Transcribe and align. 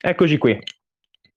Eccoci 0.00 0.38
qui. 0.38 0.56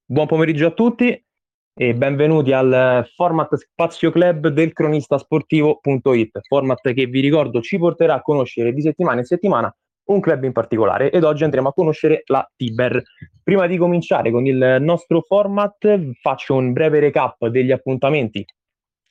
Buon 0.05 0.28
pomeriggio 0.28 0.68
a 0.68 0.71
tutti 0.71 1.26
e 1.74 1.96
benvenuti 1.96 2.52
al 2.52 3.10
format 3.15 3.56
Spazio 3.56 4.12
Club 4.12 4.49
del 4.49 4.72
cronistasportivo.it, 4.72 6.42
format 6.47 6.94
che 6.94 7.08
vi 7.08 7.21
ricordo 7.21 7.60
ci 7.62 7.79
porterà 7.79 8.13
a 8.13 8.21
conoscere 8.21 8.71
di 8.71 8.81
settimana 8.81 9.21
in 9.21 9.26
settimana 9.26 9.76
un 10.10 10.20
club 10.20 10.44
in 10.44 10.52
particolare 10.52 11.10
ed 11.10 11.24
oggi 11.24 11.44
andremo 11.44 11.70
a 11.70 11.74
conoscere 11.74 12.21
la 12.26 12.47
Tiber. 12.56 13.02
Prima 13.42 13.66
di 13.66 13.78
cominciare 13.78 14.29
con 14.29 14.46
il 14.46 14.78
nostro 14.80 15.21
format 15.21 16.12
faccio 16.21 16.53
un 16.53 16.71
breve 16.71 16.99
recap 16.99 17.48
degli 17.48 17.71
appuntamenti 17.71 18.45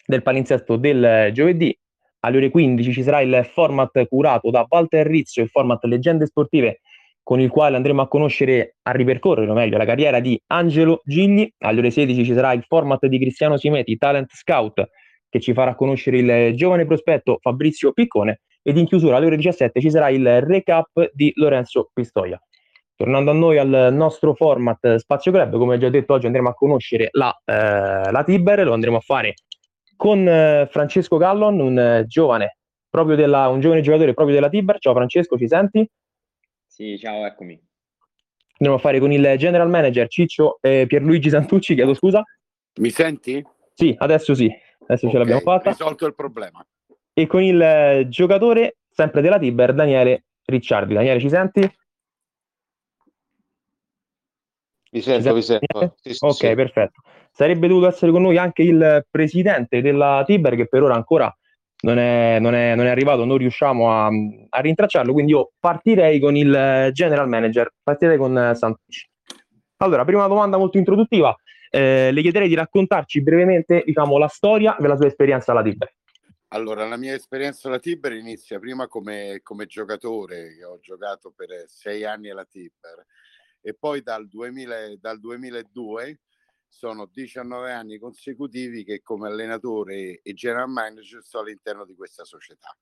del 0.06 0.22
palinsesto 0.22 0.76
del 0.76 1.30
giovedì. 1.32 1.76
Alle 2.20 2.36
ore 2.36 2.50
15 2.50 2.92
ci 2.92 3.02
sarà 3.02 3.20
il 3.20 3.44
format 3.52 4.06
curato 4.06 4.48
da 4.50 4.64
Walter 4.68 5.04
Rizzo, 5.08 5.40
il 5.40 5.48
format 5.48 5.82
Leggende 5.86 6.26
Sportive 6.26 6.82
con 7.30 7.38
il 7.38 7.48
quale 7.48 7.76
andremo 7.76 8.02
a 8.02 8.08
conoscere, 8.08 8.74
a 8.82 8.90
ripercorrere, 8.90 9.48
o 9.48 9.54
meglio, 9.54 9.76
la 9.76 9.84
carriera 9.84 10.18
di 10.18 10.36
Angelo 10.48 11.00
Gigli. 11.04 11.48
Alle 11.58 11.78
ore 11.78 11.92
16 11.92 12.24
ci 12.24 12.34
sarà 12.34 12.52
il 12.54 12.64
format 12.66 13.06
di 13.06 13.20
Cristiano 13.20 13.56
Simeti, 13.56 13.96
Talent 13.98 14.32
Scout, 14.32 14.88
che 15.28 15.38
ci 15.38 15.52
farà 15.52 15.76
conoscere 15.76 16.18
il 16.18 16.56
giovane 16.56 16.86
prospetto 16.86 17.38
Fabrizio 17.40 17.92
Piccone. 17.92 18.40
Ed 18.62 18.78
in 18.78 18.86
chiusura 18.86 19.18
alle 19.18 19.26
ore 19.26 19.36
17 19.36 19.80
ci 19.80 19.90
sarà 19.90 20.08
il 20.08 20.40
recap 20.40 20.88
di 21.12 21.30
Lorenzo 21.36 21.90
Pistoia. 21.92 22.36
Tornando 22.96 23.30
a 23.30 23.34
noi 23.34 23.58
al 23.58 23.90
nostro 23.92 24.34
format 24.34 24.96
Spazio 24.96 25.30
Club, 25.30 25.56
come 25.56 25.78
già 25.78 25.88
detto 25.88 26.14
oggi 26.14 26.26
andremo 26.26 26.48
a 26.48 26.54
conoscere 26.54 27.10
la, 27.12 27.32
eh, 27.44 28.10
la 28.10 28.24
Tiber, 28.24 28.64
lo 28.64 28.72
andremo 28.72 28.96
a 28.96 29.00
fare 29.00 29.34
con 29.94 30.26
eh, 30.26 30.66
Francesco 30.68 31.16
Gallon, 31.16 31.60
un 31.60 31.78
eh, 31.78 32.06
giovane, 32.08 32.56
della, 33.14 33.46
un 33.46 33.60
giovane 33.60 33.82
giocatore 33.82 34.14
proprio 34.14 34.34
della 34.34 34.48
Tiber. 34.48 34.80
Ciao 34.80 34.94
Francesco, 34.94 35.38
ci 35.38 35.46
senti? 35.46 35.88
Sì, 36.80 36.96
ciao, 36.98 37.26
eccomi. 37.26 37.60
Andiamo 38.52 38.76
a 38.76 38.78
fare 38.78 39.00
con 39.00 39.12
il 39.12 39.34
general 39.36 39.68
manager 39.68 40.08
Ciccio 40.08 40.56
eh, 40.62 40.86
Pierluigi 40.88 41.28
Santucci, 41.28 41.74
chiedo 41.74 41.92
scusa. 41.92 42.24
Mi 42.76 42.88
senti? 42.88 43.46
Sì, 43.74 43.94
adesso 43.98 44.34
sì, 44.34 44.50
adesso 44.84 45.06
okay, 45.06 45.10
ce 45.10 45.18
l'abbiamo 45.18 45.40
fatta. 45.40 45.68
Risolto 45.68 46.06
il 46.06 46.14
problema. 46.14 46.66
E 47.12 47.26
con 47.26 47.42
il 47.42 47.60
eh, 47.60 48.06
giocatore, 48.08 48.78
sempre 48.88 49.20
della 49.20 49.38
Tiber, 49.38 49.74
Daniele 49.74 50.24
Ricciardi. 50.46 50.94
Daniele, 50.94 51.20
ci 51.20 51.28
senti? 51.28 51.70
Vi 54.90 55.02
sento, 55.02 55.34
vi 55.34 55.42
sento. 55.42 55.96
Sì, 56.00 56.14
sì, 56.14 56.24
ok, 56.24 56.32
sì. 56.32 56.54
perfetto. 56.54 57.02
Sarebbe 57.30 57.68
dovuto 57.68 57.88
essere 57.88 58.10
con 58.10 58.22
noi 58.22 58.38
anche 58.38 58.62
il 58.62 59.06
presidente 59.10 59.82
della 59.82 60.22
Tiber, 60.24 60.56
che 60.56 60.66
per 60.66 60.82
ora 60.82 60.94
ancora 60.94 61.30
non 61.82 61.98
è, 61.98 62.38
non 62.40 62.54
è, 62.54 62.74
non 62.74 62.86
è 62.86 62.90
arrivato, 62.90 63.24
non 63.24 63.38
riusciamo 63.38 63.90
a, 63.90 64.06
a, 64.48 64.60
rintracciarlo, 64.60 65.12
quindi 65.12 65.32
io 65.32 65.52
partirei 65.58 66.18
con 66.20 66.36
il 66.36 66.90
general 66.92 67.28
manager, 67.28 67.72
partirei 67.82 68.18
con 68.18 68.52
Santucci. 68.54 69.08
Allora, 69.78 70.04
prima 70.04 70.26
domanda 70.26 70.58
molto 70.58 70.76
introduttiva, 70.76 71.34
eh, 71.70 72.10
le 72.12 72.20
chiederei 72.20 72.48
di 72.48 72.54
raccontarci 72.54 73.22
brevemente 73.22 73.82
diciamo, 73.84 74.18
la 74.18 74.28
storia 74.28 74.76
della 74.78 74.96
sua 74.96 75.06
esperienza 75.06 75.52
alla 75.52 75.62
Tiber. 75.62 75.94
Allora, 76.48 76.86
la 76.86 76.96
mia 76.96 77.14
esperienza 77.14 77.68
alla 77.68 77.78
Tiber 77.78 78.12
inizia 78.12 78.58
prima 78.58 78.88
come, 78.88 79.40
come 79.42 79.66
giocatore, 79.66 80.62
ho 80.64 80.80
giocato 80.80 81.32
per 81.34 81.64
sei 81.66 82.04
anni 82.04 82.28
alla 82.28 82.44
Tiber, 82.44 83.06
e 83.62 83.74
poi 83.74 84.02
dal, 84.02 84.28
2000, 84.28 84.96
dal 84.98 85.20
2002 85.20 86.18
sono 86.70 87.06
19 87.12 87.72
anni 87.72 87.98
consecutivi 87.98 88.84
che 88.84 89.02
come 89.02 89.28
allenatore 89.28 90.20
e 90.22 90.32
general 90.32 90.70
manager 90.70 91.20
sto 91.22 91.40
all'interno 91.40 91.84
di 91.84 91.94
questa 91.94 92.24
società. 92.24 92.74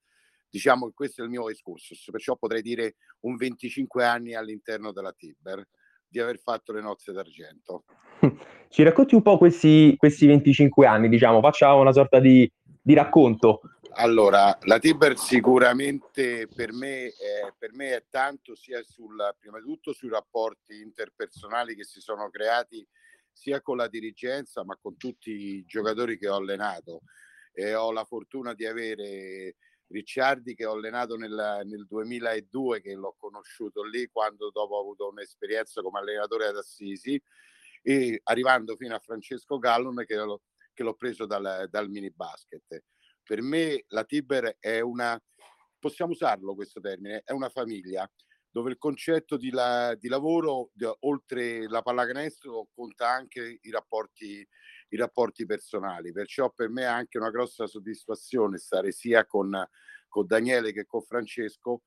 Diciamo 0.49 0.87
che 0.87 0.93
questo 0.95 1.23
è 1.23 1.25
il 1.25 1.31
mio 1.31 1.49
excursus, 1.49 2.09
perciò 2.11 2.37
potrei 2.37 2.63
dire 2.63 2.97
un 3.21 3.37
25 3.37 4.05
anni 4.05 4.35
all'interno 4.35 4.93
della 4.93 5.13
Tiber 5.13 5.67
di 6.07 6.21
aver 6.21 6.39
fatto 6.39 6.73
le 6.73 6.81
nozze 6.81 7.13
d'argento. 7.13 7.85
Ci 8.69 8.83
racconti 8.83 9.15
un 9.15 9.23
po' 9.23 9.39
questi, 9.39 9.95
questi 9.97 10.27
25 10.27 10.87
anni, 10.87 11.09
diciamo, 11.09 11.41
facciamo 11.41 11.81
una 11.81 11.93
sorta 11.93 12.21
di, 12.21 12.51
di 12.63 12.95
racconto. 12.95 13.61
Allora, 13.93 14.57
la 14.63 14.79
Tiber 14.79 15.19
sicuramente 15.19 16.47
per 16.55 16.73
me, 16.73 17.07
è, 17.09 17.53
per 17.57 17.73
me 17.73 17.97
è 17.97 18.05
tanto 18.09 18.55
sia 18.55 18.83
sul, 18.83 19.17
prima 19.39 19.59
di 19.59 19.65
tutto 19.65 19.93
sui 19.93 20.09
rapporti 20.09 20.81
interpersonali 20.81 21.75
che 21.75 21.85
si 21.85 22.01
sono 22.01 22.29
creati 22.31 22.87
sia 23.39 23.63
con 23.63 23.77
la 23.77 23.87
dirigenza 23.87 24.65
ma 24.65 24.77
con 24.77 24.97
tutti 24.97 25.31
i 25.31 25.65
giocatori 25.65 26.19
che 26.19 26.29
ho 26.29 26.35
allenato. 26.35 27.03
E 27.53 27.75
ho 27.75 27.93
la 27.93 28.05
fortuna 28.05 28.53
di 28.53 28.67
avere 28.67 29.57
Ricciardi 29.91 30.55
che 30.55 30.67
ho 30.67 30.73
allenato 30.73 31.17
nel, 31.17 31.63
nel 31.65 31.87
2002, 31.87 32.83
che 32.83 32.95
l'ho 32.95 33.15
conosciuto 33.17 33.83
lì 33.83 34.07
quando 34.09 34.51
dopo 34.51 34.75
ho 34.75 34.81
avuto 34.81 35.09
un'esperienza 35.09 35.81
come 35.81 36.01
allenatore 36.01 36.49
ad 36.49 36.57
Assisi, 36.57 37.21
e 37.83 38.21
arrivando 38.25 38.77
fino 38.77 38.95
a 38.95 38.99
Francesco 38.99 39.59
Gallon 39.59 40.05
che, 40.05 40.17
l'ho, 40.17 40.43
che 40.75 40.83
l'ho 40.83 40.95
preso 40.95 41.25
dal, 41.25 41.69
dal 41.71 41.89
mini 41.89 42.11
basket. 42.11 42.85
Per 43.23 43.41
me 43.41 43.85
la 43.89 44.05
Tiber 44.05 44.57
è 44.61 44.81
una, 44.81 45.19
possiamo 45.79 46.13
usarlo 46.13 46.55
questo 46.55 46.81
termine, 46.81 47.23
è 47.25 47.33
una 47.33 47.49
famiglia 47.49 48.07
dove 48.51 48.71
il 48.71 48.79
concetto 48.79 49.37
di, 49.37 49.51
la, 49.51 49.95
di 49.95 50.09
lavoro, 50.09 50.71
di, 50.73 50.89
oltre 51.01 51.69
la 51.69 51.83
pallacanestro, 51.83 52.69
conta 52.75 53.09
anche 53.09 53.59
i 53.61 53.71
rapporti, 53.71 54.47
i 54.89 54.97
rapporti 54.97 55.45
personali. 55.47 56.13
Perciò 56.13 56.51
per 56.51 56.69
me 56.69 56.83
è 56.83 56.87
anche 56.87 57.19
una 57.19 57.31
grossa 57.31 57.67
soddisfazione 57.67 58.59
stare 58.59 58.93
sia 58.93 59.27
con, 59.27 59.55
con 60.09 60.27
Daniele 60.27 60.73
che 60.73 60.87
con 60.87 61.03
Francesco 61.03 61.83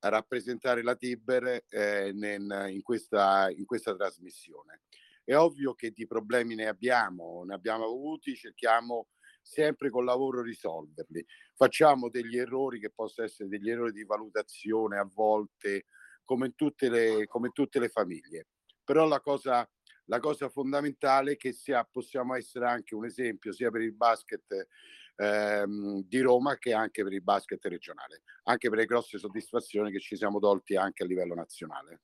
a 0.00 0.08
rappresentare 0.08 0.82
la 0.82 0.96
Tiber 0.96 1.64
eh, 1.68 2.08
in, 2.08 2.68
in, 2.70 2.82
questa, 2.82 3.50
in 3.50 3.64
questa 3.64 3.94
trasmissione. 3.94 4.82
È 5.24 5.34
ovvio 5.34 5.72
che 5.72 5.90
di 5.90 6.06
problemi 6.06 6.54
ne 6.54 6.66
abbiamo, 6.66 7.44
ne 7.44 7.54
abbiamo 7.54 7.84
avuti, 7.84 8.34
cerchiamo 8.34 9.08
sempre 9.44 9.90
col 9.90 10.04
lavoro 10.04 10.42
risolverli. 10.42 11.24
Facciamo 11.54 12.08
degli 12.08 12.38
errori 12.38 12.80
che 12.80 12.90
possono 12.90 13.26
essere 13.26 13.48
degli 13.48 13.70
errori 13.70 13.92
di 13.92 14.04
valutazione 14.04 14.98
a 14.98 15.08
volte, 15.12 15.84
come 16.24 16.46
in 16.46 16.54
tutte 16.54 16.88
le, 16.88 17.26
come 17.26 17.50
tutte 17.50 17.78
le 17.78 17.88
famiglie. 17.88 18.46
Però 18.82 19.06
la 19.06 19.20
cosa, 19.20 19.68
la 20.06 20.18
cosa 20.18 20.48
fondamentale 20.48 21.32
è 21.32 21.36
che 21.36 21.52
sia, 21.52 21.86
possiamo 21.88 22.34
essere 22.34 22.66
anche 22.66 22.94
un 22.94 23.04
esempio 23.04 23.52
sia 23.52 23.70
per 23.70 23.82
il 23.82 23.94
basket 23.94 24.68
ehm, 25.16 26.02
di 26.06 26.20
Roma 26.20 26.56
che 26.56 26.72
anche 26.72 27.02
per 27.02 27.12
il 27.12 27.22
basket 27.22 27.64
regionale, 27.66 28.22
anche 28.44 28.70
per 28.70 28.78
le 28.78 28.86
grosse 28.86 29.18
soddisfazioni 29.18 29.90
che 29.90 30.00
ci 30.00 30.16
siamo 30.16 30.38
tolti 30.38 30.76
anche 30.76 31.02
a 31.02 31.06
livello 31.06 31.34
nazionale. 31.34 32.00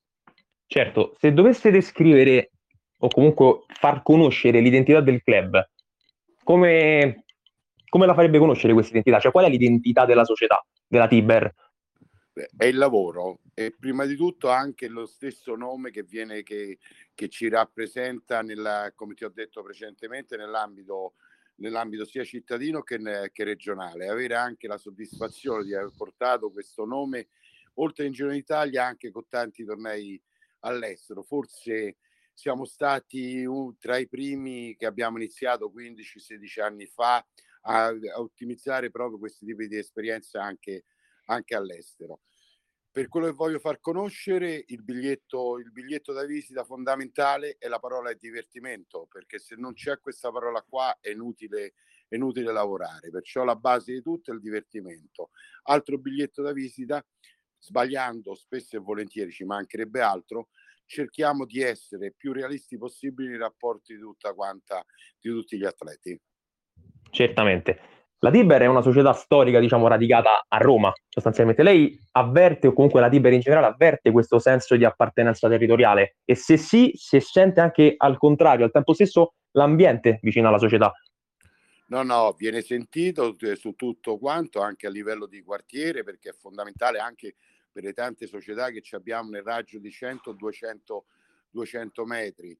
Certo, 0.67 1.15
se 1.19 1.33
dovesse 1.33 1.71
descrivere 1.71 2.51
o 2.99 3.07
comunque 3.07 3.65
far 3.67 4.03
conoscere 4.03 4.61
l'identità 4.61 5.01
del 5.01 5.21
club, 5.21 5.61
come, 6.43 7.25
come 7.91 8.05
la 8.05 8.13
farebbe 8.13 8.39
conoscere 8.39 8.71
questa 8.71 8.91
identità? 8.91 9.19
Cioè, 9.19 9.33
qual 9.33 9.43
è 9.43 9.49
l'identità 9.49 10.05
della 10.05 10.23
società, 10.23 10.65
della 10.87 11.09
Tiber? 11.09 11.53
È 12.55 12.63
il 12.63 12.77
lavoro 12.77 13.39
e 13.53 13.75
prima 13.77 14.05
di 14.05 14.15
tutto 14.15 14.47
anche 14.49 14.87
lo 14.87 15.05
stesso 15.05 15.57
nome 15.57 15.91
che, 15.91 16.03
viene, 16.03 16.41
che, 16.41 16.77
che 17.13 17.27
ci 17.27 17.49
rappresenta, 17.49 18.41
nella, 18.43 18.93
come 18.95 19.13
ti 19.13 19.25
ho 19.25 19.29
detto 19.29 19.61
precedentemente, 19.61 20.37
nell'ambito, 20.37 21.15
nell'ambito 21.55 22.05
sia 22.05 22.23
cittadino 22.23 22.81
che, 22.81 23.29
che, 23.33 23.43
regionale. 23.43 24.07
Avere 24.07 24.35
anche 24.35 24.69
la 24.69 24.77
soddisfazione 24.77 25.65
di 25.65 25.75
aver 25.75 25.91
portato 25.93 26.49
questo 26.49 26.85
nome 26.85 27.27
oltre 27.73 28.05
in 28.05 28.13
Giro 28.13 28.29
d'Italia 28.29 28.85
anche 28.85 29.11
con 29.11 29.25
tanti 29.27 29.65
tornei 29.65 30.19
all'estero. 30.61 31.23
Forse 31.23 31.97
siamo 32.33 32.63
stati 32.63 33.43
uh, 33.43 33.75
tra 33.77 33.97
i 33.97 34.07
primi 34.07 34.77
che 34.77 34.85
abbiamo 34.85 35.17
iniziato 35.17 35.69
15-16 35.75 36.61
anni 36.61 36.85
fa 36.85 37.21
a, 37.61 37.87
a 37.87 38.19
ottimizzare 38.19 38.89
proprio 38.91 39.19
questi 39.19 39.45
tipi 39.45 39.67
di 39.67 39.77
esperienze 39.77 40.37
anche, 40.37 40.85
anche 41.25 41.55
all'estero. 41.55 42.21
Per 42.91 43.07
quello 43.07 43.27
che 43.27 43.31
voglio 43.33 43.59
far 43.59 43.79
conoscere, 43.79 44.65
il 44.67 44.83
biglietto, 44.83 45.57
il 45.59 45.71
biglietto 45.71 46.11
da 46.11 46.25
visita 46.25 46.65
fondamentale 46.65 47.55
è 47.57 47.69
la 47.69 47.79
parola 47.79 48.11
divertimento, 48.13 49.07
perché 49.09 49.39
se 49.39 49.55
non 49.55 49.73
c'è 49.73 49.99
questa 49.99 50.29
parola 50.29 50.61
qua 50.61 50.97
è 50.99 51.09
inutile, 51.09 51.73
è 52.09 52.15
inutile 52.15 52.51
lavorare. 52.51 53.09
Perciò 53.09 53.45
la 53.45 53.55
base 53.55 53.93
di 53.93 54.01
tutto 54.01 54.31
è 54.31 54.33
il 54.33 54.41
divertimento. 54.41 55.29
Altro 55.63 55.97
biglietto 55.99 56.41
da 56.41 56.51
visita, 56.51 57.01
sbagliando 57.57 58.35
spesso 58.35 58.75
e 58.75 58.79
volentieri, 58.79 59.31
ci 59.31 59.45
mancherebbe 59.45 60.01
altro, 60.01 60.49
cerchiamo 60.85 61.45
di 61.45 61.61
essere 61.61 62.11
più 62.11 62.33
realisti 62.33 62.77
possibili 62.77 63.29
nei 63.29 63.37
rapporti 63.37 63.95
di 63.95 64.01
tutta 64.01 64.33
quanta, 64.33 64.85
di 65.17 65.29
tutti 65.29 65.57
gli 65.57 65.63
atleti. 65.63 66.19
Certamente. 67.11 67.79
La 68.23 68.29
Tiber 68.29 68.61
è 68.61 68.67
una 68.67 68.81
società 68.81 69.13
storica, 69.13 69.59
diciamo, 69.59 69.87
radicata 69.87 70.45
a 70.47 70.57
Roma, 70.57 70.93
sostanzialmente. 71.09 71.63
Lei 71.63 71.99
avverte, 72.11 72.67
o 72.67 72.73
comunque 72.73 73.01
la 73.01 73.09
Tiber 73.09 73.33
in 73.33 73.39
generale, 73.39 73.67
avverte 73.67 74.11
questo 74.11 74.37
senso 74.37 74.75
di 74.75 74.85
appartenenza 74.85 75.49
territoriale? 75.49 76.17
E 76.23 76.35
se 76.35 76.57
sì, 76.57 76.91
se 76.95 77.19
sente 77.19 77.61
anche 77.61 77.95
al 77.97 78.17
contrario, 78.17 78.65
al 78.65 78.71
tempo 78.71 78.93
stesso, 78.93 79.33
l'ambiente 79.51 80.19
vicino 80.21 80.47
alla 80.47 80.59
società? 80.59 80.91
No, 81.87 82.03
no, 82.03 82.35
viene 82.37 82.61
sentito 82.61 83.35
su 83.55 83.73
tutto 83.73 84.17
quanto, 84.17 84.61
anche 84.61 84.85
a 84.85 84.91
livello 84.91 85.25
di 85.25 85.41
quartiere, 85.41 86.03
perché 86.03 86.29
è 86.29 86.33
fondamentale 86.33 86.99
anche 86.99 87.35
per 87.71 87.83
le 87.83 87.93
tante 87.93 88.27
società 88.27 88.69
che 88.69 88.83
abbiamo 88.95 89.29
nel 89.29 89.43
raggio 89.43 89.79
di 89.79 89.89
100-200 89.89 91.03
200 91.51 92.05
metri 92.05 92.57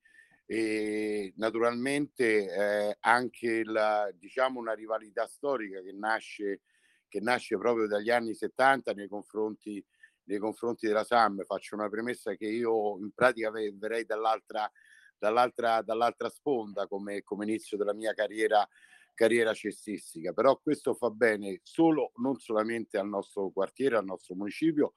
e 0.52 1.32
naturalmente 1.38 2.52
eh, 2.54 2.98
anche 3.00 3.64
la, 3.64 4.12
diciamo 4.14 4.60
una 4.60 4.74
rivalità 4.74 5.26
storica 5.26 5.82
che 5.82 5.94
nasce, 5.94 6.64
che 7.08 7.22
nasce 7.22 7.58
proprio 7.58 7.88
dagli 7.88 8.10
anni 8.10 8.34
70 8.34 8.92
nei 8.92 9.08
confronti, 9.08 9.82
nei 10.26 10.40
confronti 10.40 10.88
della 10.88 11.06
SAM. 11.06 11.46
Faccio 11.46 11.76
una 11.76 11.88
premessa 11.88 12.36
che 12.36 12.48
io 12.48 12.98
in 13.00 13.14
pratica 13.14 13.50
verrei 13.50 14.04
dall'altra, 14.04 14.70
dall'altra, 15.18 15.82
dall'altra 15.84 16.28
sponda 16.28 16.86
come, 16.86 17.24
come 17.24 17.46
inizio 17.46 17.78
della 17.78 17.94
mia 17.94 18.14
carriera 18.14 18.68
carriera 19.14 19.54
cestistica, 19.54 20.34
però 20.34 20.60
questo 20.60 20.96
fa 20.96 21.12
bene 21.12 21.60
solo, 21.64 22.12
non 22.16 22.40
solamente 22.40 22.98
al 22.98 23.08
nostro 23.08 23.52
quartiere, 23.52 23.96
al 23.96 24.06
nostro 24.06 24.36
municipio, 24.36 24.94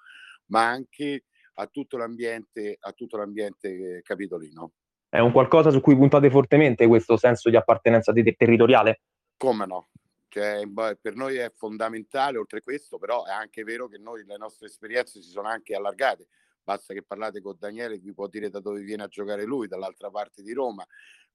ma 0.47 0.69
anche 0.69 1.27
a 1.55 1.67
tutto 1.67 1.97
l'ambiente, 1.97 2.77
a 2.81 2.93
tutto 2.93 3.19
l'ambiente 3.19 4.01
capitolino. 4.03 4.73
È 5.15 5.21
un 5.21 5.31
qualcosa 5.31 5.71
su 5.71 5.81
cui 5.81 5.95
puntate 5.95 6.29
fortemente 6.29 6.89
questo 6.89 7.17
senso 7.17 7.49
di 7.49 7.55
appartenenza 7.55 8.11
di 8.11 8.35
territoriale? 8.35 9.03
Come 9.37 9.65
no? 9.65 9.91
Cioè, 10.27 10.63
per 11.01 11.15
noi 11.15 11.37
è 11.37 11.53
fondamentale, 11.55 12.37
oltre 12.37 12.59
a 12.59 12.61
questo, 12.61 12.99
però 12.99 13.25
è 13.25 13.31
anche 13.31 13.63
vero 13.63 13.87
che 13.87 13.97
noi 13.97 14.25
le 14.25 14.37
nostre 14.37 14.67
esperienze 14.67 15.23
si 15.23 15.31
sono 15.31 15.47
anche 15.47 15.77
allargate. 15.77 16.27
Basta 16.65 16.95
che 16.95 17.05
parlate 17.05 17.41
con 17.41 17.55
Daniele, 17.57 17.99
vi 17.99 18.13
può 18.13 18.27
dire 18.27 18.51
da 18.51 18.59
dove 18.59 18.81
viene 18.81 19.05
a 19.05 19.07
giocare 19.07 19.45
lui, 19.45 19.69
dall'altra 19.69 20.11
parte 20.11 20.43
di 20.43 20.53
Roma. 20.53 20.85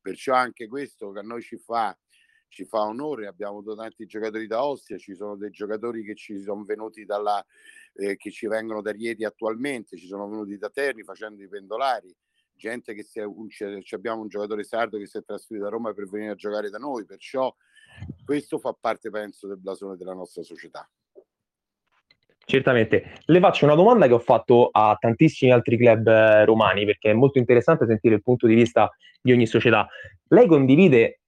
Perciò 0.02 0.34
anche 0.34 0.68
questo 0.68 1.12
che 1.12 1.20
a 1.20 1.24
noi 1.24 1.42
ci 1.42 1.58
fa 1.58 1.98
ci 2.50 2.66
fa 2.66 2.82
onore, 2.82 3.28
abbiamo 3.28 3.60
avuto 3.60 3.76
tanti 3.76 4.06
giocatori 4.08 4.46
da 4.46 4.66
Ostia, 4.66 4.98
ci 4.98 5.14
sono 5.14 5.38
dei 5.38 5.52
giocatori 5.52 6.04
che 6.04 6.16
ci 6.16 6.42
sono 6.42 6.66
venuti 6.66 7.06
dalla, 7.06 7.42
eh, 7.94 8.18
che 8.18 8.32
ci 8.32 8.48
vengono 8.48 8.82
da 8.82 8.92
Rieti 8.92 9.24
attualmente, 9.24 9.96
ci 9.96 10.08
sono 10.08 10.28
venuti 10.28 10.58
da 10.58 10.70
Terni 10.70 11.04
facendo 11.04 11.42
i 11.44 11.48
pendolari, 11.48 12.14
gente 12.60 12.94
che 12.94 13.04
si 13.04 13.20
è, 13.20 13.26
abbiamo 13.96 14.22
un 14.22 14.28
giocatore 14.28 14.64
sardo 14.64 14.98
che 14.98 15.08
si 15.08 15.18
è 15.18 15.24
trasferito 15.24 15.66
da 15.66 15.72
Roma 15.72 15.94
per 15.94 16.08
venire 16.10 16.32
a 16.32 16.36
giocare 16.36 16.70
da 16.70 16.78
noi, 16.78 17.06
perciò 17.06 17.54
questo 18.26 18.60
fa 18.60 18.76
parte 18.80 19.10
penso 19.10 19.48
del 19.48 19.58
blasone 19.58 19.96
della 19.96 20.14
nostra 20.14 20.44
società. 20.44 20.88
Certamente. 22.46 23.22
Le 23.26 23.40
faccio 23.40 23.66
una 23.66 23.76
domanda 23.76 24.08
che 24.08 24.14
ho 24.14 24.20
fatto 24.20 24.70
a 24.72 24.98
tantissimi 25.00 25.52
altri 25.52 25.78
club 25.78 26.08
eh, 26.08 26.46
romani 26.46 26.84
perché 26.84 27.12
è 27.12 27.14
molto 27.14 27.38
interessante 27.38 27.86
sentire 27.86 28.16
il 28.16 28.24
punto 28.24 28.48
di 28.48 28.56
vista 28.56 28.90
di 29.22 29.32
ogni 29.32 29.46
società. 29.46 29.88
Lei 30.30 30.48
condivide 30.48 31.20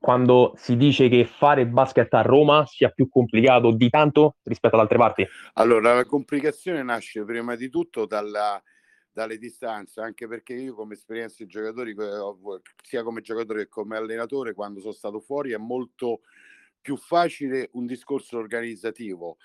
quando 0.00 0.52
si 0.56 0.76
dice 0.76 1.08
che 1.08 1.24
fare 1.24 1.66
basket 1.66 2.12
a 2.12 2.22
Roma 2.22 2.66
sia 2.66 2.90
più 2.90 3.08
complicato 3.08 3.70
di 3.70 3.88
tanto 3.88 4.36
rispetto 4.42 4.74
ad 4.74 4.82
altre 4.82 4.98
parti? 4.98 5.26
Allora, 5.54 5.94
la 5.94 6.04
complicazione 6.04 6.82
nasce 6.82 7.24
prima 7.24 7.54
di 7.54 7.70
tutto 7.70 8.04
dalla, 8.04 8.60
dalle 9.14 9.38
distanze, 9.38 10.00
anche 10.00 10.26
perché 10.26 10.54
io 10.54 10.74
come 10.74 10.94
esperienza 10.94 11.36
di 11.38 11.46
giocatori, 11.46 11.94
sia 12.82 13.04
come 13.04 13.20
giocatore 13.20 13.62
che 13.62 13.68
come 13.68 13.96
allenatore, 13.96 14.54
quando 14.54 14.80
sono 14.80 14.92
stato 14.92 15.20
fuori 15.20 15.52
è 15.52 15.56
molto 15.56 16.22
più 16.80 16.96
facile 16.96 17.70
un 17.74 17.86
discorso 17.86 18.36
organizzativo. 18.36 19.38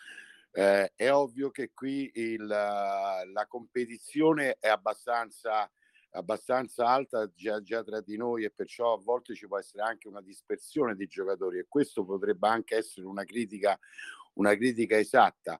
Eh, 0.51 0.91
è 0.95 1.11
ovvio 1.11 1.51
che 1.51 1.71
qui 1.71 2.09
il, 2.15 2.47
la 2.47 3.45
competizione 3.47 4.57
è 4.59 4.67
abbastanza 4.67 5.71
abbastanza 6.13 6.87
alta 6.87 7.31
già, 7.35 7.61
già, 7.61 7.83
tra 7.83 8.01
di 8.01 8.17
noi 8.17 8.43
e 8.43 8.49
perciò 8.49 8.93
a 8.93 8.97
volte 8.99 9.35
ci 9.35 9.45
può 9.45 9.59
essere 9.59 9.83
anche 9.83 10.07
una 10.07 10.21
dispersione 10.23 10.95
di 10.95 11.05
giocatori 11.05 11.59
e 11.59 11.67
questo 11.69 12.03
potrebbe 12.03 12.47
anche 12.47 12.77
essere 12.77 13.05
una 13.05 13.23
critica, 13.23 13.77
una 14.33 14.55
critica 14.55 14.97
esatta. 14.97 15.59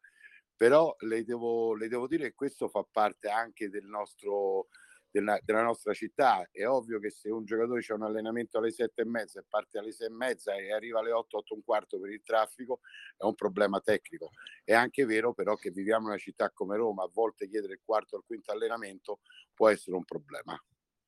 Però 0.59 0.93
le 0.99 1.23
devo, 1.23 1.73
le 1.73 1.87
devo 1.87 2.05
dire 2.05 2.25
che 2.25 2.35
questo 2.35 2.67
fa 2.67 2.85
parte 2.91 3.29
anche 3.29 3.69
del 3.69 3.85
nostro, 3.85 4.67
della, 5.09 5.39
della, 5.41 5.63
nostra 5.63 5.93
città. 5.93 6.49
È 6.51 6.67
ovvio 6.67 6.99
che 6.99 7.11
se 7.11 7.29
un 7.29 7.45
giocatore 7.45 7.79
c'è 7.79 7.93
un 7.93 8.03
allenamento 8.03 8.57
alle 8.57 8.71
sette 8.71 9.03
e 9.03 9.05
mezza 9.05 9.39
e 9.39 9.45
parte 9.47 9.77
alle 9.77 9.93
sei 9.93 10.07
e 10.07 10.11
mezza 10.11 10.53
e 10.55 10.73
arriva 10.73 10.99
alle 10.99 11.13
otto, 11.13 11.37
otto 11.37 11.53
e 11.53 11.55
un 11.55 11.63
quarto 11.63 11.97
per 11.97 12.11
il 12.11 12.21
traffico, 12.21 12.81
è 13.15 13.23
un 13.23 13.35
problema 13.35 13.79
tecnico. 13.79 14.31
È 14.65 14.73
anche 14.73 15.05
vero 15.05 15.33
però 15.33 15.55
che 15.55 15.71
viviamo 15.71 16.07
in 16.07 16.09
una 16.09 16.17
città 16.17 16.51
come 16.51 16.75
Roma, 16.75 17.03
a 17.03 17.09
volte 17.09 17.47
chiedere 17.47 17.75
il 17.75 17.81
quarto 17.81 18.17
o 18.17 18.19
il 18.19 18.25
quinto 18.27 18.51
allenamento 18.51 19.19
può 19.53 19.69
essere 19.69 19.95
un 19.95 20.03
problema. 20.03 20.61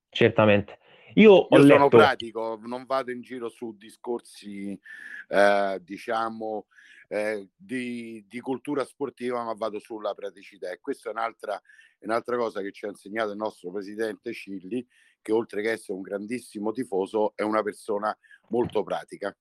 Certamente. 0.07 0.79
Io, 1.15 1.47
Io 1.49 1.57
sono 1.57 1.65
letto... 1.65 1.87
pratico, 1.89 2.57
non 2.63 2.85
vado 2.85 3.11
in 3.11 3.21
giro 3.21 3.49
su 3.49 3.75
discorsi, 3.75 4.79
eh, 5.27 5.77
diciamo, 5.81 6.67
eh, 7.11 7.49
di, 7.57 8.25
di, 8.25 8.39
cultura 8.39 8.85
sportiva, 8.85 9.43
ma 9.43 9.53
vado 9.53 9.79
sulla 9.79 10.13
praticità. 10.13 10.71
E 10.71 10.79
questa 10.79 11.09
è 11.09 11.11
un'altra, 11.11 11.61
un'altra 11.99 12.37
cosa 12.37 12.61
che 12.61 12.71
ci 12.71 12.85
ha 12.85 12.89
insegnato 12.89 13.31
il 13.31 13.37
nostro 13.37 13.69
presidente 13.69 14.31
Cilli, 14.31 14.85
che 15.21 15.33
oltre 15.33 15.61
che 15.61 15.71
essere 15.71 15.97
un 15.97 16.03
grandissimo 16.03 16.71
tifoso, 16.71 17.33
è 17.35 17.41
una 17.41 17.61
persona 17.63 18.17
molto 18.47 18.83
pratica. 18.83 19.35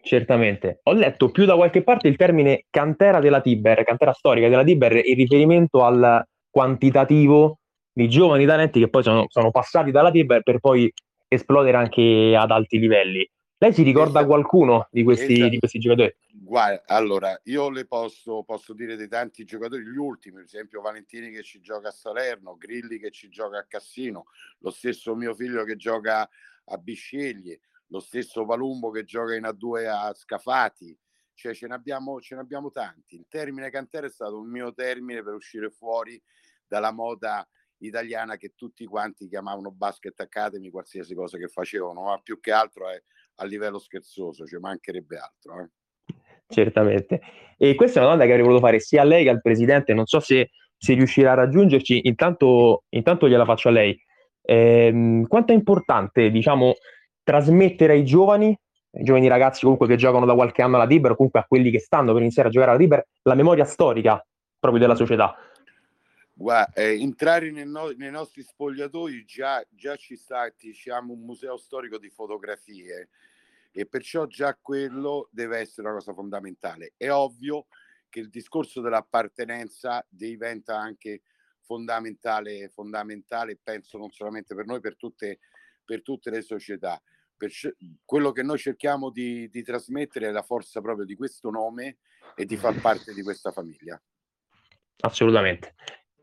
Certamente. 0.00 0.80
Ho 0.84 0.94
letto 0.94 1.30
più 1.30 1.44
da 1.44 1.54
qualche 1.54 1.82
parte 1.82 2.08
il 2.08 2.16
termine 2.16 2.64
cantera 2.70 3.20
della 3.20 3.42
Tiber, 3.42 3.84
cantera 3.84 4.14
storica 4.14 4.48
della 4.48 4.64
Tiber, 4.64 4.96
in 5.04 5.16
riferimento 5.16 5.84
al 5.84 6.24
quantitativo 6.48 7.58
di 7.92 8.08
giovani 8.08 8.46
talenti 8.46 8.80
che 8.80 8.88
poi 8.88 9.02
sono, 9.02 9.26
sono 9.28 9.50
passati 9.50 9.90
dalla 9.90 10.10
Tiber 10.10 10.42
per 10.42 10.60
poi 10.60 10.90
esplodere 11.28 11.76
anche 11.76 12.34
ad 12.34 12.50
alti 12.50 12.78
livelli. 12.78 13.28
Lei 13.58 13.72
si 13.72 13.82
ricorda 13.82 14.18
esatto. 14.18 14.26
qualcuno 14.26 14.88
di 14.90 15.02
questi, 15.02 15.32
esatto. 15.32 15.48
di 15.48 15.58
questi 15.58 15.78
giocatori? 15.78 16.14
Guarda, 16.30 16.82
allora, 16.86 17.40
io 17.44 17.70
le 17.70 17.86
posso, 17.86 18.42
posso, 18.44 18.74
dire 18.74 18.96
dei 18.96 19.08
tanti 19.08 19.44
giocatori, 19.44 19.82
gli 19.82 19.96
ultimi, 19.96 20.36
per 20.36 20.44
esempio 20.44 20.82
Valentini 20.82 21.30
che 21.30 21.42
ci 21.42 21.60
gioca 21.60 21.88
a 21.88 21.92
Salerno, 21.92 22.56
Grilli 22.58 22.98
che 22.98 23.10
ci 23.10 23.30
gioca 23.30 23.58
a 23.58 23.64
Cassino, 23.64 24.26
lo 24.58 24.70
stesso 24.70 25.14
mio 25.14 25.34
figlio 25.34 25.64
che 25.64 25.76
gioca 25.76 26.28
a 26.64 26.76
Bisceglie, 26.76 27.60
lo 27.88 28.00
stesso 28.00 28.44
Palumbo 28.44 28.90
che 28.90 29.04
gioca 29.04 29.34
in 29.34 29.44
A2 29.44 29.86
a 29.88 30.12
Scafati, 30.12 30.96
cioè 31.32 31.54
ce 31.54 31.66
ne, 31.66 31.74
abbiamo, 31.74 32.20
ce 32.20 32.34
ne 32.34 32.42
abbiamo 32.42 32.70
tanti. 32.70 33.16
Il 33.16 33.26
termine 33.26 33.70
cantera 33.70 34.06
è 34.06 34.10
stato 34.10 34.38
un 34.38 34.50
mio 34.50 34.74
termine 34.74 35.22
per 35.22 35.32
uscire 35.32 35.70
fuori 35.70 36.20
dalla 36.66 36.92
moda 36.92 37.46
italiana 37.78 38.36
che 38.36 38.52
tutti 38.54 38.84
quanti 38.84 39.28
chiamavano 39.28 39.70
basket 39.70 40.18
academy, 40.20 40.68
qualsiasi 40.68 41.14
cosa 41.14 41.38
che 41.38 41.48
facevano, 41.48 42.02
ma 42.02 42.18
più 42.18 42.38
che 42.40 42.52
altro 42.52 42.88
è 42.88 43.02
a 43.36 43.44
livello 43.44 43.78
scherzoso, 43.78 44.44
ci 44.44 44.52
cioè 44.52 44.60
mancherebbe 44.60 45.16
altro. 45.18 45.60
Eh. 45.60 45.68
Certamente. 46.48 47.20
E 47.56 47.74
questa 47.74 47.98
è 47.98 48.02
una 48.02 48.12
domanda 48.12 48.24
che 48.24 48.32
avrei 48.32 48.46
voluto 48.46 48.64
fare 48.64 48.80
sia 48.80 49.02
a 49.02 49.04
lei 49.04 49.24
che 49.24 49.30
al 49.30 49.40
Presidente, 49.40 49.94
non 49.94 50.06
so 50.06 50.20
se, 50.20 50.50
se 50.76 50.94
riuscirà 50.94 51.32
a 51.32 51.34
raggiungerci, 51.34 52.06
intanto, 52.06 52.84
intanto 52.90 53.28
gliela 53.28 53.44
faccio 53.44 53.68
a 53.68 53.72
lei. 53.72 53.98
Eh, 54.42 55.24
quanto 55.26 55.52
è 55.52 55.54
importante, 55.54 56.30
diciamo, 56.30 56.74
trasmettere 57.22 57.94
ai 57.94 58.04
giovani, 58.04 58.56
ai 58.92 59.02
giovani 59.02 59.28
ragazzi 59.28 59.62
comunque 59.62 59.86
che 59.88 59.96
giocano 59.96 60.24
da 60.24 60.34
qualche 60.34 60.62
anno 60.62 60.76
alla 60.76 60.84
Liber, 60.84 61.12
o 61.12 61.16
comunque 61.16 61.40
a 61.40 61.44
quelli 61.44 61.70
che 61.70 61.80
stanno 61.80 62.12
per 62.12 62.22
iniziare 62.22 62.48
a 62.48 62.52
giocare 62.52 62.70
alla 62.70 62.80
Liber, 62.80 63.06
la 63.22 63.34
memoria 63.34 63.64
storica 63.64 64.24
proprio 64.58 64.80
della 64.80 64.94
società? 64.94 65.34
Guarda, 66.38 66.70
eh, 66.74 67.00
entrare 67.00 67.50
no- 67.50 67.94
nei, 67.96 68.10
nostri 68.10 68.42
spogliatoi 68.42 69.24
già, 69.24 69.66
già 69.70 69.96
ci 69.96 70.16
sta, 70.16 70.52
diciamo, 70.54 71.14
un 71.14 71.20
museo 71.20 71.56
storico 71.56 71.96
di 71.96 72.10
fotografie 72.10 73.08
e 73.72 73.86
perciò 73.86 74.26
già 74.26 74.54
quello 74.54 75.28
deve 75.30 75.58
essere 75.60 75.88
una 75.88 75.96
cosa 75.96 76.12
fondamentale. 76.12 76.92
È 76.98 77.10
ovvio 77.10 77.68
che 78.10 78.20
il 78.20 78.28
discorso 78.28 78.82
dell'appartenenza 78.82 80.04
diventa 80.10 80.78
anche 80.78 81.22
fondamentale, 81.62 82.68
fondamentale 82.68 83.56
penso 83.56 83.96
non 83.96 84.10
solamente 84.10 84.54
per 84.54 84.66
noi, 84.66 84.80
per 84.80 84.96
tutte, 84.96 85.38
per 85.86 86.02
tutte 86.02 86.28
le 86.28 86.42
società. 86.42 87.02
Perciò, 87.34 87.70
quello 88.04 88.32
che 88.32 88.42
noi 88.42 88.58
cerchiamo 88.58 89.08
di, 89.08 89.48
di 89.48 89.62
trasmettere 89.62 90.28
è 90.28 90.32
la 90.32 90.42
forza 90.42 90.82
proprio 90.82 91.06
di 91.06 91.16
questo 91.16 91.48
nome 91.48 91.96
e 92.34 92.44
di 92.44 92.58
far 92.58 92.78
parte 92.78 93.14
di 93.14 93.22
questa 93.22 93.52
famiglia. 93.52 93.98
Assolutamente 95.00 95.74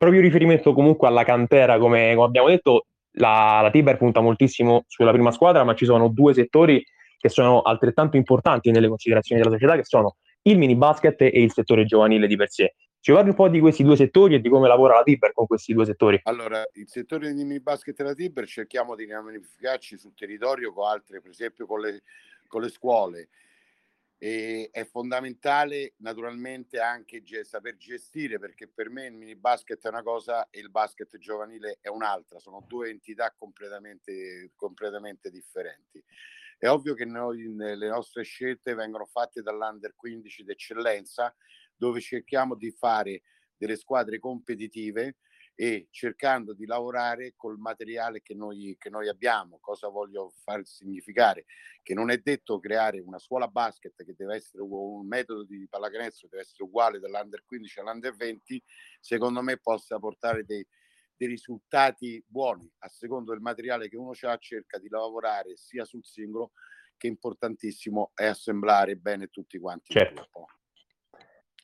proprio 0.03 0.22
riferimento 0.22 0.74
comunque 0.74 1.07
alla 1.07 1.24
cantera, 1.24 1.77
come, 1.77 2.13
come 2.13 2.25
abbiamo 2.25 2.48
detto, 2.50 2.88
la, 3.13 3.60
la, 3.62 3.72
Tiber 3.72 3.98
punta 3.98 4.22
moltissimo 4.22 4.83
sulla 4.88 5.12
prima 5.12 5.31
squadra, 5.31 5.63
ma 5.63 5.75
ci 5.75 5.86
sono 5.86 6.10
due 6.10 6.33
settori 6.33 6.83
che 7.17 7.29
sono 7.29 7.62
altrettanto 7.62 8.17
importanti 8.17 8.72
nelle 8.72 8.88
considerazioni 8.88 9.41
della 9.41 9.53
società, 9.53 9.75
che 9.75 9.86
sono 9.86 10.17
il 10.43 10.57
mini 10.57 10.75
basket 10.75 11.22
e 11.22 11.41
il 11.41 11.51
settore 11.51 11.86
giovanile 11.86 12.27
di 12.27 12.36
per 12.36 12.50
sé. 12.50 12.75
Ci 13.00 13.12
parli 13.12 13.29
un 13.29 13.36
po' 13.36 13.50
di 13.50 13.60
questi 13.60 13.83
due 13.83 13.95
settori 13.95 14.36
e 14.36 14.39
di 14.39 14.50
come 14.50 14.67
lavora 14.67 14.95
la 14.95 15.03
Tiber 15.03 15.33
con 15.33 15.45
questi 15.45 15.74
due 15.74 15.86
settori? 15.86 16.19
Allora, 16.24 16.63
il 16.74 16.88
settore 16.88 17.27
del 17.27 17.36
mini 17.36 17.60
basket 17.60 18.00
e 18.00 18.03
la 18.03 18.13
Tiber 18.13 18.45
cerchiamo 18.45 18.95
di 18.95 19.05
ramificarci 19.05 19.98
sul 19.98 20.13
territorio 20.15 20.74
con 20.74 20.88
altre, 20.88 21.22
per 21.22 21.31
esempio 21.31 21.65
con 21.65 21.81
le, 21.81 22.03
con 22.48 22.62
le 22.62 22.69
scuole, 22.69 23.29
e 24.24 24.70
è 24.72 24.86
fondamentale 24.86 25.96
naturalmente 25.98 26.80
anche 26.80 27.22
saper 27.44 27.75
gestire 27.75 28.39
perché 28.39 28.70
per 28.70 28.89
me 28.89 29.08
il 29.08 29.15
mini 29.15 29.36
basket 29.36 29.84
è 29.84 29.89
una 29.89 30.01
cosa 30.01 30.48
e 30.50 30.62
il 30.62 30.72
basket 30.72 31.18
giovanile 31.18 31.80
è 31.82 31.89
un'altra, 31.89 32.39
sono 32.39 32.63
due 32.65 32.89
entità 32.89 33.34
completamente, 33.38 34.51
completamente 34.56 35.30
differenti. 35.30 36.01
È 36.58 36.70
ovvio 36.70 36.94
che 36.94 37.03
noi 37.03 37.53
le 37.53 37.89
nostre 37.89 38.24
scelte 38.24 38.75
vengono 38.75 39.06
fatte 39.08 39.42
dall'Under 39.42 39.94
15 39.94 40.46
d'eccellenza 40.46 41.36
dove 41.75 42.00
cerchiamo 42.00 42.56
di 42.56 42.72
fare 42.72 43.24
delle 43.58 43.75
squadre 43.75 44.20
competitive 44.20 45.18
e 45.55 45.88
cercando 45.91 46.53
di 46.53 46.65
lavorare 46.65 47.33
col 47.36 47.57
materiale 47.57 48.22
che 48.22 48.33
noi, 48.33 48.75
che 48.79 48.89
noi 48.89 49.07
abbiamo. 49.07 49.60
Cosa 49.60 49.88
voglio 49.88 50.33
far 50.43 50.65
significare? 50.65 51.45
Che 51.81 51.93
non 51.93 52.10
è 52.10 52.17
detto 52.17 52.60
creare 52.60 53.00
una 53.00 53.19
scuola 53.19 53.48
basket 53.48 54.03
che 54.03 54.15
deve 54.15 54.36
essere 54.36 54.63
un 54.63 55.05
metodo 55.07 55.43
di 55.43 55.67
pallacanestro 55.69 56.27
deve 56.29 56.43
essere 56.43 56.63
uguale 56.63 57.00
dall'under 57.00 57.43
15 57.45 57.79
all'under 57.79 58.15
20, 58.15 58.63
secondo 59.00 59.41
me 59.41 59.57
possa 59.60 60.00
portare 60.00 60.43
dei, 60.43 60.65
dei 61.15 61.27
risultati 61.27 62.24
buoni 62.25 62.69
a 62.79 62.89
secondo 62.89 63.31
del 63.31 63.41
materiale 63.41 63.89
che 63.89 63.98
uno 63.98 64.13
ha, 64.22 64.38
cerca 64.38 64.79
di 64.79 64.89
lavorare 64.89 65.55
sia 65.55 65.86
sul 65.86 66.03
singolo 66.03 66.51
che 66.98 67.07
importantissimo 67.07 68.12
è 68.15 68.25
assemblare 68.25 68.95
bene 68.95 69.27
tutti 69.27 69.60
quanti 69.60 69.91
certo. 69.91 70.29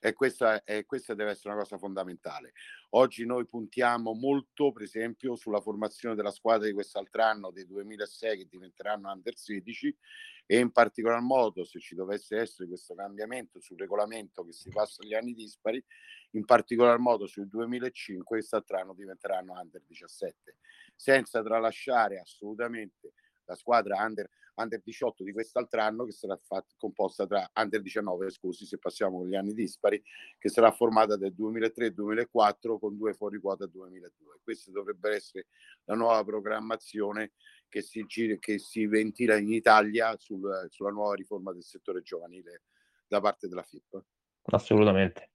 E 0.02 0.14
questa, 0.14 0.64
e 0.64 0.86
questa 0.86 1.14
deve 1.14 1.32
essere 1.32 1.50
una 1.54 1.62
cosa 1.62 1.78
fondamentale. 1.78 2.54
Oggi 2.92 3.26
noi 3.26 3.46
puntiamo 3.46 4.14
molto, 4.14 4.72
per 4.72 4.84
esempio, 4.84 5.36
sulla 5.36 5.60
formazione 5.60 6.16
della 6.16 6.32
squadra 6.32 6.68
di 6.68 6.74
quest'altro 6.74 7.22
anno, 7.22 7.52
dei 7.52 7.66
2006 7.66 8.38
che 8.38 8.48
diventeranno 8.50 9.12
under 9.12 9.36
16 9.36 9.98
e 10.46 10.58
in 10.58 10.72
particolar 10.72 11.20
modo 11.20 11.66
se 11.66 11.80
ci 11.80 11.96
dovesse 11.96 12.38
essere 12.38 12.68
questo 12.68 12.96
cambiamento 12.96 13.60
sul 13.60 13.78
regolamento 13.78 14.44
che 14.46 14.54
si 14.54 14.70
passa 14.70 15.04
agli 15.04 15.14
anni 15.14 15.34
dispari, 15.34 15.84
in 16.32 16.46
particolar 16.46 16.98
modo 16.98 17.28
sul 17.28 17.48
2005 17.48 18.24
quest'altro 18.24 18.80
anno 18.80 18.94
diventeranno 18.94 19.54
under 19.54 19.84
17, 19.86 20.56
senza 20.96 21.44
tralasciare 21.44 22.20
assolutamente 22.20 23.14
la 23.46 23.56
squadra 23.56 24.02
under, 24.04 24.30
under 24.62 24.82
18 24.82 25.24
di 25.24 25.32
quest'altro 25.32 25.82
anno 25.82 26.06
che 26.06 26.12
sarà 26.12 26.38
fatta, 26.38 26.74
composta 26.78 27.26
tra 27.26 27.50
under 27.56 27.82
19, 27.82 28.30
scusi 28.30 28.66
se 28.66 28.78
passiamo 28.78 29.20
con 29.20 29.28
gli 29.28 29.36
anni 29.36 29.54
dispari, 29.54 30.02
che 30.38 30.50
sarà 30.50 30.72
formata 30.72 31.16
del 31.16 31.34
2003-2004 31.38 32.78
con 32.80 32.98
due 32.98 33.14
fuori 33.14 33.40
quota 33.40 33.66
2002. 33.66 34.40
Questa 34.44 34.72
dovrebbe 34.72 35.16
essere 35.16 35.48
la 35.86 35.96
nuova 35.96 36.24
programmazione 36.24 37.32
che 37.68 37.82
si, 37.82 38.06
che 38.06 38.60
si 38.60 38.86
ventila 38.88 39.38
in 39.38 39.52
Italia 39.52 40.16
sul, 40.18 40.68
sulla 40.70 40.90
nuova 40.90 41.16
riforma 41.16 41.54
del 41.54 41.64
settore 41.64 42.02
giovanile 42.02 42.64
da 43.08 43.22
parte 43.22 43.48
della 43.48 43.64
FIP. 43.64 44.04
Assolutamente. 44.52 45.30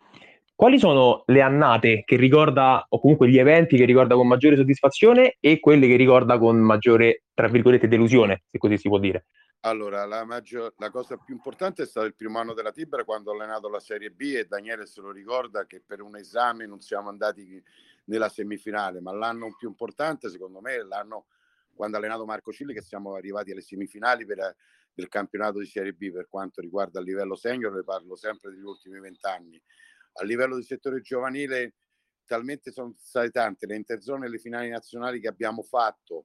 Quali 0.56 0.78
sono 0.78 1.24
le 1.26 1.40
annate 1.40 2.04
che 2.04 2.14
ricorda, 2.14 2.86
o 2.88 3.00
comunque 3.00 3.28
gli 3.28 3.38
eventi 3.38 3.76
che 3.76 3.84
ricorda 3.84 4.14
con 4.14 4.28
maggiore 4.28 4.54
soddisfazione 4.54 5.36
e 5.40 5.58
quelle 5.58 5.88
che 5.88 5.96
ricorda 5.96 6.38
con 6.38 6.58
maggiore, 6.58 7.24
tra 7.34 7.48
virgolette, 7.48 7.88
delusione, 7.88 8.44
se 8.52 8.58
così 8.58 8.78
si 8.78 8.88
può 8.88 8.98
dire? 8.98 9.26
Allora, 9.62 10.04
la, 10.04 10.24
maggior, 10.24 10.72
la 10.76 10.90
cosa 10.90 11.16
più 11.16 11.34
importante 11.34 11.82
è 11.82 11.86
stato 11.86 12.06
il 12.06 12.14
primo 12.14 12.38
anno 12.38 12.54
della 12.54 12.70
Tibera 12.70 13.02
quando 13.02 13.30
ho 13.30 13.34
allenato 13.34 13.68
la 13.68 13.80
Serie 13.80 14.10
B 14.10 14.32
e 14.36 14.44
Daniele 14.44 14.86
se 14.86 15.00
lo 15.00 15.10
ricorda 15.10 15.66
che 15.66 15.82
per 15.84 16.00
un 16.00 16.16
esame 16.16 16.66
non 16.66 16.80
siamo 16.80 17.08
andati 17.08 17.60
nella 18.04 18.28
semifinale, 18.28 19.00
ma 19.00 19.12
l'anno 19.12 19.56
più 19.58 19.66
importante 19.66 20.28
secondo 20.28 20.60
me 20.60 20.76
è 20.76 20.82
l'anno 20.82 21.26
quando 21.74 21.96
ha 21.96 21.98
allenato 21.98 22.26
Marco 22.26 22.52
Cilli 22.52 22.74
che 22.74 22.82
siamo 22.82 23.14
arrivati 23.14 23.50
alle 23.50 23.62
semifinali 23.62 24.24
per, 24.24 24.54
del 24.92 25.08
campionato 25.08 25.58
di 25.58 25.66
Serie 25.66 25.94
B 25.94 26.12
per 26.12 26.28
quanto 26.28 26.60
riguarda 26.60 27.00
il 27.00 27.06
livello 27.06 27.34
senior, 27.34 27.72
ne 27.72 27.82
parlo 27.82 28.14
sempre 28.14 28.50
degli 28.50 28.62
ultimi 28.62 29.00
vent'anni 29.00 29.60
a 30.14 30.24
livello 30.24 30.56
di 30.56 30.62
settore 30.62 31.00
giovanile 31.00 31.74
talmente 32.24 32.70
sono 32.70 32.94
state 32.98 33.30
tante 33.30 33.66
le 33.66 33.76
interzone 33.76 34.26
e 34.26 34.28
le 34.30 34.38
finali 34.38 34.68
nazionali 34.68 35.20
che 35.20 35.28
abbiamo 35.28 35.62
fatto 35.62 36.24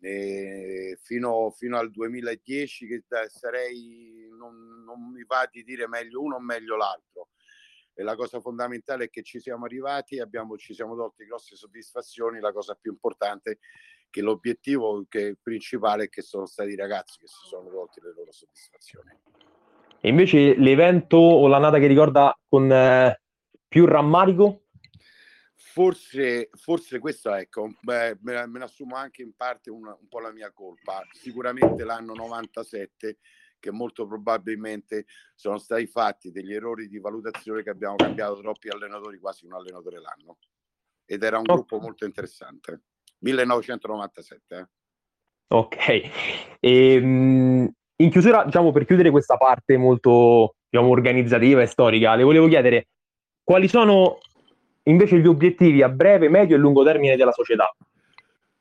eh, 0.00 0.98
fino, 1.00 1.50
fino, 1.50 1.78
al 1.78 1.90
2010 1.90 2.86
che 2.86 3.04
sarei 3.28 4.28
non, 4.36 4.82
non, 4.84 5.12
mi 5.12 5.24
va 5.24 5.48
di 5.50 5.62
dire 5.62 5.86
meglio 5.86 6.22
uno 6.22 6.36
o 6.36 6.40
meglio 6.40 6.76
l'altro. 6.76 7.28
E 7.94 8.02
la 8.02 8.16
cosa 8.16 8.40
fondamentale 8.40 9.04
è 9.04 9.10
che 9.10 9.22
ci 9.22 9.38
siamo 9.38 9.66
arrivati 9.66 10.18
abbiamo, 10.18 10.56
ci 10.56 10.74
siamo 10.74 10.96
tolti 10.96 11.26
grosse 11.26 11.56
soddisfazioni 11.56 12.40
la 12.40 12.52
cosa 12.52 12.74
più 12.74 12.90
importante 12.90 13.58
che 14.08 14.22
l'obiettivo 14.22 15.04
che, 15.08 15.36
principale 15.40 16.04
è 16.04 16.08
che 16.08 16.22
sono 16.22 16.46
stati 16.46 16.70
i 16.70 16.76
ragazzi 16.76 17.18
che 17.18 17.26
si 17.26 17.46
sono 17.46 17.68
tolti 17.70 18.00
le 18.00 18.12
loro 18.14 18.32
soddisfazioni. 18.32 19.10
E 20.00 20.08
invece 20.08 20.56
l'evento 20.56 21.16
o 21.16 21.46
l'annata 21.46 21.78
che 21.78 21.86
ricorda 21.86 22.36
con 22.48 22.70
eh, 22.72 23.21
più 23.72 23.86
rammarico? 23.86 24.64
Forse, 25.54 26.50
forse 26.52 26.98
questo 26.98 27.32
ecco, 27.32 27.72
beh, 27.80 28.18
me, 28.20 28.46
me 28.46 28.58
ne 28.58 28.64
assumo 28.64 28.96
anche 28.96 29.22
in 29.22 29.34
parte 29.34 29.70
una, 29.70 29.96
un 29.98 30.08
po' 30.08 30.20
la 30.20 30.30
mia 30.30 30.52
colpa. 30.52 31.02
Sicuramente 31.10 31.82
l'anno 31.82 32.12
97 32.12 33.16
che 33.58 33.70
molto 33.70 34.06
probabilmente 34.06 35.06
sono 35.34 35.56
stati 35.56 35.86
fatti 35.86 36.30
degli 36.30 36.52
errori 36.52 36.86
di 36.86 36.98
valutazione 36.98 37.62
che 37.62 37.70
abbiamo 37.70 37.96
cambiato 37.96 38.40
troppi 38.40 38.68
allenatori, 38.68 39.18
quasi 39.18 39.46
un 39.46 39.54
allenatore 39.54 40.00
l'anno. 40.00 40.36
Ed 41.06 41.22
era 41.22 41.38
un 41.38 41.44
oh. 41.48 41.54
gruppo 41.54 41.78
molto 41.78 42.04
interessante. 42.04 42.82
1997. 43.20 44.54
Eh. 44.54 44.66
Ok. 45.46 45.76
E, 45.88 46.10
ehm, 46.60 47.72
in 47.96 48.10
chiusura, 48.10 48.44
diciamo, 48.44 48.70
per 48.70 48.84
chiudere 48.84 49.10
questa 49.10 49.38
parte 49.38 49.78
molto 49.78 50.56
diciamo, 50.68 50.90
organizzativa 50.90 51.62
e 51.62 51.66
storica, 51.66 52.14
le 52.14 52.24
volevo 52.24 52.48
chiedere 52.48 52.88
quali 53.44 53.68
sono 53.68 54.18
invece 54.84 55.18
gli 55.18 55.26
obiettivi 55.26 55.82
a 55.82 55.88
breve, 55.88 56.28
medio 56.28 56.56
e 56.56 56.58
lungo 56.58 56.84
termine 56.84 57.16
della 57.16 57.32
società? 57.32 57.74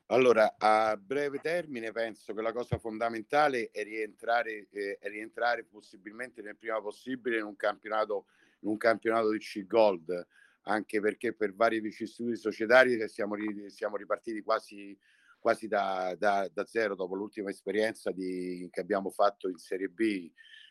Allora, 0.08 0.56
a 0.58 0.98
breve 0.98 1.40
termine 1.40 1.92
penso 1.92 2.34
che 2.34 2.42
la 2.42 2.52
cosa 2.52 2.78
fondamentale 2.78 3.70
è 3.72 3.82
rientrare, 3.84 4.68
eh, 4.70 4.98
è 5.00 5.08
rientrare 5.08 5.64
possibilmente 5.64 6.42
nel 6.42 6.58
prima 6.58 6.82
possibile 6.82 7.38
in 7.38 7.46
un 7.46 7.56
campionato, 7.56 8.26
in 8.60 8.70
un 8.70 8.78
campionato 8.78 9.32
di 9.32 9.38
C-Gold, 9.38 10.28
anche 10.64 11.00
perché 11.00 11.34
per 11.34 11.56
vari 11.56 11.80
vicissitudini 11.80 12.36
societarie 12.36 13.08
siamo, 13.08 13.36
siamo 13.68 13.96
ripartiti 13.96 14.42
quasi, 14.42 14.98
quasi 15.40 15.70
da, 15.70 16.14
da, 16.18 16.50
da, 16.52 16.66
zero 16.66 16.94
dopo 16.94 17.16
l'ultima 17.16 17.50
esperienza 17.50 18.12
di, 18.12 18.68
che 18.70 18.82
abbiamo 18.82 19.12
fatto 19.12 19.48
in 19.48 19.58
Serie 19.58 19.88
B, 19.88 20.30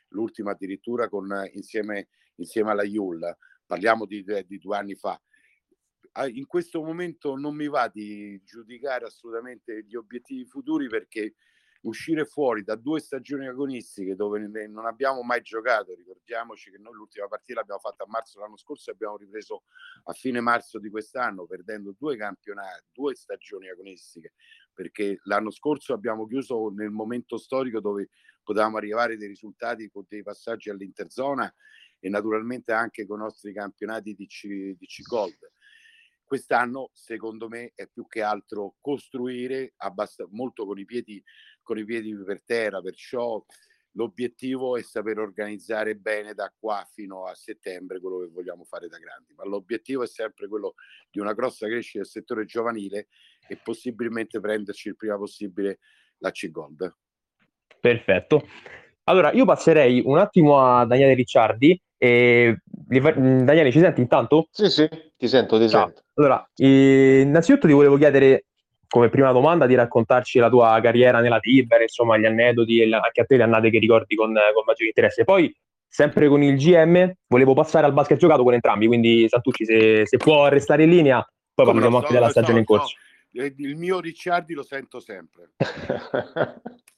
l'ultima 0.09 0.51
addirittura 0.51 1.09
con, 1.09 1.49
insieme, 1.55 2.09
insieme 2.35 2.73
alla 2.73 2.85
Iul 2.85 3.37
parliamo 3.71 4.05
di, 4.05 4.25
di 4.49 4.59
due 4.59 4.77
anni 4.77 4.97
fa. 4.97 5.21
Ah, 6.15 6.27
in 6.27 6.45
questo 6.47 6.83
momento 6.83 7.37
non 7.37 7.55
mi 7.55 7.69
va 7.69 7.87
di 7.87 8.43
giudicare 8.43 9.05
assolutamente 9.05 9.85
gli 9.85 9.95
obiettivi 9.95 10.45
futuri 10.45 10.89
perché 10.89 11.37
uscire 11.83 12.25
fuori 12.25 12.65
da 12.65 12.75
due 12.75 12.99
stagioni 12.99 13.47
agonistiche 13.47 14.17
dove 14.17 14.41
non 14.67 14.87
abbiamo 14.87 15.23
mai 15.23 15.41
giocato, 15.41 15.95
ricordiamoci 15.95 16.73
che 16.73 16.79
noi 16.79 16.95
l'ultima 16.95 17.29
partita 17.29 17.61
l'abbiamo 17.61 17.81
fatta 17.81 18.03
a 18.03 18.09
marzo 18.09 18.41
l'anno 18.41 18.57
scorso 18.57 18.91
e 18.91 18.95
abbiamo 18.95 19.17
ripreso 19.17 19.63
a 20.03 20.13
fine 20.15 20.41
marzo 20.41 20.81
di 20.81 20.91
quest'anno 20.91 21.47
perdendo 21.47 21.95
due 21.97 22.17
campionati, 22.17 22.89
due 22.93 23.15
stagioni 23.15 23.69
agonistiche, 23.69 24.33
perché 24.75 25.21
l'anno 25.23 25.53
scorso 25.53 25.95
abbiamo 25.95 26.27
chiuso 26.27 26.71
nel 26.71 26.91
momento 26.91 27.39
storico 27.39 27.79
dove 27.79 28.09
potevamo 28.43 28.79
arrivare 28.79 29.17
dei 29.17 29.29
risultati 29.29 29.89
con 29.89 30.05
dei 30.09 30.25
passaggi 30.25 30.71
all'interzona 30.71 31.55
e 32.01 32.09
naturalmente 32.09 32.73
anche 32.73 33.07
con 33.07 33.21
i 33.21 33.23
nostri 33.23 33.53
campionati 33.53 34.15
di 34.15 34.27
C, 34.27 34.47
di 34.77 34.87
C 34.87 35.03
Gold. 35.03 35.39
Quest'anno, 36.25 36.91
secondo 36.93 37.49
me, 37.49 37.73
è 37.75 37.87
più 37.89 38.07
che 38.07 38.23
altro 38.23 38.77
costruire 38.81 39.75
abbast- 39.77 40.29
molto 40.31 40.65
con 40.65 40.79
i, 40.79 40.85
piedi, 40.85 41.23
con 41.63 41.79
i 41.79 41.85
piedi 41.85 42.15
per 42.25 42.43
terra, 42.45 42.81
perciò 42.81 43.45
l'obiettivo 43.95 44.77
è 44.77 44.83
saper 44.83 45.19
organizzare 45.19 45.97
bene 45.97 46.33
da 46.33 46.53
qua 46.57 46.87
fino 46.93 47.27
a 47.27 47.35
settembre 47.35 48.01
quello 48.01 48.21
che 48.21 48.29
vogliamo 48.29 48.65
fare 48.65 48.87
da 48.87 48.99
grandi, 48.99 49.35
ma 49.35 49.45
l'obiettivo 49.45 50.05
è 50.05 50.07
sempre 50.07 50.47
quello 50.47 50.75
di 51.11 51.19
una 51.19 51.33
grossa 51.33 51.67
crescita 51.67 51.99
del 51.99 52.07
settore 52.07 52.45
giovanile 52.45 53.09
e 53.49 53.57
possibilmente 53.57 54.39
prenderci 54.39 54.89
il 54.89 54.97
prima 54.97 55.17
possibile 55.17 55.81
la 56.19 56.31
C 56.31 56.49
Gold. 56.51 56.95
Perfetto. 57.81 58.47
Allora, 59.05 59.33
io 59.33 59.45
passerei 59.45 60.03
un 60.05 60.19
attimo 60.19 60.61
a 60.61 60.85
Daniele 60.85 61.15
Ricciardi 61.15 61.83
e, 62.03 62.57
Daniele, 62.65 63.71
ci 63.71 63.79
senti 63.79 64.01
intanto? 64.01 64.49
Sì, 64.51 64.71
sì, 64.71 64.89
ti 65.19 65.29
sento, 65.29 65.59
ti 65.59 65.69
Ciao. 65.69 65.85
sento. 65.85 66.03
Allora, 66.15 66.51
eh, 66.57 67.21
innanzitutto 67.21 67.67
ti 67.67 67.75
volevo 67.75 67.99
chiedere, 67.99 68.47
come 68.89 69.11
prima 69.11 69.33
domanda, 69.33 69.67
di 69.67 69.75
raccontarci 69.75 70.39
la 70.39 70.49
tua 70.49 70.81
carriera 70.83 71.21
nella 71.21 71.41
Tiber, 71.41 71.83
insomma, 71.83 72.17
gli 72.17 72.25
aneddoti 72.25 72.81
e 72.81 72.91
anche 72.95 73.21
a 73.21 73.25
te 73.27 73.37
le 73.37 73.43
annate 73.43 73.69
che 73.69 73.79
ricordi 73.79 74.15
con, 74.15 74.33
con 74.33 74.65
maggiore 74.65 74.87
interesse. 74.87 75.25
Poi, 75.25 75.55
sempre 75.87 76.27
con 76.29 76.43
il 76.43 76.57
GM, 76.57 77.13
volevo 77.27 77.53
passare 77.53 77.85
al 77.85 77.93
basket 77.93 78.17
giocato 78.17 78.45
con 78.45 78.55
entrambi, 78.55 78.87
quindi 78.87 79.29
Santucci, 79.29 79.67
se, 79.67 80.07
se 80.07 80.17
può 80.17 80.49
restare 80.49 80.85
in 80.85 80.91
linea, 80.91 81.23
poi 81.53 81.67
parliamo 81.67 81.99
anche 81.99 82.15
della 82.15 82.31
stagione 82.31 82.55
so, 82.55 82.59
in 82.61 82.65
corso. 82.65 82.95
No. 83.33 83.45
Il 83.45 83.77
mio 83.77 84.01
Ricciardi 84.01 84.55
lo 84.55 84.63
sento 84.63 85.01
sempre. 85.01 85.51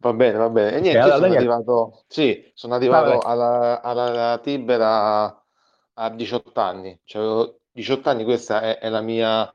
Va 0.00 0.12
bene, 0.12 0.38
va 0.38 0.48
bene. 0.48 0.76
E 0.76 0.80
niente, 0.80 0.98
allora, 0.98 1.16
sono 1.16 1.34
arrivato, 1.34 2.02
sì, 2.06 2.50
sono 2.54 2.74
arrivato 2.74 3.18
alla, 3.18 3.80
alla, 3.82 4.38
Tibera 4.42 5.44
a 5.94 6.10
18 6.10 6.60
anni. 6.60 7.00
Cioè, 7.04 7.52
18 7.72 8.08
anni, 8.08 8.24
questa 8.24 8.60
è, 8.60 8.78
è, 8.78 8.88
la 8.88 9.00
mia 9.00 9.50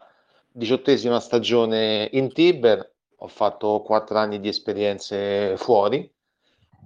diciottesima 0.52 1.20
stagione 1.20 2.10
in 2.14 2.34
Tiber. 2.34 2.92
Ho 3.18 3.28
fatto 3.28 3.82
4 3.82 4.18
anni 4.18 4.40
di 4.42 4.50
esperienze 4.50 5.56
fuori 5.56 6.12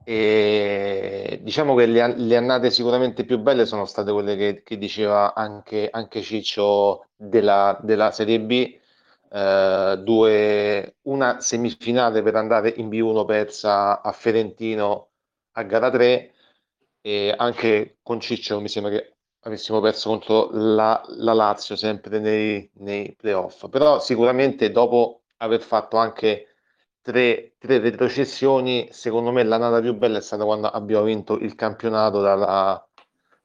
e 0.09 1.39
diciamo 1.41 1.75
che 1.75 1.85
le, 1.85 2.15
le, 2.15 2.37
annate 2.37 2.71
sicuramente 2.71 3.25
più 3.25 3.39
belle 3.39 3.65
sono 3.65 3.83
state 3.83 4.09
quelle 4.13 4.37
che, 4.37 4.61
che 4.63 4.77
diceva 4.77 5.33
anche, 5.33 5.89
anche 5.91 6.21
Ciccio 6.21 7.07
della, 7.13 7.77
della 7.81 8.11
Serie 8.11 8.39
B, 8.39 8.73
eh, 9.31 9.99
due, 10.03 10.95
una 11.03 11.39
semifinale 11.39 12.21
per 12.21 12.35
andare 12.35 12.69
in 12.69 12.89
B1 12.89 13.25
persa 13.25 14.01
a 14.01 14.11
Ferentino 14.11 15.09
a 15.53 15.63
gara 15.63 15.89
3 15.89 16.33
e 17.01 17.33
anche 17.37 17.97
con 18.03 18.19
Ciccio 18.19 18.59
mi 18.59 18.67
sembra 18.69 18.91
che 18.91 19.15
avessimo 19.41 19.79
perso 19.79 20.09
contro 20.09 20.49
la, 20.51 21.01
la 21.07 21.33
Lazio 21.33 21.75
sempre 21.75 22.19
nei, 22.19 22.69
nei 22.75 23.15
playoff, 23.15 23.69
però 23.69 23.99
sicuramente 23.99 24.71
dopo 24.71 25.21
aver 25.37 25.61
fatto 25.61 25.97
anche 25.97 26.55
tre, 27.01 27.53
tre 27.57 27.79
retrocessioni, 27.79 28.89
secondo 28.91 29.31
me 29.31 29.43
l'annata 29.43 29.79
più 29.79 29.95
bella 29.95 30.17
è 30.17 30.21
stata 30.21 30.43
quando 30.43 30.67
abbiamo 30.67 31.03
vinto 31.05 31.37
il 31.37 31.55
campionato 31.55 32.19
dalla, 32.21 32.85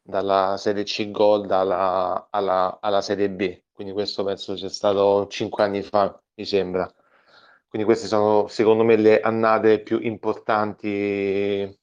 dalla 0.03 0.57
Serie 0.59 0.83
C 0.85 1.11
Gold 1.11 1.51
alla, 1.51 2.27
alla, 2.31 2.79
alla 2.81 3.01
Serie 3.01 3.31
B, 3.31 3.62
quindi 3.73 3.93
questo 3.93 4.25
penso 4.25 4.57
sia 4.57 4.69
stato 4.69 5.27
cinque 5.29 5.65
anni 5.65 5.83
fa, 5.83 6.21
mi 6.35 6.45
sembra. 6.45 6.91
Quindi 7.69 7.87
queste 7.89 8.07
sono 8.07 8.49
secondo 8.49 8.85
me 8.85 8.97
le 8.97 9.21
annate 9.21 9.81
più 9.81 9.99
importanti 10.01 11.79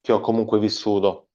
che 0.00 0.12
ho 0.12 0.20
comunque 0.20 0.58
vissuto. 0.58 1.28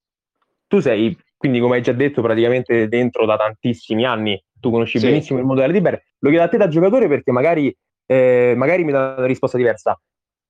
Tu 0.68 0.80
sei, 0.80 1.18
quindi 1.38 1.60
come 1.60 1.76
hai 1.76 1.82
già 1.82 1.94
detto, 1.94 2.22
praticamente 2.22 2.88
dentro 2.88 3.26
da 3.26 3.38
tantissimi 3.38 4.06
anni, 4.06 4.44
tu 4.60 4.72
conosci 4.72 5.00
sì. 5.00 5.06
benissimo 5.06 5.40
il 5.40 5.46
mondo 5.46 5.62
della 5.62 5.74
Tiber. 5.74 6.04
Lo 6.20 6.30
chiedo 6.30 6.44
a 6.44 6.50
te 6.50 6.58
da 6.58 6.68
giocatore 6.68 7.08
perché 7.08 7.32
magari 7.32 7.76
eh, 8.08 8.54
magari 8.56 8.84
mi 8.84 8.92
dà 8.92 9.16
una 9.18 9.26
risposta 9.26 9.58
diversa. 9.58 10.00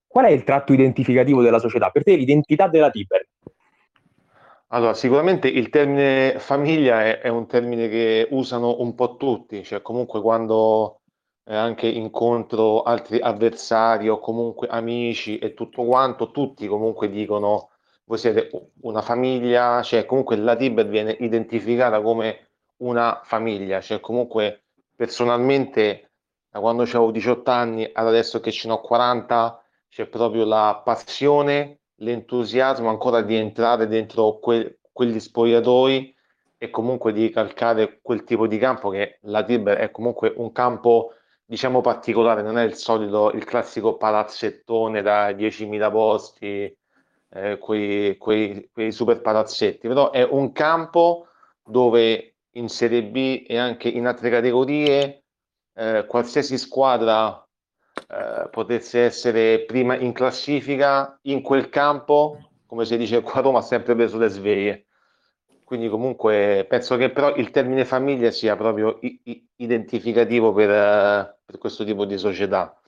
Qual 0.07 0.25
è 0.25 0.31
il 0.31 0.43
tratto 0.43 0.73
identificativo 0.73 1.41
della 1.41 1.59
società? 1.59 1.89
Per 1.89 2.03
te 2.03 2.15
l'identità 2.15 2.67
della 2.67 2.89
Tiber? 2.89 3.27
Allora, 4.75 4.93
sicuramente 4.93 5.47
il 5.47 5.69
termine 5.69 6.37
famiglia 6.37 7.01
è, 7.01 7.19
è, 7.21 7.29
un 7.29 7.47
termine 7.47 7.87
che 7.87 8.27
usano 8.31 8.81
un 8.81 8.93
po' 8.93 9.15
tutti, 9.15 9.63
cioè 9.63 9.81
comunque 9.81 10.19
quando 10.19 10.99
eh, 11.45 11.55
anche 11.55 11.87
incontro 11.87 12.83
altri 12.83 13.21
avversari 13.21 14.09
o 14.09 14.19
comunque 14.19 14.67
amici 14.67 15.37
e 15.37 15.53
tutto 15.53 15.85
quanto, 15.85 16.29
tutti 16.31 16.67
comunque 16.67 17.09
dicono 17.09 17.69
voi 18.03 18.17
siete 18.17 18.49
una 18.81 19.01
famiglia, 19.01 19.81
cioè 19.81 20.05
comunque 20.05 20.35
la 20.35 20.57
Tiber 20.57 20.87
viene 20.89 21.15
identificata 21.21 22.01
come 22.01 22.49
una 22.79 23.21
famiglia, 23.23 23.79
cioè 23.79 24.01
comunque 24.01 24.65
personalmente 24.93 26.11
da 26.49 26.59
quando 26.59 26.83
avevo 26.83 27.11
18 27.11 27.49
anni 27.49 27.89
ad 27.93 28.07
adesso 28.07 28.41
che 28.41 28.51
ce 28.51 28.67
ne 28.67 28.73
ho 28.73 28.81
40, 28.81 29.63
c'è 29.87 30.05
proprio 30.07 30.43
la 30.43 30.81
passione, 30.83 31.79
l'entusiasmo 31.97 32.89
ancora 32.89 33.21
di 33.21 33.35
entrare 33.35 33.87
dentro 33.87 34.39
que- 34.39 34.79
quegli 34.91 35.19
spogliatoi 35.19 36.15
e 36.57 36.69
comunque 36.69 37.13
di 37.13 37.29
calcare 37.29 37.99
quel 38.01 38.23
tipo 38.23 38.47
di 38.47 38.57
campo 38.57 38.89
che 38.89 39.19
la 39.23 39.43
Tiber 39.43 39.77
è 39.77 39.91
comunque 39.91 40.33
un 40.35 40.51
campo 40.51 41.13
diciamo 41.45 41.81
particolare, 41.81 42.41
non 42.41 42.57
è 42.57 42.63
il 42.63 42.75
solito, 42.75 43.31
il 43.31 43.43
classico 43.43 43.97
palazzettone 43.97 45.01
da 45.01 45.31
10.000 45.31 45.91
posti, 45.91 46.75
eh, 47.29 47.57
quei, 47.59 48.17
quei, 48.17 48.69
quei 48.71 48.91
super 48.91 49.21
palazzetti, 49.21 49.87
però 49.87 50.11
è 50.11 50.23
un 50.23 50.51
campo 50.51 51.27
dove 51.63 52.35
in 52.51 52.69
Serie 52.69 53.03
B 53.03 53.43
e 53.47 53.57
anche 53.57 53.89
in 53.89 54.07
altre 54.07 54.29
categorie 54.29 55.23
eh, 55.73 56.05
qualsiasi 56.07 56.57
squadra 56.57 57.44
eh, 58.09 58.49
potesse 58.49 59.01
essere 59.01 59.63
prima 59.65 59.95
in 59.95 60.11
classifica 60.13 61.17
in 61.23 61.41
quel 61.41 61.69
campo, 61.69 62.49
come 62.65 62.85
si 62.85 62.97
dice 62.97 63.21
qua 63.21 63.35
a 63.35 63.41
Roma, 63.41 63.59
ha 63.59 63.63
sempre 63.63 63.95
preso 63.95 64.17
le 64.17 64.27
sveglie. 64.27 64.85
Quindi 65.63 65.89
comunque 65.89 66.65
penso 66.69 66.95
che 66.95 67.09
però 67.09 67.35
il 67.35 67.49
termine 67.49 67.85
famiglia 67.85 68.29
sia 68.29 68.55
proprio 68.55 68.99
i- 69.01 69.19
i- 69.23 69.47
identificativo 69.57 70.53
per, 70.53 70.69
uh, 70.69 71.35
per 71.43 71.57
questo 71.57 71.83
tipo 71.83 72.05
di 72.05 72.17
società. 72.17 72.79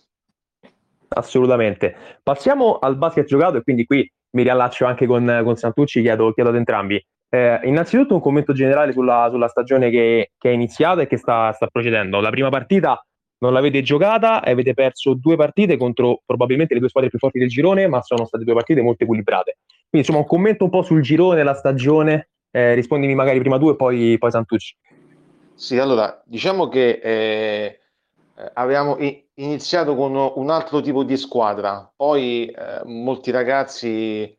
Assolutamente. 1.10 1.96
Passiamo 2.22 2.78
al 2.78 2.98
basket 2.98 3.26
giocato 3.26 3.58
e 3.58 3.64
quindi 3.64 3.86
qui 3.86 4.10
mi 4.32 4.44
riallaccio 4.44 4.86
anche 4.86 5.08
con, 5.08 5.42
con 5.44 5.56
Santucci, 5.56 6.02
chiedo, 6.02 6.32
chiedo 6.34 6.50
ad 6.50 6.58
entrambi. 6.58 7.04
Eh, 7.30 7.60
innanzitutto 7.64 8.14
un 8.14 8.22
commento 8.22 8.54
generale 8.54 8.92
sulla, 8.92 9.28
sulla 9.32 9.48
stagione 9.48 9.90
che, 9.90 10.32
che, 10.38 10.50
è 10.50 10.54
iniziata 10.54 11.02
e 11.02 11.08
che 11.08 11.18
sta, 11.18 11.52
sta, 11.54 11.68
procedendo. 11.68 12.20
La 12.20 12.30
prima 12.30 12.50
partita 12.50 13.04
non 13.40 13.54
l'avete 13.54 13.82
giocata 13.82 14.42
e 14.42 14.52
avete 14.52 14.74
perso 14.74 15.14
due 15.14 15.36
partite 15.36 15.78
contro 15.78 16.22
probabilmente 16.26 16.74
le 16.74 16.80
due 16.80 16.90
squadre 16.90 17.10
più 17.10 17.20
forti 17.20 17.40
del 17.40 17.50
girone, 17.50 17.88
ma 17.88 18.02
sono 18.02 18.26
state 18.26 18.44
due 18.44 18.54
partite 18.54 18.82
molto 18.82 19.04
equilibrate. 19.04 19.58
Quindi 19.90 20.08
insomma 20.08 20.20
un 20.20 20.26
commento 20.26 20.64
un 20.64 20.70
po' 20.70 20.82
sul 20.82 21.02
girone, 21.02 21.44
la 21.44 21.54
stagione, 21.54 22.30
eh, 22.52 22.74
rispondimi 22.74 23.16
magari 23.16 23.40
prima 23.40 23.58
tu 23.58 23.70
e 23.70 23.76
poi, 23.76 24.18
poi 24.18 24.32
Santucci. 24.32 24.76
Sì, 25.54 25.78
allora 25.78 26.22
diciamo 26.26 26.68
che 26.68 27.00
eh, 27.02 27.80
avevamo 28.54 28.98
iniziato 29.36 29.96
con 29.96 30.16
un 30.36 30.50
altro 30.50 30.82
tipo 30.82 31.04
di 31.04 31.18
squadra, 31.18 31.92
poi 31.96 32.46
eh, 32.46 32.82
molti 32.86 33.32
ragazzi 33.32 34.38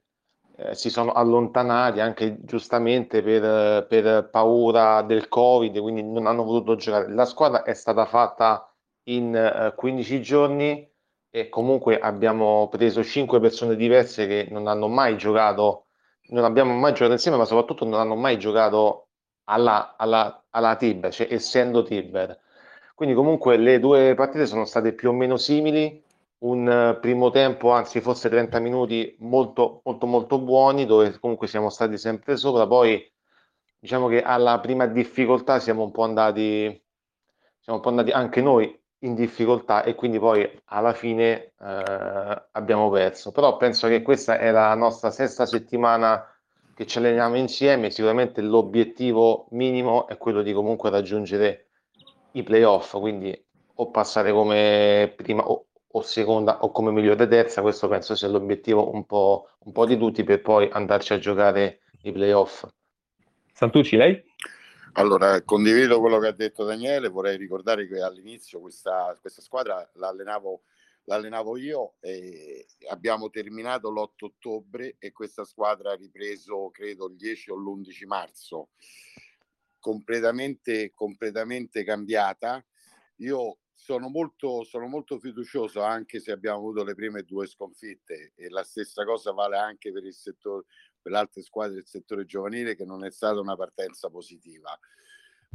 eh, 0.57 0.75
si 0.75 0.91
sono 0.91 1.13
allontanati 1.13 2.01
anche 2.01 2.39
giustamente 2.41 3.23
per, 3.23 3.87
per, 3.87 4.29
paura 4.31 5.03
del 5.03 5.29
Covid, 5.29 5.79
quindi 5.81 6.03
non 6.03 6.27
hanno 6.27 6.45
voluto 6.45 6.77
giocare. 6.77 7.13
La 7.13 7.25
squadra 7.25 7.63
è 7.63 7.75
stata 7.75 8.05
fatta 8.07 8.69
in 9.09 9.35
eh, 9.35 9.75
15 9.75 10.23
giorni 10.23 10.88
e 11.31 11.49
comunque 11.49 11.99
abbiamo 11.99 12.68
preso 12.68 13.05
5 13.05 13.40
persone 13.40 13.77
diverse 13.77 14.27
che 14.27 14.49
non 14.51 14.66
hanno 14.66 14.88
mai 14.88 15.16
giocato, 15.16 15.87
non 16.31 16.44
abbiamo 16.44 16.75
mai 16.75 16.92
giocato 16.92 17.12
insieme, 17.12 17.37
ma 17.37 17.44
soprattutto 17.44 17.85
non 17.85 18.01
hanno 18.01 18.14
mai 18.16 18.38
giocato 18.38 19.09
alla, 19.44 19.94
alla, 19.97 20.44
alla 20.51 20.77
Tiber, 20.77 21.12
cioè 21.12 21.29
essendo 21.31 21.83
Tiber. 21.83 22.38
Quindi 22.94 23.14
comunque 23.14 23.57
le 23.57 23.79
due 23.79 24.14
partite 24.14 24.47
sono 24.47 24.64
state 24.64 24.92
più 24.92 25.11
o 25.11 25.12
meno 25.12 25.37
simili 25.37 26.03
un 26.40 26.68
eh, 26.68 26.99
primo 27.01 27.31
tempo, 27.31 27.71
anzi 27.71 28.01
forse 28.01 28.29
30 28.29 28.59
minuti 28.61 29.16
molto 29.21 29.81
molto 29.85 30.07
molto 30.07 30.38
buoni 30.38 30.87
dove 30.87 31.18
comunque 31.18 31.47
siamo 31.49 31.68
stati 31.71 31.99
sempre 31.99 32.37
sopra, 32.37 32.66
poi 32.66 33.11
diciamo 33.79 34.09
che 34.09 34.23
alla 34.23 34.59
prima 34.61 34.87
difficoltà 34.87 35.59
siamo 35.61 35.85
un 35.85 35.90
po' 35.92 36.03
andati 36.03 36.83
siamo 37.61 37.79
un 37.79 37.81
po' 37.81 37.88
andati 37.90 38.11
anche 38.11 38.40
noi 38.40 38.79
in 39.01 39.15
difficoltà 39.15 39.85
e 39.85 39.95
quindi 39.95 40.19
poi 40.19 40.49
alla 40.67 40.93
fine 40.93 41.53
eh, 41.61 42.43
abbiamo 42.53 42.91
perso. 42.91 43.31
Però 43.31 43.57
penso 43.57 43.89
che 43.89 44.03
questa 44.03 44.39
è 44.39 44.51
la 44.51 44.75
nostra 44.75 45.11
sesta 45.11 45.47
settimana 45.47 46.25
che 46.75 46.87
ci 46.87 46.99
alleniamo 46.99 47.37
insieme, 47.37 47.91
sicuramente 47.91 48.41
l'obiettivo 48.41 49.47
minimo 49.51 50.07
è 50.07 50.17
quello 50.17 50.43
di 50.43 50.53
comunque 50.53 50.91
raggiungere 50.91 51.67
i 52.33 52.43
playoff, 52.43 52.99
quindi 52.99 53.37
o 53.81 53.91
passare 53.91 54.33
come 54.33 55.13
prima 55.17 55.45
o, 55.49 55.67
o 55.87 56.03
seconda 56.03 56.63
o 56.63 56.71
come 56.71 56.93
migliore 56.93 57.27
terza, 57.27 57.63
questo 57.63 57.89
penso 57.89 58.15
sia 58.15 58.29
l'obiettivo 58.29 58.93
un 58.95 59.05
po', 59.07 59.51
un 59.65 59.73
po' 59.73 59.87
di 59.87 59.97
tutti 59.97 60.23
per 60.25 60.41
poi 60.41 60.69
andarci 60.71 61.13
a 61.13 61.19
giocare 61.19 61.81
i 62.03 62.13
playoff. 62.13 62.65
Santucci, 63.53 63.97
lei? 63.97 64.23
Allora, 64.94 65.42
condivido 65.42 66.01
quello 66.01 66.18
che 66.18 66.29
ha 66.29 66.33
detto 66.33 66.64
Daniele, 66.64 67.09
vorrei 67.09 67.37
ricordare 67.37 67.87
che 67.87 68.01
all'inizio 68.01 68.61
questa, 68.61 69.16
questa 69.20 69.42
squadra 69.42 69.88
l'allenavo, 69.94 70.62
l'allenavo 71.05 71.57
io 71.57 71.94
e 72.01 72.66
abbiamo 72.88 73.31
terminato 73.31 73.90
l'8 73.90 74.24
ottobre 74.24 74.96
e 74.98 75.12
questa 75.12 75.44
squadra 75.44 75.92
ha 75.92 75.96
ripreso 75.96 76.70
credo 76.70 77.09
il 77.09 77.16
10 77.16 77.51
o 77.51 77.57
l'11 77.57 78.07
marzo, 78.07 78.70
completamente, 79.79 80.92
completamente 80.94 81.85
cambiata. 81.85 82.64
Io 83.16 83.59
sono 83.74 84.09
molto, 84.09 84.64
sono 84.64 84.88
molto 84.88 85.18
fiducioso 85.18 85.83
anche 85.83 86.18
se 86.18 86.33
abbiamo 86.33 86.59
avuto 86.59 86.83
le 86.83 86.94
prime 86.94 87.22
due 87.22 87.46
sconfitte 87.46 88.33
e 88.35 88.48
la 88.48 88.64
stessa 88.64 89.05
cosa 89.05 89.33
vale 89.33 89.57
anche 89.57 89.92
per 89.92 90.05
il 90.05 90.14
settore, 90.14 90.64
per 91.09 91.11
le 91.11 91.18
altre 91.18 91.42
squadre 91.42 91.77
del 91.77 91.87
settore 91.87 92.27
giovanile 92.27 92.77
che 92.77 92.85
non 92.85 93.05
è 93.05 93.11
stata 93.11 93.40
una 93.40 93.57
partenza 93.57 94.11
positiva. 94.11 94.79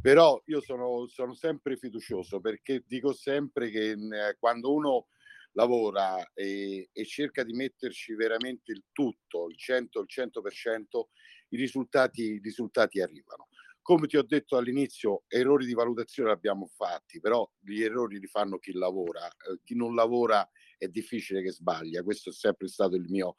Però 0.01 0.41
io 0.47 0.59
sono, 0.59 1.07
sono 1.07 1.33
sempre 1.35 1.77
fiducioso 1.77 2.39
perché 2.41 2.83
dico 2.85 3.13
sempre 3.13 3.69
che 3.69 3.91
eh, 3.91 4.35
quando 4.39 4.73
uno 4.73 5.07
lavora 5.51 6.31
e, 6.33 6.89
e, 6.91 7.05
cerca 7.05 7.43
di 7.43 7.53
metterci 7.53 8.15
veramente 8.15 8.71
il 8.71 8.85
tutto, 8.91 9.47
il 9.49 9.55
100, 9.55 9.99
il 9.99 10.07
100%, 10.09 11.03
i 11.49 11.57
risultati, 11.57 12.23
i 12.23 12.39
risultati 12.41 12.99
arrivano. 12.99 13.47
Come 13.83 14.07
ti 14.07 14.17
ho 14.17 14.23
detto 14.23 14.57
all'inizio, 14.57 15.23
errori 15.27 15.67
di 15.67 15.73
valutazione 15.73 16.31
abbiamo 16.31 16.67
fatti, 16.67 17.19
però 17.19 17.47
gli 17.59 17.83
errori 17.83 18.17
li 18.17 18.27
fanno 18.27 18.57
chi 18.57 18.73
lavora. 18.73 19.27
Eh, 19.27 19.59
chi 19.63 19.75
non 19.75 19.93
lavora 19.93 20.49
è 20.83 20.87
difficile 20.89 21.41
che 21.41 21.51
sbaglia. 21.51 22.03
Questo 22.03 22.29
è 22.29 22.33
sempre 22.33 22.67
stato 22.67 22.95
il 22.95 23.05
mio, 23.09 23.35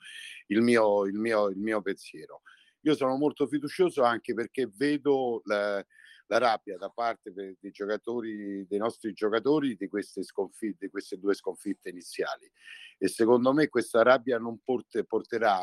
il 0.49 0.61
mio, 0.63 1.05
il 1.05 1.15
mio, 1.15 1.49
il 1.49 1.59
mio 1.59 1.83
pensiero. 1.83 2.43
Io 2.81 2.95
sono 2.95 3.17
molto 3.17 3.47
fiducioso 3.47 4.03
anche 4.03 4.35
perché 4.35 4.71
vedo 4.75 5.41
la, 5.45 5.85
la 6.27 6.39
rabbia 6.39 6.77
da 6.77 6.91
parte 6.91 7.33
dei, 7.33 7.57
giocatori, 7.71 8.67
dei 8.67 8.79
nostri 8.79 9.13
giocatori 9.13 9.77
di 9.77 9.89
queste 9.89 10.23
sconfitte, 10.23 10.87
di 10.87 10.91
queste 10.91 11.19
due 11.19 11.35
sconfitte 11.35 11.89
iniziali. 11.89 12.51
E 12.99 13.09
secondo 13.09 13.53
me 13.53 13.69
questa 13.69 14.03
rabbia 14.03 14.39
non 14.39 14.59
porte, 14.63 15.05
porterà 15.05 15.61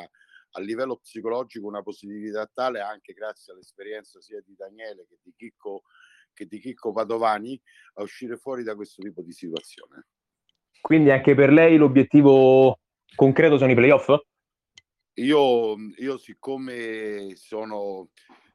a 0.53 0.59
livello 0.59 0.97
psicologico 0.97 1.67
una 1.67 1.81
positività 1.81 2.49
tale 2.51 2.81
anche 2.81 3.13
grazie 3.13 3.53
all'esperienza 3.53 4.19
sia 4.19 4.41
di 4.41 4.53
Daniele 4.55 5.05
che 5.07 5.17
di 5.21 5.33
Chicco, 5.35 5.83
che 6.33 6.45
di 6.45 6.59
Chicco 6.59 6.91
Padovani 6.91 7.59
a 7.95 8.03
uscire 8.03 8.37
fuori 8.37 8.63
da 8.63 8.75
questo 8.75 9.01
tipo 9.01 9.21
di 9.21 9.31
situazione. 9.31 10.07
Quindi 10.81 11.11
anche 11.11 11.35
per 11.35 11.51
lei 11.51 11.77
l'obiettivo 11.77 12.79
concreto 13.15 13.57
sono 13.57 13.71
i 13.71 13.75
playoff? 13.75 14.09
Io, 15.15 15.75
io 15.97 16.17
siccome 16.17 17.35
sono, 17.35 18.09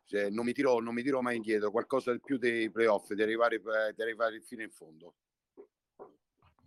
cioè, 0.04 0.28
non, 0.30 0.44
mi 0.44 0.52
tiro, 0.52 0.80
non 0.80 0.92
mi 0.92 1.02
tiro 1.02 1.22
mai 1.22 1.36
indietro, 1.36 1.70
qualcosa 1.70 2.12
di 2.12 2.20
più 2.22 2.36
dei 2.36 2.70
playoff, 2.70 3.12
di 3.12 3.22
arrivare, 3.22 3.60
di 3.94 4.02
arrivare 4.02 4.40
fino 4.40 4.62
in 4.62 4.70
fondo. 4.70 5.14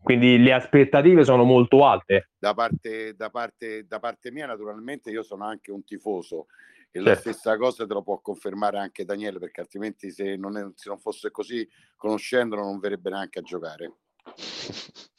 Quindi 0.01 0.37
le 0.37 0.53
aspettative 0.53 1.25
sono 1.25 1.43
molto 1.43 1.85
alte. 1.85 2.29
Da 2.39 2.53
parte, 2.53 3.15
da 3.15 3.29
parte, 3.29 3.85
da 3.85 3.99
parte 3.99 4.31
mia, 4.31 4.45
naturalmente, 4.45 5.11
io 5.11 5.23
sono 5.23 5.43
anche 5.43 5.71
un 5.71 5.83
tifoso 5.83 6.47
e 6.91 6.99
certo. 6.99 7.09
la 7.09 7.15
stessa 7.15 7.57
cosa 7.57 7.85
te 7.85 7.93
lo 7.93 8.01
può 8.01 8.19
confermare 8.19 8.79
anche 8.79 9.05
Daniele, 9.05 9.39
perché 9.39 9.61
altrimenti 9.61 10.09
se 10.09 10.37
non, 10.37 10.57
è, 10.57 10.65
se 10.73 10.89
non 10.89 10.97
fosse 10.99 11.29
così, 11.31 11.67
conoscendolo, 11.95 12.63
non 12.63 12.79
verrebbe 12.79 13.09
neanche 13.09 13.39
a 13.39 13.43
giocare. 13.43 13.93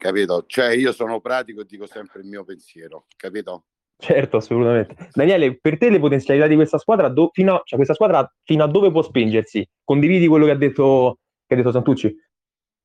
capito? 0.00 0.44
Cioè 0.46 0.70
io 0.70 0.92
sono 0.92 1.20
pratico 1.20 1.60
e 1.60 1.66
dico 1.66 1.86
sempre 1.86 2.20
il 2.20 2.26
mio 2.26 2.42
pensiero, 2.42 3.04
capito? 3.16 3.64
Certo, 3.98 4.38
assolutamente. 4.38 5.10
Daniele, 5.12 5.58
per 5.58 5.76
te 5.76 5.90
le 5.90 6.00
potenzialità 6.00 6.46
di 6.46 6.54
questa 6.54 6.78
squadra, 6.78 7.08
do, 7.08 7.28
fino 7.32 7.56
a, 7.56 7.62
cioè 7.64 7.76
questa 7.76 7.94
squadra 7.94 8.28
fino 8.44 8.64
a 8.64 8.66
dove 8.66 8.90
può 8.90 9.02
spingersi? 9.02 9.68
Condividi 9.84 10.26
quello 10.26 10.46
che 10.46 10.52
ha 10.52 10.56
detto, 10.56 11.18
che 11.46 11.54
ha 11.54 11.56
detto 11.56 11.70
Santucci? 11.70 12.16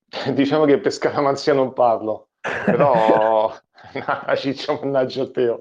diciamo 0.36 0.65
che 0.65 0.78
per 0.80 0.91
scaramanzia 0.91 1.54
non 1.54 1.71
parlo, 1.71 2.32
però 2.65 3.51
ciccio 4.36 4.80
mannaggia 4.82 5.23
a 5.23 5.30
Teo. 5.30 5.60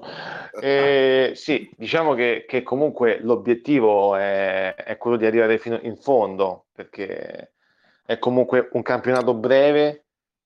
Eh, 0.59 1.31
sì, 1.35 1.69
diciamo 1.77 2.13
che, 2.13 2.45
che 2.47 2.63
comunque 2.63 3.19
l'obiettivo 3.21 4.15
è, 4.15 4.75
è, 4.75 4.97
quello 4.97 5.17
di 5.17 5.25
arrivare 5.25 5.57
fino 5.57 5.79
in 5.81 5.95
fondo, 5.95 6.65
perché 6.73 7.53
è 8.05 8.19
comunque 8.19 8.69
un 8.73 8.81
campionato 8.81 9.33
breve 9.33 10.04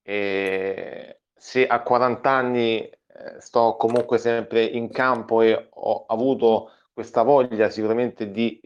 e 0.10 1.20
se 1.36 1.68
a 1.68 1.84
40 1.84 2.30
anni 2.32 2.80
eh, 2.80 2.96
sto 3.38 3.76
comunque 3.76 4.18
sempre 4.18 4.64
in 4.64 4.90
campo 4.90 5.44
e 5.44 5.68
ho 5.70 6.06
avuto 6.08 6.72
questa 6.92 7.22
voglia 7.22 7.70
sicuramente 7.70 8.32
di, 8.32 8.60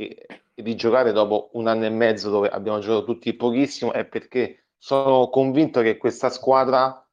di 0.53 0.75
giocare 0.75 1.11
dopo 1.11 1.49
un 1.53 1.67
anno 1.67 1.83
e 1.83 1.89
mezzo 1.89 2.29
dove 2.29 2.47
abbiamo 2.47 2.79
giocato 2.79 3.03
tutti 3.03 3.33
pochissimo 3.33 3.91
è 3.91 4.05
perché 4.05 4.67
sono 4.77 5.27
convinto 5.27 5.81
che 5.81 5.97
questa 5.97 6.29
squadra 6.29 7.05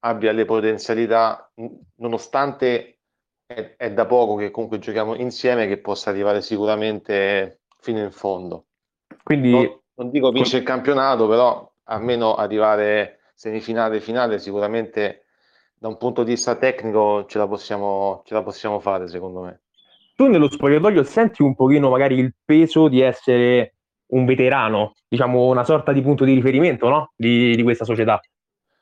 abbia 0.00 0.32
le 0.32 0.44
potenzialità 0.44 1.50
nonostante 1.94 2.98
è, 3.46 3.74
è 3.74 3.90
da 3.90 4.04
poco 4.04 4.34
che 4.34 4.50
comunque 4.50 4.80
giochiamo 4.80 5.14
insieme 5.14 5.66
che 5.66 5.78
possa 5.78 6.10
arrivare 6.10 6.42
sicuramente 6.42 7.62
fino 7.78 8.00
in 8.00 8.12
fondo. 8.12 8.66
Quindi 9.22 9.50
non, 9.50 9.80
non 9.94 10.10
dico 10.10 10.30
vincere 10.30 10.58
il 10.58 10.64
campionato 10.64 11.26
però 11.26 11.72
almeno 11.84 12.34
arrivare 12.34 13.17
semifinale, 13.38 14.00
finale, 14.00 14.40
sicuramente 14.40 15.26
da 15.78 15.86
un 15.86 15.96
punto 15.96 16.24
di 16.24 16.32
vista 16.32 16.56
tecnico 16.56 17.24
ce 17.26 17.38
la 17.38 17.46
possiamo, 17.46 18.22
ce 18.26 18.34
la 18.34 18.42
possiamo 18.42 18.80
fare, 18.80 19.06
secondo 19.06 19.42
me. 19.42 19.60
Tu 20.16 20.26
nello 20.26 20.50
spogliatoio 20.50 21.04
senti 21.04 21.42
un 21.42 21.54
pochino 21.54 21.88
magari 21.88 22.16
il 22.16 22.34
peso 22.44 22.88
di 22.88 23.00
essere 23.00 23.76
un 24.06 24.24
veterano, 24.24 24.94
diciamo 25.06 25.46
una 25.46 25.62
sorta 25.62 25.92
di 25.92 26.02
punto 26.02 26.24
di 26.24 26.34
riferimento 26.34 26.88
no? 26.88 27.12
di, 27.14 27.54
di 27.54 27.62
questa 27.62 27.84
società? 27.84 28.20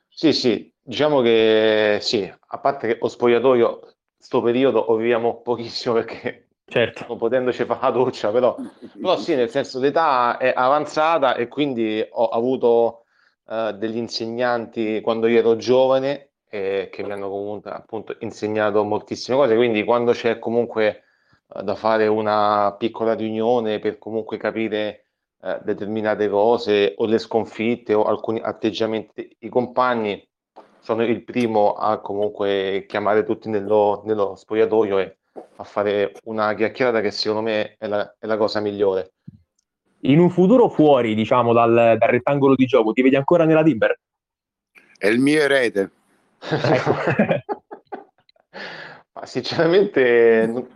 Sì, 0.07 0.33
sì, 0.33 0.73
diciamo 0.81 1.21
che 1.21 1.99
sì, 2.01 2.27
a 2.47 2.57
parte 2.57 2.87
che 2.87 2.97
lo 2.99 3.09
spogliatoio, 3.09 3.79
sto 4.17 4.41
periodo 4.41 4.85
lo 4.89 4.95
viviamo 4.95 5.41
pochissimo 5.41 5.93
perché 5.93 6.47
certo. 6.65 7.05
non 7.07 7.19
potendoci 7.19 7.63
fare 7.63 7.79
la 7.79 7.91
doccia, 7.91 8.31
però, 8.31 8.55
però 8.99 9.17
sì, 9.17 9.35
nel 9.35 9.49
senso 9.49 9.79
l'età 9.79 10.37
è 10.37 10.51
avanzata 10.55 11.35
e 11.35 11.47
quindi 11.47 12.03
ho 12.09 12.29
avuto 12.29 13.03
uh, 13.47 13.71
degli 13.71 13.97
insegnanti 13.97 15.01
quando 15.01 15.27
io 15.27 15.39
ero 15.39 15.55
giovane 15.55 16.29
eh, 16.49 16.89
che 16.91 17.03
mi 17.03 17.11
hanno 17.11 17.29
comunque 17.29 17.71
appunto 17.71 18.15
insegnato 18.19 18.83
moltissime 18.83 19.37
cose, 19.37 19.55
quindi 19.55 19.83
quando 19.83 20.11
c'è 20.11 20.39
comunque 20.39 21.03
uh, 21.47 21.61
da 21.61 21.75
fare 21.75 22.07
una 22.07 22.75
piccola 22.77 23.13
riunione 23.13 23.79
per 23.79 23.97
comunque 23.97 24.37
capire 24.37 25.05
uh, 25.39 25.57
determinate 25.63 26.29
cose 26.29 26.93
o 26.97 27.05
le 27.05 27.17
sconfitte 27.17 27.93
o 27.93 28.03
alcuni 28.03 28.39
atteggiamenti 28.41 29.35
i 29.39 29.49
compagni, 29.49 30.25
sono 30.79 31.03
il 31.03 31.23
primo 31.23 31.73
a 31.73 31.99
comunque 31.99 32.85
chiamare 32.87 33.23
tutti 33.23 33.49
nello, 33.49 34.01
nello 34.05 34.35
spogliatoio 34.35 34.99
e 34.99 35.17
a 35.57 35.63
fare 35.63 36.13
una 36.25 36.53
chiacchierata 36.53 37.01
che 37.01 37.11
secondo 37.11 37.41
me 37.41 37.75
è 37.77 37.87
la, 37.87 38.15
è 38.17 38.25
la 38.25 38.37
cosa 38.37 38.59
migliore 38.59 39.13
in 40.01 40.19
un 40.19 40.29
futuro 40.29 40.69
fuori, 40.69 41.15
diciamo, 41.15 41.53
dal, 41.53 41.95
dal 41.97 42.09
rettangolo 42.09 42.55
di 42.55 42.65
gioco, 42.65 42.91
ti 42.91 43.01
vedi 43.01 43.15
ancora 43.15 43.45
nella 43.45 43.63
Tiber? 43.63 43.99
È 44.97 45.07
il 45.07 45.19
mio 45.19 45.41
erede. 45.41 45.91
Ecco. 46.39 46.95
Ma 49.13 49.25
sinceramente 49.25 50.45
non, 50.47 50.67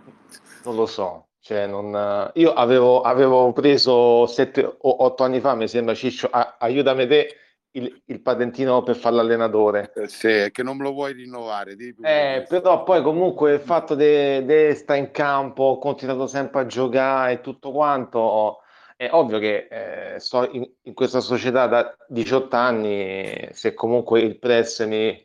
non, 0.64 0.76
lo 0.76 0.86
so. 0.86 1.28
Cioè, 1.40 1.68
non, 1.68 2.32
io 2.36 2.54
avevo, 2.54 3.02
avevo 3.02 3.52
preso 3.52 4.26
sette 4.28 4.64
o 4.64 5.04
otto 5.04 5.24
anni 5.24 5.40
fa, 5.40 5.56
mi 5.56 5.68
sembra 5.68 5.94
Ciccio, 5.94 6.28
a, 6.32 6.58
aiutami 6.60 7.08
te, 7.08 7.36
il, 7.72 8.02
il, 8.06 8.22
patentino 8.22 8.84
per 8.84 8.96
fare 8.96 9.16
l'allenatore. 9.16 9.92
Eh, 9.96 10.08
sì, 10.08 10.28
è 10.28 10.52
che 10.52 10.64
non 10.64 10.78
me 10.78 10.84
lo 10.84 10.92
vuoi 10.92 11.14
rinnovare. 11.14 11.76
Eh, 12.02 12.46
però 12.48 12.84
poi 12.84 13.02
comunque 13.02 13.54
il 13.54 13.60
fatto 13.60 13.96
di 13.96 14.74
stare 14.76 15.00
in 15.00 15.12
campo, 15.12 15.64
ho 15.64 15.78
continuato 15.80 16.28
sempre 16.28 16.62
a 16.62 16.66
giocare 16.66 17.34
e 17.34 17.42
tutto 17.42 17.72
quanto 17.72 18.61
è 19.02 19.10
ovvio 19.14 19.40
che 19.40 19.68
eh, 19.68 20.20
sto 20.20 20.48
in, 20.52 20.64
in, 20.84 20.94
questa 20.94 21.22
società 21.22 21.66
da 21.66 21.96
18 22.08 22.56
anni, 22.56 23.48
se 23.50 23.74
comunque 23.74 24.20
il 24.20 24.38
press 24.38 24.86
mi, 24.86 25.20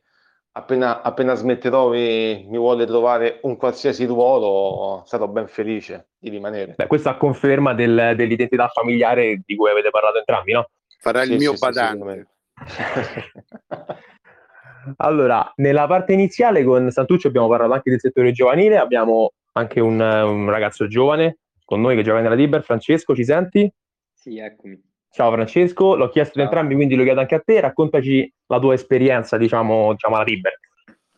appena, 0.53 1.03
appena 1.03 1.35
smetterò 1.35 1.91
mi, 1.91 2.47
mi, 2.49 2.57
vuole 2.57 2.87
trovare 2.87 3.39
un 3.43 3.59
qualsiasi 3.59 4.07
ruolo, 4.07 5.03
sarò 5.05 5.29
ben 5.29 5.47
felice 5.47 6.09
di 6.17 6.31
rimanere. 6.31 6.73
Beh, 6.75 6.87
questa 6.87 7.19
conferma 7.19 7.75
del, 7.75 8.15
dell'identità 8.17 8.69
familiare 8.69 9.43
di 9.45 9.55
cui 9.55 9.69
avete 9.69 9.91
parlato 9.91 10.17
entrambi, 10.17 10.53
no? 10.53 10.71
Farà 10.99 11.25
il 11.25 11.33
sì, 11.33 11.37
mio 11.37 11.53
sì, 11.53 11.59
padante. 11.59 12.29
Sì, 12.65 12.81
allora, 14.97 15.53
nella 15.57 15.87
parte 15.87 16.15
iniziale 16.15 16.65
con 16.65 16.91
Santucci 16.91 17.27
abbiamo 17.27 17.49
parlato 17.49 17.75
anche 17.75 17.91
del 17.91 18.01
settore 18.01 18.33
giovanile, 18.33 18.79
abbiamo 18.79 19.33
anche 19.53 19.81
un, 19.81 20.01
un 20.01 20.49
ragazzo 20.49 20.89
giovane 20.89 21.41
con 21.67 21.81
noi 21.81 21.97
che 21.97 22.03
gioca 22.03 22.21
nella 22.21 22.37
Tiber. 22.37 22.63
Francesco, 22.63 23.15
ci 23.15 23.25
senti? 23.25 23.71
Sì, 24.15 24.39
eccomi. 24.39 24.81
Ciao 25.11 25.33
Francesco, 25.33 25.97
l'ho 25.97 26.09
chiesto 26.09 26.35
Ciao. 26.35 26.45
ad 26.45 26.49
entrambi, 26.49 26.75
quindi 26.75 26.95
lo 26.95 27.03
chiedo 27.03 27.21
anche 27.21 27.35
a 27.35 27.41
te. 27.41 27.61
Raccontaci 27.61 28.33
la 28.47 28.59
tua 28.59 28.75
esperienza, 28.75 29.37
diciamo, 29.37 29.93
diciamo 29.93 30.15
alla 30.15 30.25
Tiber. 30.25 30.53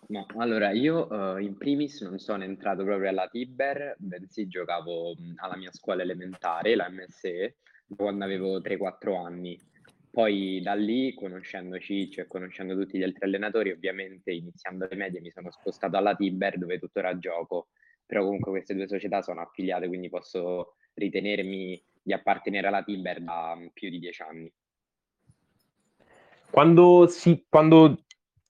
No, 0.08 0.26
allora 0.38 0.70
io 0.70 1.06
uh, 1.06 1.36
in 1.36 1.58
primis 1.58 2.00
non 2.00 2.18
sono 2.18 2.42
entrato 2.42 2.82
proprio 2.82 3.10
alla 3.10 3.28
Tiber, 3.28 3.94
bensì 3.98 4.48
giocavo 4.48 5.14
alla 5.36 5.56
mia 5.56 5.70
scuola 5.70 6.02
elementare, 6.02 6.74
la 6.74 6.88
MSE, 6.88 7.56
quando 7.94 8.24
avevo 8.24 8.58
3-4 8.60 9.22
anni. 9.22 9.60
Poi 10.10 10.60
da 10.62 10.72
lì, 10.72 11.12
conoscendo 11.12 11.78
Ciccio 11.78 12.22
e 12.22 12.26
conoscendo 12.26 12.74
tutti 12.74 12.96
gli 12.96 13.02
altri 13.02 13.26
allenatori, 13.26 13.70
ovviamente 13.70 14.32
iniziando 14.32 14.86
le 14.88 14.96
medie 14.96 15.20
mi 15.20 15.30
sono 15.30 15.50
spostato 15.50 15.98
alla 15.98 16.16
Tiber 16.16 16.56
dove 16.56 16.78
tuttora 16.78 17.18
gioco 17.18 17.68
però 18.08 18.24
comunque 18.24 18.52
queste 18.52 18.74
due 18.74 18.88
società 18.88 19.20
sono 19.20 19.42
affiliate, 19.42 19.86
quindi 19.86 20.08
posso 20.08 20.76
ritenermi 20.94 21.80
di 22.02 22.12
appartenere 22.14 22.66
alla 22.68 22.82
Timber 22.82 23.20
da 23.20 23.54
mm, 23.54 23.66
più 23.74 23.90
di 23.90 23.98
dieci 23.98 24.22
anni. 24.22 24.50
Quando 26.50 27.06
si, 27.06 27.44
quando 27.46 28.04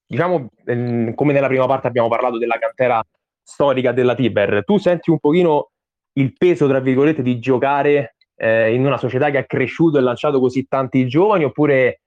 diciamo, 0.06 0.52
ehm, 0.64 1.12
come 1.14 1.32
nella 1.32 1.48
prima 1.48 1.66
parte 1.66 1.88
abbiamo 1.88 2.06
parlato 2.06 2.38
della 2.38 2.56
cantera 2.56 3.04
storica 3.42 3.90
della 3.90 4.14
Tiber, 4.14 4.62
tu 4.64 4.78
senti 4.78 5.10
un 5.10 5.18
pochino 5.18 5.72
il 6.12 6.32
peso, 6.34 6.68
tra 6.68 6.78
virgolette, 6.78 7.22
di 7.22 7.40
giocare 7.40 8.14
eh, 8.36 8.72
in 8.72 8.86
una 8.86 8.96
società 8.96 9.28
che 9.30 9.38
ha 9.38 9.44
cresciuto 9.44 9.98
e 9.98 10.02
lanciato 10.02 10.38
così 10.38 10.68
tanti 10.68 11.08
giovani, 11.08 11.42
oppure 11.42 12.02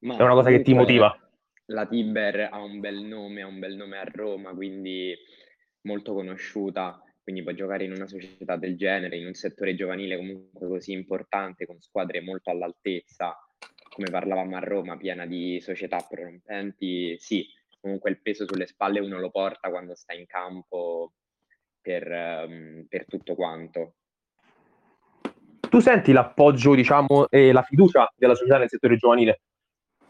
Ma 0.00 0.18
è 0.18 0.22
una 0.22 0.34
cosa 0.34 0.50
che 0.50 0.60
ti 0.60 0.74
motiva? 0.74 1.18
La 1.66 1.86
Tiber 1.86 2.50
ha 2.52 2.60
un 2.60 2.80
bel 2.80 3.00
nome, 3.00 3.40
ha 3.40 3.46
un 3.46 3.58
bel 3.58 3.76
nome 3.76 3.96
a 3.96 4.04
Roma, 4.04 4.52
quindi 4.52 5.16
molto 5.82 6.14
conosciuta, 6.14 7.02
quindi 7.22 7.42
puoi 7.42 7.54
giocare 7.54 7.84
in 7.84 7.92
una 7.92 8.06
società 8.06 8.56
del 8.56 8.76
genere, 8.76 9.16
in 9.16 9.26
un 9.26 9.34
settore 9.34 9.74
giovanile 9.74 10.16
comunque 10.16 10.66
così 10.66 10.92
importante, 10.92 11.66
con 11.66 11.80
squadre 11.80 12.20
molto 12.20 12.50
all'altezza, 12.50 13.36
come 13.88 14.10
parlavamo 14.10 14.56
a 14.56 14.60
Roma, 14.60 14.96
piena 14.96 15.26
di 15.26 15.60
società 15.60 16.04
prorompenti, 16.08 17.16
sì, 17.18 17.46
comunque 17.80 18.10
il 18.10 18.20
peso 18.20 18.46
sulle 18.46 18.66
spalle 18.66 19.00
uno 19.00 19.18
lo 19.18 19.30
porta 19.30 19.70
quando 19.70 19.94
sta 19.94 20.14
in 20.14 20.26
campo 20.26 21.12
per, 21.80 22.06
um, 22.46 22.86
per 22.88 23.06
tutto 23.06 23.34
quanto. 23.34 23.94
Tu 25.68 25.78
senti 25.78 26.12
l'appoggio, 26.12 26.74
diciamo, 26.74 27.28
e 27.28 27.52
la 27.52 27.62
fiducia 27.62 28.12
della 28.16 28.34
società 28.34 28.58
nel 28.58 28.68
settore 28.68 28.96
giovanile? 28.96 29.40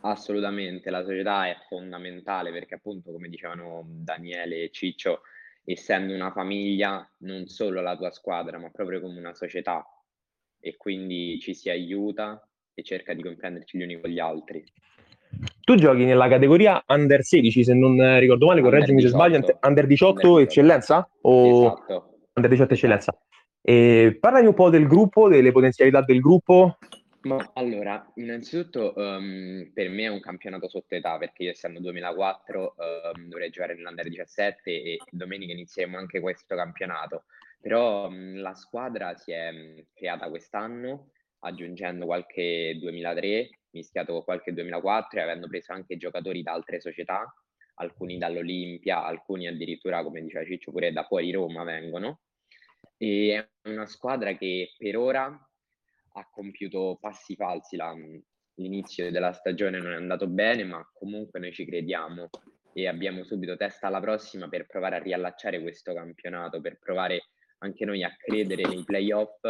Assolutamente, 0.01 0.89
la 0.89 1.03
società 1.05 1.47
è 1.49 1.57
fondamentale 1.69 2.51
perché 2.51 2.77
appunto, 2.77 3.13
come 3.13 3.29
dicevano 3.29 3.85
Daniele 3.87 4.63
e 4.63 4.71
Ciccio, 4.71 5.21
essendo 5.65 6.15
una 6.15 6.33
famiglia 6.33 7.09
non 7.19 7.47
solo 7.47 7.81
la 7.81 7.97
tua 7.97 8.11
squadra, 8.11 8.59
ma 8.59 8.71
proprio 8.71 9.01
come 9.01 9.19
una 9.19 9.35
società 9.35 9.85
e 10.61 10.77
quindi 10.77 11.39
ci 11.41 11.55
si 11.55 11.71
aiuta 11.71 12.47
e 12.75 12.83
cerca 12.83 13.15
di 13.15 13.23
comprenderci 13.23 13.79
gli 13.79 13.83
uni 13.83 14.01
con 14.01 14.11
gli 14.11 14.19
altri. 14.19 14.63
Tu 15.61 15.75
giochi 15.77 16.05
nella 16.05 16.29
categoria 16.29 16.83
under 16.89 17.23
16, 17.23 17.65
se 17.65 17.75
non 17.75 18.19
ricordo 18.19 18.47
male, 18.47 18.61
correggimi 18.61 19.01
se 19.01 19.09
sbaglio, 19.09 19.37
under 19.37 19.47
18 19.55 19.69
under 19.69 19.87
18. 19.87 20.39
eccellenza? 20.41 21.09
O 21.23 21.67
esatto. 21.67 22.19
under 22.35 22.51
18 22.51 22.75
eccellenza. 22.75 23.19
E 23.63 24.17
parlami 24.19 24.49
un 24.49 24.55
po' 24.55 24.71
del 24.71 24.87
gruppo, 24.87 25.29
delle 25.29 25.53
potenzialità 25.53 26.03
del 26.03 26.21
gruppo. 26.21 26.79
Ma 27.23 27.51
allora, 27.55 28.11
innanzitutto 28.15 28.95
um, 28.97 29.71
per 29.75 29.91
me 29.91 30.05
è 30.05 30.09
un 30.09 30.21
campionato 30.21 30.69
sotto 30.69 30.95
età 30.95 31.19
perché 31.19 31.43
io 31.43 31.51
essendo 31.51 31.79
2004 31.81 32.75
um, 33.15 33.29
dovrei 33.29 33.51
giocare 33.51 33.75
nell'Under 33.75 34.09
17 34.09 34.71
e 34.71 34.99
domenica 35.11 35.53
inizieremo 35.53 35.99
anche 35.99 36.21
questo 36.21 36.57
campionato. 36.57 37.25
Però 37.61 38.07
um, 38.09 38.41
la 38.41 38.55
squadra 38.55 39.15
si 39.17 39.33
è 39.33 39.85
creata 39.93 40.31
quest'anno 40.31 41.11
aggiungendo 41.41 42.07
qualche 42.07 42.77
2003, 42.81 43.51
mischiato 43.71 44.13
con 44.15 44.25
qualche 44.25 44.55
2004 44.55 45.19
e 45.19 45.23
avendo 45.23 45.47
preso 45.47 45.73
anche 45.73 45.99
giocatori 45.99 46.43
da 46.43 46.53
altre 46.53 46.81
società, 46.81 47.31
alcuni 47.75 48.17
dall'Olimpia, 48.17 49.05
alcuni 49.05 49.47
addirittura, 49.47 50.03
come 50.03 50.23
diceva 50.23 50.45
Ciccio, 50.45 50.71
pure 50.71 50.91
da 50.93 51.05
fuori 51.05 51.31
Roma 51.33 51.65
vengono. 51.65 52.21
E 52.97 53.51
è 53.63 53.69
una 53.69 53.87
squadra 53.87 54.33
che 54.37 54.73
per 54.77 54.97
ora 54.97 55.50
ha 56.13 56.29
compiuto 56.31 56.99
passi 57.01 57.35
falsi. 57.35 57.77
La, 57.77 57.95
l'inizio 58.55 59.11
della 59.11 59.33
stagione 59.33 59.79
non 59.79 59.93
è 59.93 59.97
andato 59.97 60.27
bene, 60.27 60.65
ma 60.65 60.87
comunque 60.93 61.41
noi 61.41 61.53
ci 61.53 61.65
crediamo 61.65 62.29
e 62.73 62.87
abbiamo 62.87 63.25
subito 63.25 63.57
testa 63.57 63.89
alla 63.89 64.01
prossima 64.01 64.49
per 64.49 64.67
provare 64.67 64.97
a 64.97 65.01
riallacciare 65.01 65.61
questo 65.61 65.93
campionato, 65.93 66.61
per 66.61 66.79
provare 66.79 67.31
anche 67.59 67.85
noi 67.85 68.03
a 68.03 68.15
credere 68.17 68.63
nei 68.67 68.85
playoff 68.85 69.43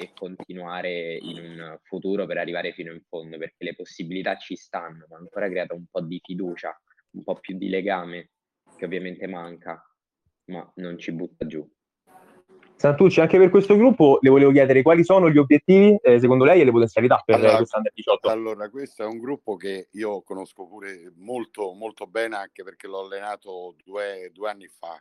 e 0.00 0.12
continuare 0.14 1.16
in 1.16 1.38
un 1.38 1.78
futuro 1.82 2.26
per 2.26 2.38
arrivare 2.38 2.72
fino 2.72 2.92
in 2.92 3.02
fondo, 3.08 3.36
perché 3.36 3.64
le 3.64 3.74
possibilità 3.74 4.36
ci 4.36 4.54
stanno, 4.54 5.06
ma 5.08 5.16
ancora 5.16 5.48
creato 5.48 5.74
un 5.74 5.86
po' 5.90 6.00
di 6.00 6.20
fiducia, 6.22 6.76
un 7.12 7.24
po' 7.24 7.34
più 7.40 7.56
di 7.56 7.68
legame, 7.68 8.30
che 8.76 8.84
ovviamente 8.84 9.26
manca, 9.26 9.82
ma 10.46 10.70
non 10.76 10.98
ci 10.98 11.12
butta 11.12 11.46
giù. 11.46 11.68
Santucci, 12.78 13.20
anche 13.20 13.38
per 13.38 13.50
questo 13.50 13.76
gruppo 13.76 14.18
le 14.20 14.30
volevo 14.30 14.52
chiedere 14.52 14.82
quali 14.82 15.02
sono 15.02 15.28
gli 15.28 15.36
obiettivi, 15.36 15.98
eh, 16.00 16.20
secondo 16.20 16.44
lei, 16.44 16.60
e 16.60 16.64
le 16.64 16.70
potenzialità 16.70 17.20
per 17.26 17.34
allora, 17.34 17.56
quest'Under 17.56 17.92
18. 17.92 18.28
Allora, 18.28 18.70
questo 18.70 19.02
è 19.02 19.06
un 19.06 19.18
gruppo 19.18 19.56
che 19.56 19.88
io 19.90 20.22
conosco 20.22 20.64
pure 20.68 21.12
molto, 21.16 21.72
molto 21.72 22.06
bene, 22.06 22.36
anche 22.36 22.62
perché 22.62 22.86
l'ho 22.86 23.00
allenato 23.00 23.74
due, 23.82 24.30
due 24.32 24.48
anni 24.48 24.68
fa. 24.68 24.96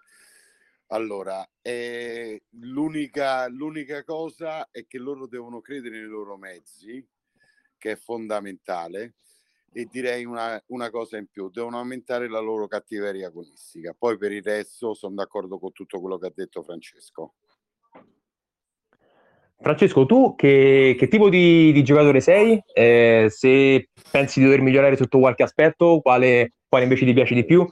Allora, 0.88 1.48
eh, 1.62 2.46
l'unica, 2.62 3.48
l'unica 3.48 4.04
cosa 4.04 4.70
è 4.72 4.88
che 4.88 4.98
loro 4.98 5.28
devono 5.28 5.62
credere 5.62 6.00
nei 6.00 6.08
loro 6.08 6.36
mezzi, 6.36 7.08
che 7.78 7.92
è 7.92 7.96
fondamentale, 7.96 9.18
e 9.72 9.86
direi 9.86 10.26
una, 10.26 10.60
una, 10.70 10.90
cosa 10.90 11.18
in 11.18 11.28
più, 11.28 11.52
devono 11.52 11.78
aumentare 11.78 12.28
la 12.28 12.40
loro 12.40 12.66
cattiveria 12.66 13.28
agonistica. 13.28 13.94
Poi 13.96 14.18
per 14.18 14.32
il 14.32 14.42
resto 14.42 14.96
sono 14.96 15.14
d'accordo 15.14 15.60
con 15.60 15.74
tutto 15.74 16.00
quello 16.00 16.18
che 16.18 16.26
ha 16.26 16.34
detto 16.34 16.64
Francesco. 16.64 17.36
Francesco, 19.60 20.06
tu 20.06 20.36
che, 20.36 20.96
che 20.98 21.08
tipo 21.08 21.30
di, 21.30 21.72
di, 21.72 21.84
giocatore 21.84 22.20
sei? 22.20 22.62
Eh, 22.74 23.28
se 23.30 23.90
pensi 24.12 24.40
di 24.40 24.46
dover 24.46 24.62
migliorare 24.62 24.96
sotto 24.96 25.20
qualche 25.20 25.44
aspetto, 25.44 26.00
quale, 26.02 26.54
quale 26.70 26.84
invece 26.84 27.06
ti 27.06 27.14
piace 27.14 27.34
di 27.34 27.44
più? 27.44 27.68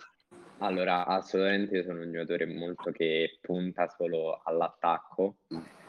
Allora, 0.60 1.06
assolutamente 1.06 1.84
sono 1.84 2.02
un 2.02 2.12
giocatore 2.12 2.48
molto 2.48 2.92
che 2.92 3.38
punta 3.40 3.88
solo 3.88 4.42
all'attacco 4.44 5.38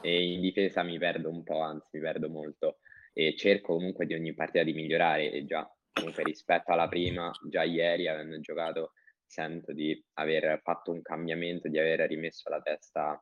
e 0.01 0.33
in 0.33 0.41
difesa 0.41 0.83
mi 0.83 0.99
perdo 0.99 1.29
un 1.29 1.43
po', 1.43 1.61
anzi 1.61 1.87
mi 1.93 2.01
perdo 2.01 2.29
molto 2.29 2.77
e 3.13 3.35
cerco 3.35 3.73
comunque 3.73 4.05
di 4.05 4.13
ogni 4.13 4.35
partita 4.35 4.63
di 4.63 4.73
migliorare 4.73 5.31
e 5.31 5.45
già 5.45 5.67
comunque 5.91 6.23
rispetto 6.23 6.71
alla 6.71 6.87
prima, 6.87 7.31
già 7.49 7.63
ieri 7.63 8.07
avendo 8.07 8.39
giocato 8.39 8.91
sento 9.25 9.73
di 9.73 9.99
aver 10.13 10.59
fatto 10.61 10.91
un 10.91 11.01
cambiamento, 11.01 11.67
di 11.67 11.79
aver 11.79 12.01
rimesso 12.07 12.47
la 12.49 12.61
testa 12.61 13.19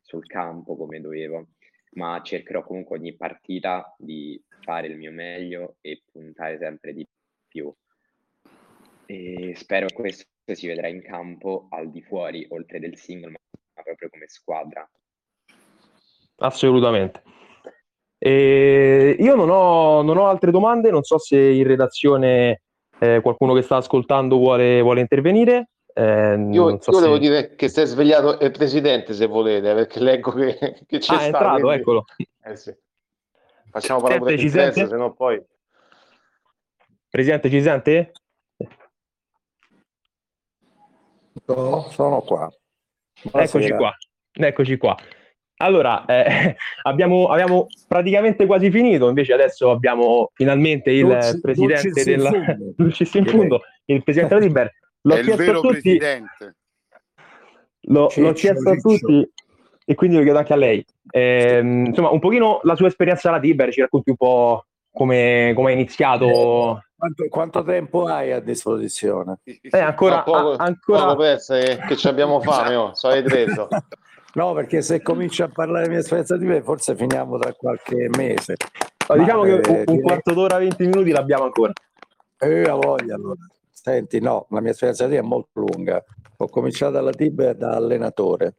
sul 0.00 0.26
campo 0.26 0.76
come 0.76 1.00
dovevo 1.00 1.48
ma 1.92 2.20
cercherò 2.22 2.62
comunque 2.64 2.98
ogni 2.98 3.14
partita 3.14 3.94
di 3.98 4.40
fare 4.60 4.88
il 4.88 4.96
mio 4.96 5.12
meglio 5.12 5.76
e 5.80 6.02
puntare 6.10 6.58
sempre 6.58 6.92
di 6.92 7.06
più. 7.46 7.72
E 9.06 9.54
spero 9.56 9.86
che 9.86 9.94
questo 9.94 10.26
si 10.46 10.66
vedrà 10.66 10.88
in 10.88 11.02
campo 11.02 11.68
al 11.70 11.90
di 11.90 12.02
fuori, 12.02 12.46
oltre 12.50 12.80
del 12.80 12.96
singolo, 12.96 13.32
ma 13.74 13.82
proprio 13.82 14.08
come 14.10 14.26
squadra. 14.28 14.88
Assolutamente. 16.38 17.22
E 18.18 19.16
io 19.18 19.34
non 19.34 19.50
ho, 19.50 20.02
non 20.02 20.16
ho, 20.16 20.26
altre 20.26 20.50
domande, 20.50 20.90
non 20.90 21.02
so 21.02 21.18
se 21.18 21.38
in 21.38 21.66
redazione 21.66 22.62
eh, 22.98 23.20
qualcuno 23.20 23.54
che 23.54 23.62
sta 23.62 23.76
ascoltando 23.76 24.36
vuole, 24.36 24.80
vuole 24.80 25.00
intervenire. 25.00 25.70
Eh, 25.98 26.48
io, 26.50 26.78
so 26.82 26.90
io 26.90 26.98
se... 26.98 27.02
devo 27.04 27.16
dire 27.16 27.54
che 27.54 27.70
si 27.70 27.80
è 27.80 27.86
svegliato 27.86 28.44
il 28.44 28.50
presidente 28.50 29.14
se 29.14 29.24
volete, 29.24 29.72
perché 29.72 29.98
leggo 29.98 30.30
che, 30.32 30.58
che 30.86 30.98
c'è 30.98 31.14
ah, 31.14 31.20
stato. 31.20 31.22
è 31.22 31.24
entrato, 31.24 31.60
quindi... 31.60 31.80
eccolo. 31.80 32.04
Eh, 32.44 32.56
sì. 32.56 32.76
Facciamo 33.70 34.00
parlare 34.00 34.20
pure 34.20 34.36
di 34.36 34.50
pressa, 34.50 34.86
se 34.86 34.94
no 34.94 35.14
poi... 35.14 35.42
Presidente, 37.08 37.48
ci 37.48 37.62
sente? 37.62 38.12
No, 41.46 41.88
sono 41.90 42.20
qua. 42.20 42.52
Buonasera. 43.22 43.64
Eccoci 43.64 43.78
qua. 43.78 43.96
Eccoci 44.32 44.76
qua. 44.76 44.96
Allora, 45.58 46.04
eh, 46.04 46.56
abbiamo, 46.82 47.28
abbiamo, 47.28 47.68
praticamente 47.88 48.44
quasi 48.44 48.70
finito, 48.70 49.08
invece 49.08 49.32
adesso 49.32 49.70
abbiamo 49.70 50.30
finalmente 50.34 50.90
il 50.90 51.06
Luci, 51.06 51.40
presidente 51.40 51.88
Lucis 51.88 52.04
della 52.04 52.56
Lucis 52.76 53.14
in 53.14 53.24
fondo, 53.24 53.62
il 53.86 54.02
presidente 54.02 54.34
della 54.34 54.46
Liber 54.46 54.72
L'ho 55.06 55.14
è 55.14 55.18
il 55.20 55.34
vero 55.34 55.60
tutti, 55.60 55.80
presidente. 55.80 56.56
L'ho, 57.82 58.08
Ciccio, 58.08 58.26
l'ho 58.26 58.32
chiesto 58.32 58.74
Ciccio. 58.74 58.88
a 58.88 58.98
tutti 58.98 59.30
e 59.84 59.94
quindi 59.94 60.16
lo 60.16 60.22
chiedo 60.22 60.38
anche 60.38 60.52
a 60.52 60.56
lei. 60.56 60.84
Eh, 61.10 61.60
insomma, 61.60 62.10
un 62.10 62.18
pochino 62.18 62.58
la 62.64 62.74
sua 62.74 62.88
esperienza 62.88 63.28
alla 63.28 63.38
Tiber, 63.38 63.72
ci 63.72 63.80
racconti 63.80 64.10
un 64.10 64.16
po' 64.16 64.66
come, 64.90 65.52
come 65.54 65.70
è 65.70 65.74
iniziato. 65.74 66.26
Eh, 66.26 66.80
quanto, 66.96 67.28
quanto, 67.28 67.62
tempo 67.62 68.06
hai 68.06 68.32
a 68.32 68.40
disposizione? 68.40 69.38
Eh, 69.44 69.78
ancora, 69.78 70.22
poco, 70.22 70.54
a, 70.54 70.64
ancora... 70.64 71.04
poco 71.04 71.16
perso, 71.16 71.54
che, 71.54 71.78
che 71.86 71.96
ci 71.96 72.08
abbiamo 72.08 72.40
fame, 72.40 72.74
oh, 72.74 72.94
so 72.94 73.10
reso. 73.10 73.68
No, 74.36 74.52
perché 74.52 74.82
se 74.82 75.00
comincio 75.00 75.44
a 75.44 75.48
parlare 75.48 75.84
della 75.84 75.92
mia 75.92 76.00
esperienza 76.00 76.36
di 76.36 76.44
me, 76.44 76.60
forse 76.60 76.94
finiamo 76.94 77.38
tra 77.38 77.54
qualche 77.54 78.10
mese. 78.18 78.56
Ma 79.08 79.16
diciamo 79.16 79.44
Ma, 79.44 79.46
che 79.46 79.70
un, 79.70 79.84
un 79.86 80.00
quarto 80.02 80.34
d'ora, 80.34 80.58
20 80.58 80.86
minuti 80.88 81.10
l'abbiamo 81.10 81.44
ancora. 81.44 81.72
Eh, 82.38 82.64
a 82.64 82.74
voglia 82.74 83.14
allora. 83.14 83.38
Senti, 83.86 84.18
no, 84.18 84.48
la 84.50 84.60
mia 84.60 84.72
esperienza 84.72 85.06
lì 85.06 85.14
è 85.14 85.20
molto 85.20 85.60
lunga. 85.60 86.04
Ho 86.38 86.48
cominciato 86.48 86.98
alla 86.98 87.12
Tibia 87.12 87.52
da 87.52 87.76
allenatore 87.76 88.56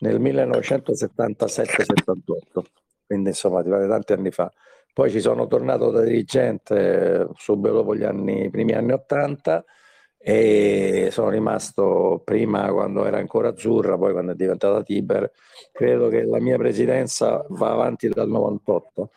nel 0.00 0.20
1977-78, 0.20 2.64
quindi 3.06 3.30
insomma 3.30 3.62
ti 3.62 3.70
pare 3.70 3.88
tanti 3.88 4.12
anni 4.12 4.30
fa. 4.30 4.52
Poi 4.92 5.10
ci 5.10 5.20
sono 5.20 5.46
tornato 5.46 5.90
da 5.90 6.02
dirigente 6.02 7.28
subito 7.36 7.76
dopo 7.76 7.96
gli 7.96 8.04
anni, 8.04 8.44
i 8.44 8.50
primi 8.50 8.74
anni 8.74 8.92
80 8.92 9.64
e 10.18 11.08
sono 11.12 11.30
rimasto 11.30 12.20
prima 12.22 12.70
quando 12.70 13.06
era 13.06 13.16
ancora 13.16 13.48
azzurra, 13.48 13.96
poi 13.96 14.12
quando 14.12 14.32
è 14.32 14.34
diventata 14.34 14.82
Tiber. 14.82 15.32
Credo 15.72 16.08
che 16.08 16.24
la 16.24 16.40
mia 16.40 16.58
presidenza 16.58 17.42
va 17.48 17.70
avanti 17.70 18.10
dal 18.10 18.28
98 18.28 19.10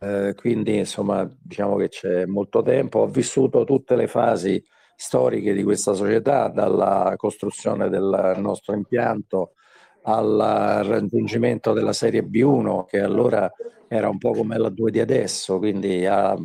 eh, 0.00 0.34
quindi 0.34 0.78
insomma 0.78 1.30
diciamo 1.40 1.76
che 1.76 1.88
c'è 1.88 2.26
molto 2.26 2.62
tempo. 2.62 3.00
Ho 3.00 3.06
vissuto 3.06 3.64
tutte 3.64 3.94
le 3.94 4.08
fasi 4.08 4.60
storiche 5.00 5.54
di 5.54 5.62
questa 5.62 5.94
società, 5.94 6.48
dalla 6.48 7.14
costruzione 7.16 7.88
del 7.88 8.34
nostro 8.36 8.74
impianto 8.74 9.54
al 10.02 10.82
raggiungimento 10.84 11.72
della 11.72 11.94
serie 11.94 12.22
B1, 12.22 12.84
che 12.84 13.00
allora 13.00 13.50
era 13.88 14.10
un 14.10 14.18
po' 14.18 14.32
come 14.32 14.58
la 14.58 14.68
2 14.68 14.90
di 14.90 15.00
adesso, 15.00 15.56
quindi 15.56 16.04
a 16.04 16.36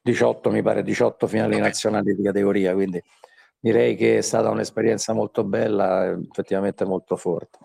18, 0.00 0.50
mi 0.50 0.62
pare, 0.62 0.82
18 0.82 1.26
finali 1.26 1.58
nazionali 1.58 2.14
di 2.14 2.22
categoria, 2.22 2.72
quindi 2.72 3.02
direi 3.60 3.94
che 3.94 4.16
è 4.16 4.22
stata 4.22 4.48
un'esperienza 4.48 5.12
molto 5.12 5.44
bella, 5.44 6.10
effettivamente 6.10 6.86
molto 6.86 7.14
forte. 7.16 7.58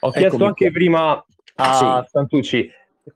Ho 0.00 0.10
chiesto 0.10 0.36
Eccomi 0.36 0.46
anche 0.46 0.64
qua. 0.64 0.72
prima 0.72 1.24
a 1.56 1.74
sì. 1.74 2.08
Santucci 2.10 2.70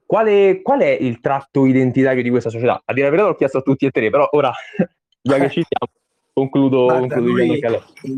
quale, 0.05 0.61
qual 0.61 0.81
è 0.81 0.97
il 0.99 1.19
tratto 1.19 1.65
identitario 1.65 2.23
di 2.23 2.29
questa 2.29 2.49
società? 2.49 2.81
A 2.83 2.93
dire 2.93 3.05
la 3.05 3.11
verità 3.11 3.29
l'ho 3.29 3.35
chiesto 3.35 3.59
a 3.59 3.61
tutti 3.61 3.85
e 3.85 3.91
tre, 3.91 4.09
però 4.09 4.27
ora, 4.31 4.51
già 5.21 5.37
che 5.37 5.49
ci 5.49 5.63
siamo, 5.67 5.91
concludo, 6.33 6.85
Guarda, 6.85 7.15
concludo 7.15 7.37
noi, 7.37 7.59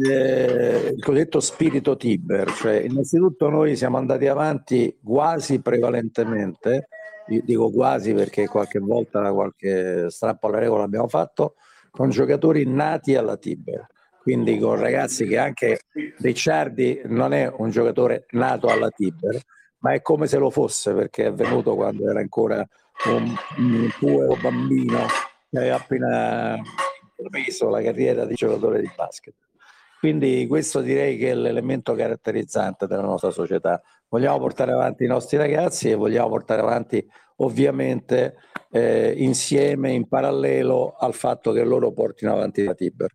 eh, 0.09 0.93
il 0.95 1.03
cosiddetto 1.03 1.39
spirito 1.39 1.95
Tiber, 1.97 2.51
cioè 2.51 2.79
innanzitutto 2.79 3.49
noi 3.49 3.75
siamo 3.75 3.97
andati 3.97 4.27
avanti 4.27 4.97
quasi 5.03 5.61
prevalentemente, 5.61 6.87
dico 7.27 7.69
quasi 7.69 8.13
perché 8.13 8.47
qualche 8.47 8.79
volta 8.79 9.31
qualche 9.31 10.09
strappo 10.09 10.47
alla 10.47 10.59
regola 10.59 10.83
abbiamo 10.83 11.07
fatto, 11.07 11.55
con 11.91 12.09
giocatori 12.09 12.65
nati 12.65 13.15
alla 13.15 13.37
Tiber. 13.37 13.85
quindi 14.21 14.59
con 14.59 14.77
ragazzi 14.77 15.25
che 15.25 15.37
anche 15.37 15.79
Ricciardi 16.19 17.01
non 17.05 17.33
è 17.33 17.51
un 17.55 17.69
giocatore 17.69 18.25
nato 18.31 18.67
alla 18.67 18.89
Tiber, 18.89 19.39
ma 19.79 19.93
è 19.93 20.01
come 20.01 20.27
se 20.27 20.37
lo 20.37 20.49
fosse 20.49 20.93
perché 20.93 21.27
è 21.27 21.33
venuto 21.33 21.75
quando 21.75 22.09
era 22.09 22.19
ancora 22.19 22.65
un, 23.05 23.35
un 23.57 23.89
puro 23.99 24.35
bambino 24.41 25.05
che 25.49 25.57
aveva 25.57 25.75
appena 25.75 26.61
preso 27.29 27.69
la 27.69 27.81
carriera 27.81 28.25
di 28.25 28.35
giocatore 28.35 28.81
di 28.81 28.91
basket. 28.95 29.35
Quindi 29.99 30.45
questo 30.47 30.81
direi 30.81 31.17
che 31.17 31.31
è 31.31 31.35
l'elemento 31.35 31.93
caratterizzante 31.95 32.85
della 32.85 33.01
nostra 33.01 33.31
società. 33.31 33.81
Vogliamo 34.07 34.37
portare 34.39 34.71
avanti 34.71 35.03
i 35.03 35.07
nostri 35.07 35.37
ragazzi 35.37 35.89
e 35.89 35.95
vogliamo 35.95 36.29
portare 36.29 36.61
avanti 36.61 37.05
ovviamente 37.37 38.35
eh, 38.71 39.13
insieme, 39.17 39.91
in 39.91 40.07
parallelo 40.07 40.95
al 40.97 41.13
fatto 41.13 41.51
che 41.51 41.63
loro 41.63 41.91
portino 41.91 42.31
avanti 42.33 42.63
la 42.63 42.73
Tiber 42.73 43.11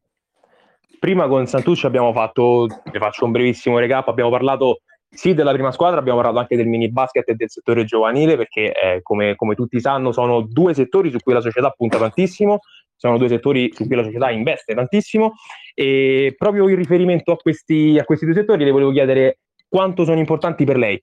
prima 1.02 1.26
con 1.26 1.48
Santucci 1.48 1.84
abbiamo 1.84 2.12
fatto, 2.12 2.68
vi 2.68 2.98
faccio 3.00 3.24
un 3.24 3.32
brevissimo 3.32 3.76
recap, 3.80 4.06
abbiamo 4.06 4.30
parlato 4.30 4.82
sì 5.14 5.34
della 5.34 5.52
prima 5.52 5.70
squadra, 5.72 6.00
abbiamo 6.00 6.18
parlato 6.18 6.40
anche 6.40 6.56
del 6.56 6.66
mini 6.66 6.90
basket 6.90 7.28
e 7.28 7.34
del 7.34 7.50
settore 7.50 7.84
giovanile 7.84 8.36
perché 8.36 8.72
eh, 8.72 9.02
come, 9.02 9.34
come, 9.36 9.54
tutti 9.54 9.78
sanno 9.80 10.10
sono 10.10 10.40
due 10.40 10.72
settori 10.72 11.10
su 11.10 11.18
cui 11.18 11.34
la 11.34 11.40
società 11.40 11.70
punta 11.70 11.98
tantissimo, 11.98 12.60
sono 12.96 13.18
due 13.18 13.28
settori 13.28 13.70
su 13.74 13.86
cui 13.86 13.96
la 13.96 14.04
società 14.04 14.30
investe 14.30 14.74
tantissimo 14.74 15.34
e 15.74 16.34
proprio 16.36 16.68
in 16.68 16.76
riferimento 16.76 17.32
a 17.32 17.36
questi, 17.36 17.98
a 18.00 18.04
questi 18.04 18.24
due 18.24 18.34
settori 18.34 18.64
le 18.64 18.70
volevo 18.70 18.90
chiedere 18.90 19.40
quanto 19.68 20.04
sono 20.04 20.18
importanti 20.18 20.64
per 20.64 20.78
lei. 20.78 21.02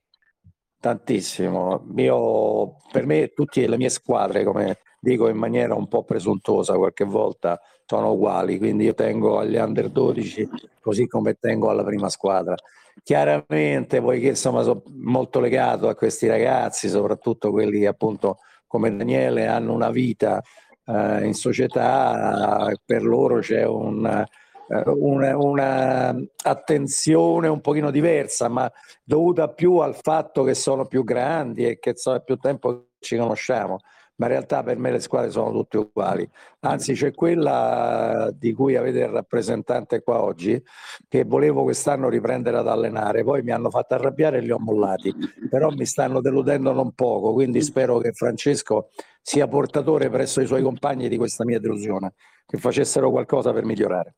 Tantissimo, 0.80 1.86
Io, 1.98 2.76
per 2.91 3.06
me 3.06 3.28
tutte 3.28 3.67
le 3.67 3.78
mie 3.78 3.89
squadre, 3.89 4.43
come 4.43 4.78
dico 5.00 5.28
in 5.28 5.38
maniera 5.38 5.76
un 5.76 5.88
po' 5.88 6.04
presuntuosa 6.04 6.78
qualche 6.78 7.04
volta, 7.04 7.60
sono 7.86 8.12
uguali, 8.12 8.58
quindi 8.58 8.86
io 8.86 8.93
tengo 8.93 9.39
agli 9.39 9.56
under 9.56 9.89
12 9.89 10.48
così 10.80 11.08
come 11.08 11.34
tengo 11.39 11.69
alla 11.69 11.84
prima 11.84 12.10
squadra. 12.10 12.56
Chiaramente, 13.03 14.01
poiché 14.01 14.29
insomma 14.29 14.62
sono 14.63 14.83
molto 14.95 15.39
legato 15.39 15.88
a 15.88 15.95
questi 15.95 16.27
ragazzi, 16.27 16.89
soprattutto 16.89 17.51
quelli 17.51 17.85
appunto 17.85 18.39
come 18.67 18.95
Daniele 18.95 19.47
hanno 19.47 19.73
una 19.73 19.89
vita 19.89 20.41
eh, 20.85 21.25
in 21.25 21.33
società, 21.33 22.71
per 22.85 23.03
loro 23.03 23.39
c'è 23.39 23.65
un, 23.65 24.05
eh, 24.05 24.83
una, 24.85 25.38
una, 25.38 26.15
attenzione 26.43 27.47
un 27.47 27.62
pochino 27.62 27.89
diversa, 27.89 28.47
ma 28.47 28.71
dovuta 29.03 29.49
più 29.49 29.77
al 29.77 29.95
fatto 29.95 30.43
che 30.43 30.53
sono 30.53 30.85
più 30.85 31.03
grandi 31.03 31.65
e 31.65 31.79
che 31.79 31.95
so, 31.95 32.13
è 32.13 32.21
più 32.21 32.38
tempo 32.38 32.73
che 32.73 32.85
ci 32.99 33.17
conosciamo 33.17 33.79
ma 34.19 34.25
in 34.25 34.32
realtà 34.32 34.63
per 34.63 34.77
me 34.77 34.91
le 34.91 34.99
squadre 34.99 35.32
sono 35.32 35.51
tutte 35.51 35.77
uguali. 35.77 36.29
Anzi, 36.62 36.93
c'è 36.93 37.13
quella 37.13 38.29
di 38.34 38.53
cui 38.53 38.75
avete 38.75 38.99
il 38.99 39.08
rappresentante 39.08 40.01
qua 40.01 40.21
oggi, 40.21 40.62
che 41.08 41.23
volevo 41.23 41.63
quest'anno 41.63 42.10
riprendere 42.10 42.58
ad 42.58 42.67
allenare, 42.67 43.23
poi 43.23 43.41
mi 43.43 43.51
hanno 43.51 43.69
fatto 43.69 43.93
arrabbiare 43.93 44.38
e 44.38 44.41
li 44.41 44.51
ho 44.51 44.60
mollati, 44.60 45.13
però 45.49 45.69
mi 45.71 45.86
stanno 45.86 46.19
deludendo 46.19 46.73
non 46.73 46.91
poco, 46.93 47.34
quindi 47.34 47.62
spero 47.62 47.97
che 47.99 48.12
Francesco 48.12 48.89
sia 49.21 49.47
portatore 49.47 50.10
presso 50.10 50.41
i 50.41 50.45
suoi 50.45 50.62
compagni 50.62 51.08
di 51.08 51.17
questa 51.17 51.45
mia 51.45 51.60
delusione, 51.60 52.13
che 52.45 52.58
facessero 52.58 53.10
qualcosa 53.10 53.53
per 53.53 53.63
migliorare. 53.63 54.15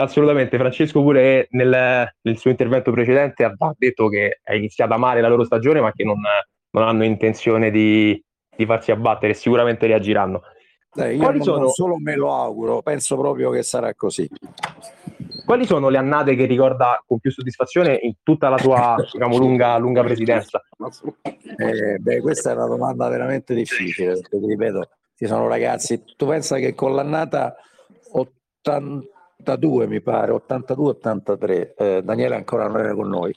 Assolutamente, 0.00 0.58
Francesco 0.58 1.02
pure 1.02 1.46
nel, 1.50 2.08
nel 2.20 2.36
suo 2.36 2.50
intervento 2.50 2.90
precedente 2.90 3.44
ha 3.44 3.54
detto 3.76 4.08
che 4.08 4.40
è 4.42 4.54
iniziata 4.54 4.96
male 4.96 5.20
la 5.20 5.28
loro 5.28 5.44
stagione, 5.44 5.80
ma 5.80 5.92
che 5.92 6.02
non, 6.02 6.20
non 6.70 6.82
hanno 6.82 7.04
intenzione 7.04 7.70
di, 7.70 8.20
di 8.58 8.66
farsi 8.66 8.90
abbattere, 8.90 9.34
sicuramente 9.34 9.86
reagiranno. 9.86 10.42
Eh, 10.96 11.14
io 11.14 11.30
non, 11.30 11.42
sono... 11.42 11.68
solo 11.68 11.96
me 11.96 12.16
lo 12.16 12.34
auguro, 12.34 12.82
penso 12.82 13.16
proprio 13.16 13.50
che 13.50 13.62
sarà 13.62 13.94
così. 13.94 14.28
Quali 15.44 15.64
sono 15.64 15.88
le 15.88 15.96
annate 15.96 16.34
che 16.34 16.44
ricorda 16.44 17.00
con 17.06 17.20
più 17.20 17.30
soddisfazione 17.30 18.00
in 18.02 18.14
tutta 18.24 18.48
la 18.48 18.56
tua 18.56 18.96
diciamo, 18.98 19.38
lunga, 19.38 19.78
lunga 19.78 20.02
presidenza? 20.02 20.60
Eh, 21.56 21.98
beh, 21.98 22.20
questa 22.20 22.50
è 22.50 22.54
una 22.54 22.66
domanda 22.66 23.08
veramente 23.08 23.54
difficile, 23.54 24.14
perché 24.14 24.40
ti 24.40 24.46
ripeto, 24.46 24.88
ci 25.14 25.26
sono 25.26 25.46
ragazzi, 25.46 26.02
tu 26.16 26.26
pensa 26.26 26.58
che 26.58 26.74
con 26.74 26.96
l'annata 26.96 27.54
82 28.10 29.86
mi 29.86 30.00
pare, 30.00 30.32
82-83, 30.32 31.74
eh, 31.76 32.02
Daniele 32.02 32.34
ancora 32.34 32.66
non 32.66 32.80
era 32.80 32.94
con 32.94 33.08
noi, 33.08 33.32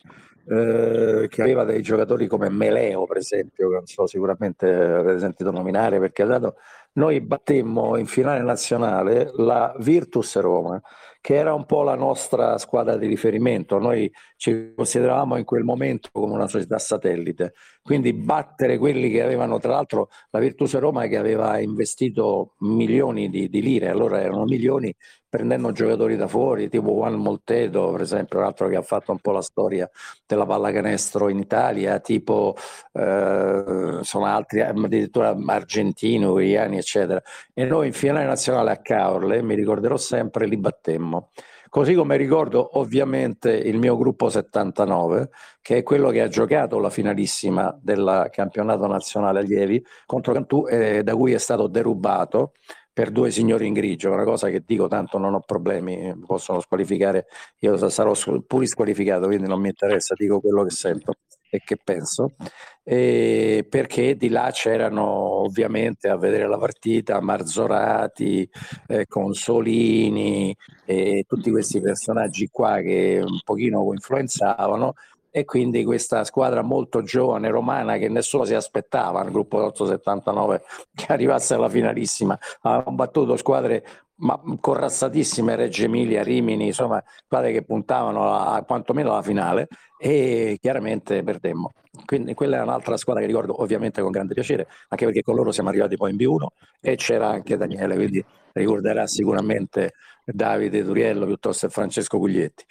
eh, 0.48 1.28
che 1.30 1.42
aveva 1.42 1.64
dei 1.64 1.82
giocatori 1.82 2.28
come 2.28 2.50
Meleo, 2.50 3.06
per 3.06 3.18
esempio, 3.18 3.70
che 3.70 3.76
non 3.76 3.86
so, 3.86 4.08
sicuramente 4.08 4.68
avete 4.70 5.20
sentito 5.20 5.52
nominare, 5.52 6.00
perché 6.00 6.26
dato, 6.26 6.56
noi 6.94 7.22
battemmo 7.22 7.98
in 7.98 8.06
finale 8.06 8.42
nazionale 8.42 9.32
la 9.36 9.74
Virtus 9.80 10.38
Roma, 10.40 10.82
che 11.22 11.36
era 11.36 11.54
un 11.54 11.66
po' 11.66 11.84
la 11.84 11.96
nostra 11.96 12.58
squadra 12.58 12.98
di 12.98 13.08
riferimento. 13.08 13.78
Noi 13.80 14.12
ci 14.36 14.74
consideravamo 14.76 15.38
in 15.38 15.46
quel 15.46 15.64
momento 15.64 16.10
come 16.12 16.34
una 16.34 16.48
società 16.48 16.80
satellite, 16.80 17.54
quindi 17.82 18.14
battere 18.14 18.78
quelli 18.78 19.10
che 19.10 19.24
avevano, 19.24 19.60
tra 19.60 19.72
l'altro, 19.72 20.10
la 20.30 20.40
Virtus 20.40 20.78
Roma 20.78 21.08
che 21.08 21.18
aveva 21.18 21.60
investito 21.60 22.54
milioni 22.60 23.30
di, 23.30 23.50
di 23.50 23.62
lire, 23.62 23.90
allora 23.90 24.22
erano 24.22 24.46
milioni 24.46 24.94
prendendo 25.32 25.72
giocatori 25.72 26.18
da 26.18 26.28
fuori, 26.28 26.68
tipo 26.68 26.92
Juan 26.92 27.14
Moltedo, 27.14 27.90
per 27.92 28.02
esempio, 28.02 28.40
un 28.40 28.44
altro 28.44 28.68
che 28.68 28.76
ha 28.76 28.82
fatto 28.82 29.12
un 29.14 29.20
po' 29.20 29.32
la 29.32 29.42
storia 29.42 29.90
della 30.26 30.46
pallacanestro 30.46 31.30
in 31.30 31.40
Italia, 31.40 32.00
tipo 32.00 32.54
eh, 32.92 34.00
sono 34.02 34.26
altri, 34.26 34.60
addirittura 34.60 35.34
argentino, 35.46 36.32
uriani, 36.34 36.78
eccetera. 36.78 37.22
E 37.54 37.64
noi 37.64 37.88
in 37.88 37.94
finale 37.94 38.26
nazionale 38.26 38.72
a 38.72 38.82
Caorle, 38.82 39.42
mi 39.42 39.56
ricorderò 39.56 39.96
sempre, 39.96 40.48
li 40.48 40.58
battemmo. 40.58 41.30
Così 41.72 41.94
come 41.94 42.18
ricordo 42.18 42.78
ovviamente 42.80 43.50
il 43.50 43.78
mio 43.78 43.96
gruppo 43.96 44.30
79, 44.30 45.30
che 45.62 45.78
è 45.78 45.84
quello 45.84 46.10
che 46.10 46.20
ha 46.20 46.28
giocato 46.28 46.80
la 46.80 46.90
finalissima 46.90 47.74
del 47.82 48.28
campionato 48.30 48.88
nazionale 48.88 49.40
allievi 49.40 49.82
contro 50.06 50.34
Cantù, 50.34 50.66
eh, 50.68 51.02
da 51.02 51.16
cui 51.16 51.32
è 51.32 51.38
stato 51.38 51.68
derubato 51.68 52.52
per 52.92 53.10
due 53.10 53.32
signori 53.32 53.68
in 53.68 53.74
grigio, 53.74 54.12
una 54.12 54.26
cosa 54.26 54.50
che 54.50 54.64
dico 54.66 54.90
tanto 54.90 55.18
non 55.18 55.34
ho 55.34 55.40
problemi, 55.40 56.14
possono 56.26 56.60
squalificare, 56.60 57.28
io 57.60 57.90
sarò 57.90 58.12
pure 58.46 58.66
squalificato, 58.66 59.28
quindi 59.28 59.48
non 59.48 59.62
mi 59.62 59.70
interessa, 59.70 60.14
dico 60.18 60.42
quello 60.42 60.64
che 60.66 60.72
sento 60.72 61.14
e 61.54 61.60
che 61.66 61.78
penso, 61.84 62.36
e 62.82 63.66
perché 63.70 64.16
di 64.16 64.30
là 64.30 64.50
c'erano 64.54 65.04
ovviamente 65.44 66.08
a 66.08 66.16
vedere 66.16 66.48
la 66.48 66.58
partita 66.58 67.20
Marzorati, 67.20 68.50
eh, 68.88 69.06
Consolini 69.06 70.56
e 70.86 71.26
tutti 71.28 71.52
questi 71.52 71.82
personaggi 71.82 72.48
qua 72.50 72.80
che 72.80 73.22
un 73.22 73.42
pochino 73.44 73.92
influenzavano 73.92 74.94
e 75.32 75.46
quindi 75.46 75.86
questa 75.86 76.26
squadra 76.26 76.62
molto 76.62 77.02
giovane 77.02 77.50
romana 77.50 77.98
che 77.98 78.10
nessuno 78.10 78.44
si 78.44 78.54
aspettava, 78.54 79.24
il 79.24 79.32
gruppo 79.32 79.58
879 79.58 80.62
che 80.94 81.06
arrivasse 81.08 81.54
alla 81.54 81.70
finalissima, 81.70 82.38
avevamo 82.62 82.96
battuto 82.96 83.38
squadre 83.38 83.84
ma 84.22 84.40
corazzatissime, 84.60 85.56
Reggio 85.56 85.86
Emilia, 85.86 86.22
Rimini, 86.22 86.68
insomma 86.68 87.04
squadre 87.26 87.52
che 87.52 87.64
puntavano 87.64 88.32
a, 88.32 88.62
quantomeno 88.64 89.12
alla 89.12 89.24
finale 89.24 89.68
e 89.98 90.58
chiaramente 90.62 91.24
perdemmo. 91.24 91.72
Quindi 92.06 92.34
quella 92.34 92.58
è 92.58 92.62
un'altra 92.62 92.98
squadra 92.98 93.22
che 93.22 93.28
ricordo 93.28 93.62
ovviamente 93.62 94.02
con 94.02 94.12
grande 94.12 94.34
piacere, 94.34 94.68
anche 94.90 95.06
perché 95.06 95.24
con 95.24 95.36
loro 95.36 95.52
siamo 95.52 95.70
arrivati 95.70 95.98
poi 95.98 96.12
in 96.12 96.18
B1 96.18 96.46
e 96.80 96.96
c'era 96.98 97.30
anche 97.30 97.58
Daniele, 97.58 97.96
quindi 97.96 98.24
ricorderà 98.54 99.08
sicuramente 99.08 99.94
Davide 100.24 100.84
Turiello 100.84 101.26
piuttosto 101.26 101.68
che 101.68 101.74
Francesco 101.74 102.20
Guglietti. 102.20 102.64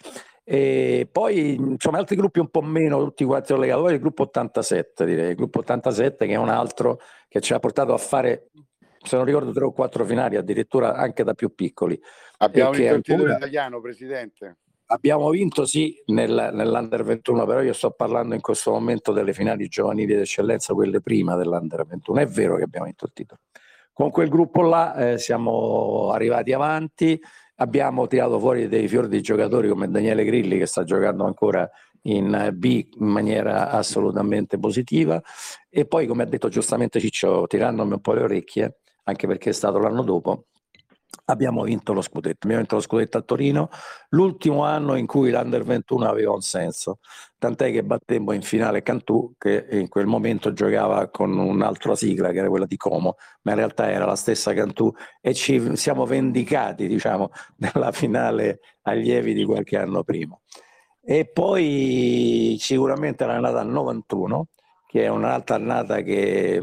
E 0.53 1.07
poi 1.09 1.55
insomma 1.55 1.99
altri 1.99 2.17
gruppi 2.17 2.39
un 2.39 2.49
po' 2.49 2.61
meno, 2.61 3.01
tutti 3.05 3.23
quanti 3.23 3.57
legati, 3.57 3.79
poi 3.79 3.93
il 3.93 3.99
gruppo 4.01 4.23
87 4.23 5.05
direi, 5.05 5.29
il 5.29 5.35
gruppo 5.35 5.59
87 5.59 6.27
che 6.27 6.33
è 6.33 6.35
un 6.35 6.49
altro 6.49 6.99
che 7.29 7.39
ci 7.39 7.53
ha 7.53 7.59
portato 7.59 7.93
a 7.93 7.97
fare, 7.97 8.49
se 9.01 9.15
non 9.15 9.23
ricordo, 9.23 9.53
tre 9.53 9.63
o 9.63 9.71
quattro 9.71 10.03
finali, 10.03 10.35
addirittura 10.35 10.95
anche 10.95 11.23
da 11.23 11.35
più 11.35 11.55
piccoli. 11.55 11.97
Abbiamo 12.39 12.71
vinto 12.71 12.95
il 12.95 13.01
titolo 13.01 13.33
italiano, 13.33 13.79
Presidente. 13.79 14.57
Abbiamo 14.87 15.29
vinto 15.29 15.65
sì 15.65 15.95
nel, 16.07 16.49
nell'Under 16.51 17.05
21, 17.05 17.45
però 17.45 17.61
io 17.61 17.71
sto 17.71 17.91
parlando 17.91 18.35
in 18.35 18.41
questo 18.41 18.71
momento 18.71 19.13
delle 19.13 19.31
finali 19.31 19.69
giovanili 19.69 20.15
d'eccellenza, 20.15 20.73
quelle 20.73 20.99
prima 20.99 21.37
dell'Under 21.37 21.85
21. 21.85 22.19
È 22.19 22.25
vero 22.25 22.57
che 22.57 22.63
abbiamo 22.63 22.87
vinto 22.87 23.05
il 23.05 23.13
titolo. 23.13 23.39
Con 23.93 24.09
quel 24.09 24.27
gruppo 24.27 24.63
là 24.63 24.95
eh, 24.95 25.17
siamo 25.17 26.11
arrivati 26.11 26.51
avanti, 26.51 27.17
Abbiamo 27.61 28.07
tirato 28.07 28.39
fuori 28.39 28.67
dei 28.67 28.87
fiori 28.87 29.07
di 29.07 29.21
giocatori 29.21 29.69
come 29.69 29.87
Daniele 29.87 30.25
Grilli 30.25 30.57
che 30.57 30.65
sta 30.65 30.83
giocando 30.83 31.25
ancora 31.25 31.69
in 32.03 32.49
B 32.53 32.87
in 32.97 33.05
maniera 33.05 33.69
assolutamente 33.69 34.57
positiva. 34.57 35.21
E 35.69 35.85
poi 35.85 36.07
come 36.07 36.23
ha 36.23 36.25
detto 36.25 36.49
giustamente 36.49 36.99
Ciccio 36.99 37.45
tirandomi 37.45 37.93
un 37.93 38.01
po' 38.01 38.13
le 38.13 38.23
orecchie 38.23 38.79
anche 39.03 39.27
perché 39.27 39.51
è 39.51 39.53
stato 39.53 39.77
l'anno 39.77 40.01
dopo 40.01 40.45
abbiamo 41.25 41.63
vinto 41.63 41.93
lo 41.93 42.01
scudetto. 42.01 42.39
Abbiamo 42.41 42.59
vinto 42.59 42.75
lo 42.75 42.81
scudetto 42.81 43.17
a 43.17 43.21
Torino, 43.21 43.69
l'ultimo 44.09 44.63
anno 44.63 44.95
in 44.95 45.05
cui 45.05 45.31
l'Under 45.31 45.63
21 45.63 46.07
aveva 46.07 46.33
un 46.33 46.41
senso, 46.41 46.99
tant'è 47.37 47.71
che 47.71 47.83
battemmo 47.83 48.31
in 48.33 48.41
finale 48.41 48.81
Cantù, 48.81 49.33
che 49.37 49.67
in 49.71 49.89
quel 49.89 50.05
momento 50.05 50.53
giocava 50.53 51.09
con 51.09 51.37
un'altra 51.37 51.95
sigla, 51.95 52.31
che 52.31 52.39
era 52.39 52.49
quella 52.49 52.65
di 52.65 52.77
Como, 52.77 53.15
ma 53.43 53.51
in 53.51 53.57
realtà 53.57 53.89
era 53.89 54.05
la 54.05 54.15
stessa 54.15 54.53
Cantù, 54.53 54.91
e 55.21 55.33
ci 55.33 55.75
siamo 55.75 56.05
vendicati, 56.05 56.87
diciamo, 56.87 57.31
nella 57.57 57.91
finale 57.91 58.59
allievi 58.83 59.33
di 59.33 59.45
qualche 59.45 59.77
anno 59.77 60.03
prima. 60.03 60.37
E 61.03 61.25
poi 61.25 62.57
sicuramente 62.59 63.25
l'annata 63.25 63.63
91, 63.63 64.47
che 64.87 65.03
è 65.03 65.07
un'altra 65.07 65.55
annata 65.55 66.01
che 66.01 66.61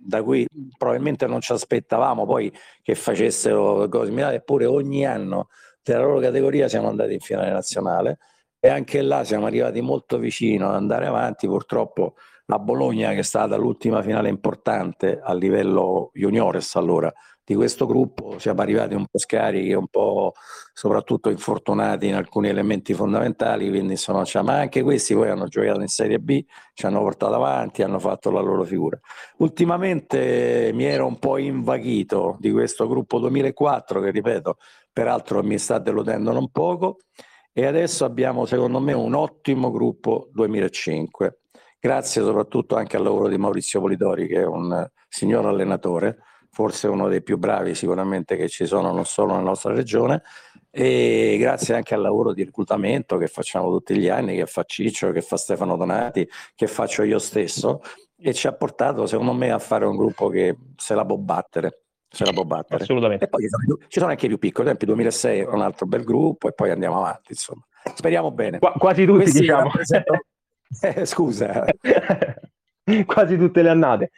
da 0.00 0.22
cui 0.22 0.46
probabilmente 0.76 1.26
non 1.26 1.40
ci 1.40 1.52
aspettavamo 1.52 2.24
poi 2.26 2.52
che 2.82 2.94
facessero 2.94 3.88
cose 3.88 4.06
similari, 4.06 4.36
eppure 4.36 4.66
ogni 4.66 5.06
anno 5.06 5.48
della 5.82 6.00
loro 6.00 6.20
categoria 6.20 6.68
siamo 6.68 6.88
andati 6.88 7.14
in 7.14 7.20
finale 7.20 7.50
nazionale 7.50 8.18
e 8.60 8.68
anche 8.68 9.02
là 9.02 9.24
siamo 9.24 9.46
arrivati 9.46 9.80
molto 9.80 10.18
vicino 10.18 10.68
ad 10.68 10.74
andare 10.74 11.06
avanti, 11.06 11.46
purtroppo 11.46 12.14
la 12.46 12.58
Bologna 12.58 13.10
che 13.10 13.18
è 13.18 13.22
stata 13.22 13.56
l'ultima 13.56 14.02
finale 14.02 14.28
importante 14.28 15.20
a 15.22 15.34
livello 15.34 16.10
juniores 16.14 16.74
allora 16.76 17.12
di 17.48 17.54
questo 17.54 17.86
gruppo 17.86 18.38
siamo 18.38 18.60
arrivati 18.60 18.92
un 18.92 19.06
po' 19.06 19.18
scarichi, 19.18 19.72
un 19.72 19.86
po' 19.86 20.34
soprattutto 20.74 21.30
infortunati 21.30 22.06
in 22.06 22.14
alcuni 22.14 22.48
elementi 22.48 22.92
fondamentali, 22.92 23.70
quindi 23.70 23.92
insomma, 23.92 24.22
cioè, 24.24 24.42
ma 24.42 24.58
anche 24.58 24.82
questi 24.82 25.14
poi 25.14 25.30
hanno 25.30 25.46
giocato 25.46 25.80
in 25.80 25.88
Serie 25.88 26.18
B, 26.18 26.44
ci 26.74 26.84
hanno 26.84 27.00
portato 27.00 27.32
avanti, 27.34 27.82
hanno 27.82 27.98
fatto 27.98 28.30
la 28.30 28.40
loro 28.40 28.64
figura. 28.64 29.00
Ultimamente 29.38 30.72
mi 30.74 30.84
ero 30.84 31.06
un 31.06 31.18
po' 31.18 31.38
invaghito 31.38 32.36
di 32.38 32.50
questo 32.52 32.86
gruppo 32.86 33.18
2004 33.18 33.98
che 34.02 34.10
ripeto, 34.10 34.56
peraltro 34.92 35.42
mi 35.42 35.56
sta 35.56 35.78
deludendo 35.78 36.32
non 36.32 36.50
poco 36.50 36.98
e 37.50 37.64
adesso 37.64 38.04
abbiamo 38.04 38.44
secondo 38.44 38.78
me 38.78 38.92
un 38.92 39.14
ottimo 39.14 39.70
gruppo 39.70 40.28
2005 40.32 41.40
grazie 41.80 42.22
soprattutto 42.22 42.76
anche 42.76 42.98
al 42.98 43.04
lavoro 43.04 43.28
di 43.28 43.38
Maurizio 43.38 43.80
Polidori 43.80 44.26
che 44.26 44.42
è 44.42 44.46
un 44.46 44.86
signor 45.08 45.46
allenatore 45.46 46.18
forse 46.50 46.88
uno 46.88 47.08
dei 47.08 47.22
più 47.22 47.38
bravi 47.38 47.74
sicuramente 47.74 48.36
che 48.36 48.48
ci 48.48 48.66
sono 48.66 48.92
non 48.92 49.04
solo 49.04 49.32
nella 49.32 49.44
nostra 49.44 49.72
regione 49.72 50.22
e 50.70 51.36
grazie 51.38 51.74
anche 51.74 51.94
al 51.94 52.00
lavoro 52.02 52.32
di 52.32 52.44
reclutamento 52.44 53.16
che 53.16 53.26
facciamo 53.26 53.70
tutti 53.70 53.96
gli 53.96 54.08
anni, 54.08 54.36
che 54.36 54.46
fa 54.46 54.64
Ciccio, 54.64 55.12
che 55.12 55.22
fa 55.22 55.36
Stefano 55.36 55.76
Donati, 55.76 56.28
che 56.54 56.66
faccio 56.66 57.02
io 57.02 57.18
stesso 57.18 57.80
e 58.20 58.34
ci 58.34 58.46
ha 58.46 58.52
portato 58.52 59.06
secondo 59.06 59.32
me 59.32 59.50
a 59.50 59.58
fare 59.58 59.86
un 59.86 59.96
gruppo 59.96 60.28
che 60.28 60.56
se 60.76 60.94
la 60.94 61.04
può 61.04 61.16
battere. 61.16 61.82
Se 62.10 62.24
la 62.24 62.32
può 62.32 62.44
battere. 62.44 62.82
Assolutamente. 62.82 63.24
E 63.24 63.28
poi 63.28 63.42
ci 63.88 63.98
sono, 63.98 64.10
anche 64.10 64.26
i 64.26 64.28
più 64.28 64.38
piccoli, 64.38 64.68
ad 64.68 64.74
esempio 64.74 64.94
2006 64.94 65.40
è 65.40 65.46
un 65.46 65.60
altro 65.60 65.86
bel 65.86 66.04
gruppo 66.04 66.48
e 66.48 66.52
poi 66.52 66.70
andiamo 66.70 66.98
avanti, 66.98 67.32
insomma. 67.32 67.62
Speriamo 67.94 68.30
bene. 68.30 68.58
Qu- 68.58 68.78
quasi 68.78 69.04
tutti 69.04 69.22
Questi 69.22 69.40
diciamo. 69.40 69.70
Eh, 70.82 71.06
scusa. 71.06 71.64
quasi 73.06 73.36
tutte 73.36 73.62
le 73.62 73.68
annate. 73.68 74.10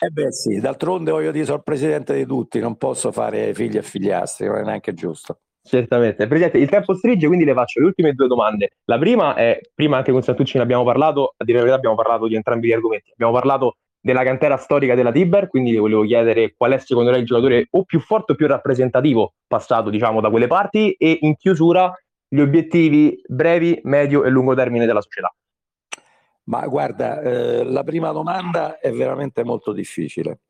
eh 0.00 0.10
beh 0.10 0.32
sì, 0.32 0.60
d'altronde 0.60 1.10
voglio 1.10 1.30
dire, 1.30 1.44
sono 1.44 1.58
il 1.58 1.62
presidente 1.62 2.14
di 2.14 2.26
tutti, 2.26 2.60
non 2.60 2.76
posso 2.76 3.12
fare 3.12 3.54
figli 3.54 3.76
e 3.76 3.82
figliastri, 3.82 4.46
non 4.46 4.58
è 4.58 4.62
neanche 4.62 4.92
giusto. 4.94 5.38
Certamente. 5.64 6.26
Presidente, 6.26 6.58
il 6.58 6.68
tempo 6.68 6.94
stringe, 6.94 7.26
quindi 7.26 7.44
le 7.44 7.54
faccio 7.54 7.80
le 7.80 7.86
ultime 7.86 8.12
due 8.14 8.26
domande. 8.26 8.70
La 8.86 8.98
prima 8.98 9.34
è, 9.34 9.60
prima 9.74 9.96
anche 9.96 10.10
con 10.10 10.22
Santucci 10.22 10.56
ne 10.56 10.64
abbiamo 10.64 10.84
parlato, 10.84 11.34
a 11.36 11.44
dire 11.44 11.58
la 11.58 11.64
verità 11.64 11.78
abbiamo 11.78 11.96
parlato 11.96 12.26
di 12.26 12.34
entrambi 12.34 12.66
gli 12.66 12.72
argomenti. 12.72 13.10
Abbiamo 13.12 13.32
parlato 13.32 13.76
della 14.00 14.24
cantera 14.24 14.56
storica 14.56 14.96
della 14.96 15.12
Tiber, 15.12 15.46
quindi 15.46 15.70
le 15.70 15.78
volevo 15.78 16.02
chiedere 16.02 16.54
qual 16.56 16.72
è 16.72 16.78
secondo 16.78 17.10
lei 17.10 17.20
il 17.20 17.26
giocatore 17.26 17.68
o 17.70 17.84
più 17.84 18.00
forte 18.00 18.32
o 18.32 18.34
più 18.34 18.48
rappresentativo 18.48 19.34
passato, 19.46 19.88
diciamo, 19.88 20.20
da 20.20 20.30
quelle 20.30 20.48
parti 20.48 20.92
e 20.92 21.18
in 21.20 21.36
chiusura 21.36 21.94
gli 22.26 22.40
obiettivi 22.40 23.20
brevi, 23.24 23.78
medio 23.84 24.24
e 24.24 24.30
lungo 24.30 24.54
termine 24.54 24.86
della 24.86 25.00
società. 25.00 25.32
Ma 26.44 26.66
guarda, 26.66 27.20
eh, 27.20 27.64
la 27.64 27.84
prima 27.84 28.10
domanda 28.10 28.78
è 28.78 28.90
veramente 28.92 29.44
molto 29.44 29.72
difficile. 29.72 30.40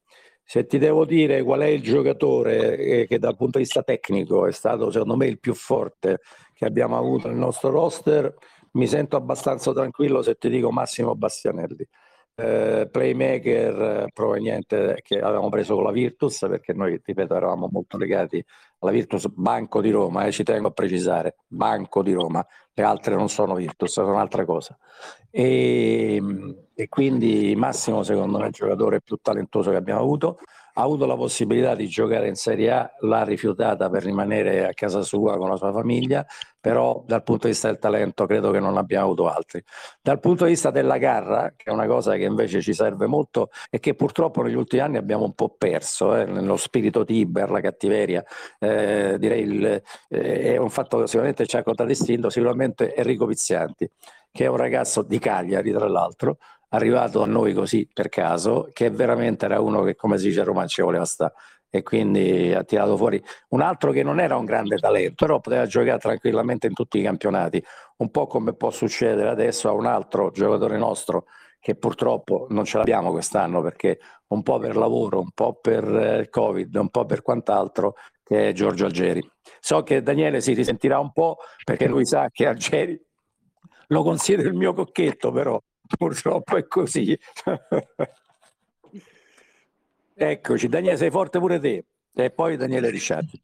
Se 0.45 0.67
ti 0.67 0.79
devo 0.79 1.05
dire 1.05 1.43
qual 1.43 1.61
è 1.61 1.67
il 1.67 1.83
giocatore 1.83 2.77
eh, 2.79 3.07
che 3.07 3.19
dal 3.19 3.37
punto 3.37 3.59
di 3.59 3.65
vista 3.65 3.83
tecnico 3.83 4.47
è 4.47 4.53
stato 4.53 4.91
secondo 4.91 5.17
me 5.17 5.27
il 5.27 5.39
più 5.39 5.55
forte 5.55 6.21
che 6.55 6.65
abbiamo 6.65 6.97
avuto 6.97 7.29
nel 7.29 7.37
nostro 7.37 7.71
roster, 7.71 8.35
mi 8.73 8.87
sento 8.87 9.17
abbastanza 9.17 9.73
tranquillo 9.73 10.23
se 10.23 10.37
ti 10.37 10.49
dico 10.49 10.71
Massimo 10.71 11.15
Bastianelli. 11.15 11.87
Eh, 12.35 12.89
playmaker 12.91 14.07
proveniente 14.15 15.01
che 15.03 15.21
avevamo 15.21 15.51
preso 15.51 15.75
con 15.75 15.85
la 15.85 15.91
Virtus 15.93 16.39
perché 16.49 16.73
noi 16.73 16.99
ripeto 17.05 17.37
eravamo 17.37 17.69
molto 17.71 17.99
legati 17.99 18.43
alla 18.83 18.93
Virtus 18.93 19.29
Banco 19.29 19.81
di 19.81 19.91
Roma 19.91 20.25
eh, 20.25 20.33
ci 20.33 20.43
tengo 20.43 20.69
a 20.69 20.73
precisare 20.73 21.37
Banco 21.47 22.03
di 22.03 22.13
Roma 22.13 22.45
le 22.75 22.83
altre 22.83 23.15
non 23.15 23.29
sono 23.29 23.55
Virtus 23.55 23.93
sono 23.93 24.19
altre 24.19 24.45
cose 24.45 24.79
e, 25.31 26.21
e 26.75 26.89
quindi 26.89 27.55
Massimo 27.57 28.03
secondo 28.03 28.39
me 28.39 28.45
è 28.45 28.49
il 28.49 28.53
giocatore 28.53 29.01
più 29.01 29.17
talentuoso 29.21 29.71
che 29.71 29.77
abbiamo 29.77 30.01
avuto 30.01 30.39
ha 30.75 30.83
avuto 30.83 31.07
la 31.07 31.17
possibilità 31.17 31.75
di 31.75 31.87
giocare 31.87 32.29
in 32.29 32.35
Serie 32.35 32.71
A, 32.71 32.91
l'ha 33.01 33.25
rifiutata 33.25 33.91
per 33.91 34.03
rimanere 34.03 34.67
a 34.67 34.73
casa 34.73 35.03
sua 35.03 35.37
con 35.37 35.49
la 35.49 35.57
sua 35.57 35.73
famiglia, 35.73 36.25
però 36.61 37.03
dal 37.07 37.23
punto 37.23 37.47
di 37.47 37.53
vista 37.53 37.69
del 37.69 37.79
talento 37.79 38.25
credo 38.25 38.51
che 38.51 38.61
non 38.61 38.77
abbiamo 38.77 39.07
avuto 39.07 39.29
altri. 39.29 39.63
Dal 40.01 40.21
punto 40.21 40.45
di 40.45 40.51
vista 40.51 40.71
della 40.71 40.97
garra, 40.97 41.53
che 41.57 41.71
è 41.71 41.73
una 41.73 41.87
cosa 41.87 42.15
che 42.15 42.25
invece 42.25 42.63
ci 42.63 42.73
serve 42.73 43.07
molto 43.07 43.51
e 43.69 43.81
che 43.81 43.95
purtroppo 43.95 44.43
negli 44.43 44.55
ultimi 44.55 44.81
anni 44.81 44.97
abbiamo 44.97 45.25
un 45.25 45.35
po' 45.35 45.55
perso, 45.59 46.15
eh, 46.17 46.25
nello 46.25 46.57
spirito 46.57 47.05
Tiber, 47.05 47.51
la 47.51 47.61
cattiveria, 47.61 48.25
eh, 48.59 49.17
direi 49.19 49.43
il, 49.43 49.83
eh, 50.09 50.55
è 50.55 50.57
un 50.57 50.71
fatto 50.71 51.01
che 51.01 51.07
sicuramente 51.07 51.47
ci 51.47 51.57
ha 51.57 51.63
contraddistinto, 51.63 52.31
sicuramente 52.31 52.95
Enrico 52.95 53.27
Pizzianti, 53.27 53.91
che 54.31 54.45
è 54.45 54.49
un 54.49 54.57
ragazzo 54.57 55.03
di 55.03 55.19
Cagliari 55.19 55.73
tra 55.73 55.89
l'altro, 55.89 56.39
arrivato 56.73 57.23
a 57.23 57.27
noi 57.27 57.53
così 57.55 57.89
per 57.93 58.09
caso, 58.09 58.71
che 58.73 58.91
veramente 58.91 59.45
era 59.45 59.61
uno 59.61 59.83
che, 59.83 59.95
come 59.95 60.19
si 60.19 60.29
dice 60.29 60.41
a 60.41 60.45
Roma, 60.45 60.67
ci 60.67 60.83
voleva 60.83 61.05
stare 61.05 61.33
e 61.75 61.83
quindi 61.83 62.53
ha 62.53 62.65
tirato 62.65 62.99
fuori 62.99 63.23
un 63.49 63.63
altro 63.63 63.93
che 63.93 64.03
non 64.03 64.21
era 64.21 64.37
un 64.37 64.45
grande 64.45 64.77
talento, 64.77 65.25
però 65.25 65.41
poteva 65.41 65.65
giocare 65.65 65.99
tranquillamente 65.99 66.67
in 66.67 66.75
tutti 66.75 66.99
i 66.99 67.03
campionati, 67.03 67.65
un 67.97 68.11
po' 68.11 68.27
come 68.27 68.53
può 68.53 68.71
succedere 68.71 69.31
adesso 69.31 69.71
a 69.71 69.73
un 69.73 69.87
altro 69.87 70.31
giocatore 70.33 70.77
nostro 70.77 71.25
che 71.59 71.75
purtroppo 71.75 72.47
non 72.51 72.67
ce 72.67 72.77
l'abbiamo 72.77 73.11
quest'anno 73.11 73.63
perché 73.63 73.99
un 74.29 74.43
po' 74.43 74.59
per 74.59 74.77
lavoro, 74.77 75.21
un 75.21 75.31
po' 75.33 75.55
per 75.55 75.85
il 76.21 76.29
Covid, 76.29 76.75
un 76.75 76.91
po' 76.91 77.07
per 77.07 77.23
quant'altro, 77.23 77.95
che 78.23 78.49
è 78.49 78.53
Giorgio 78.53 78.87
Algeri. 78.87 79.27
So 79.61 79.83
che 79.83 80.03
Daniele 80.03 80.41
si 80.43 80.53
risentirà 80.53 80.99
un 80.99 81.13
po' 81.13 81.39
perché 81.65 81.87
lui 81.87 82.05
sa 82.05 82.29
che 82.31 82.47
Algeri 82.47 83.01
lo 83.87 84.03
considera 84.03 84.49
il 84.49 84.55
mio 84.55 84.75
cocchetto, 84.75 85.31
però 85.31 85.59
purtroppo 85.99 86.57
è 86.57 86.67
così. 86.67 87.19
Eccoci, 90.15 90.69
Daniele, 90.69 90.97
sei 90.97 91.11
forte 91.11 91.39
pure 91.39 91.59
te. 91.59 91.85
E 92.15 92.31
poi 92.31 92.57
Daniele 92.57 92.91
Ricciardi. 92.91 93.41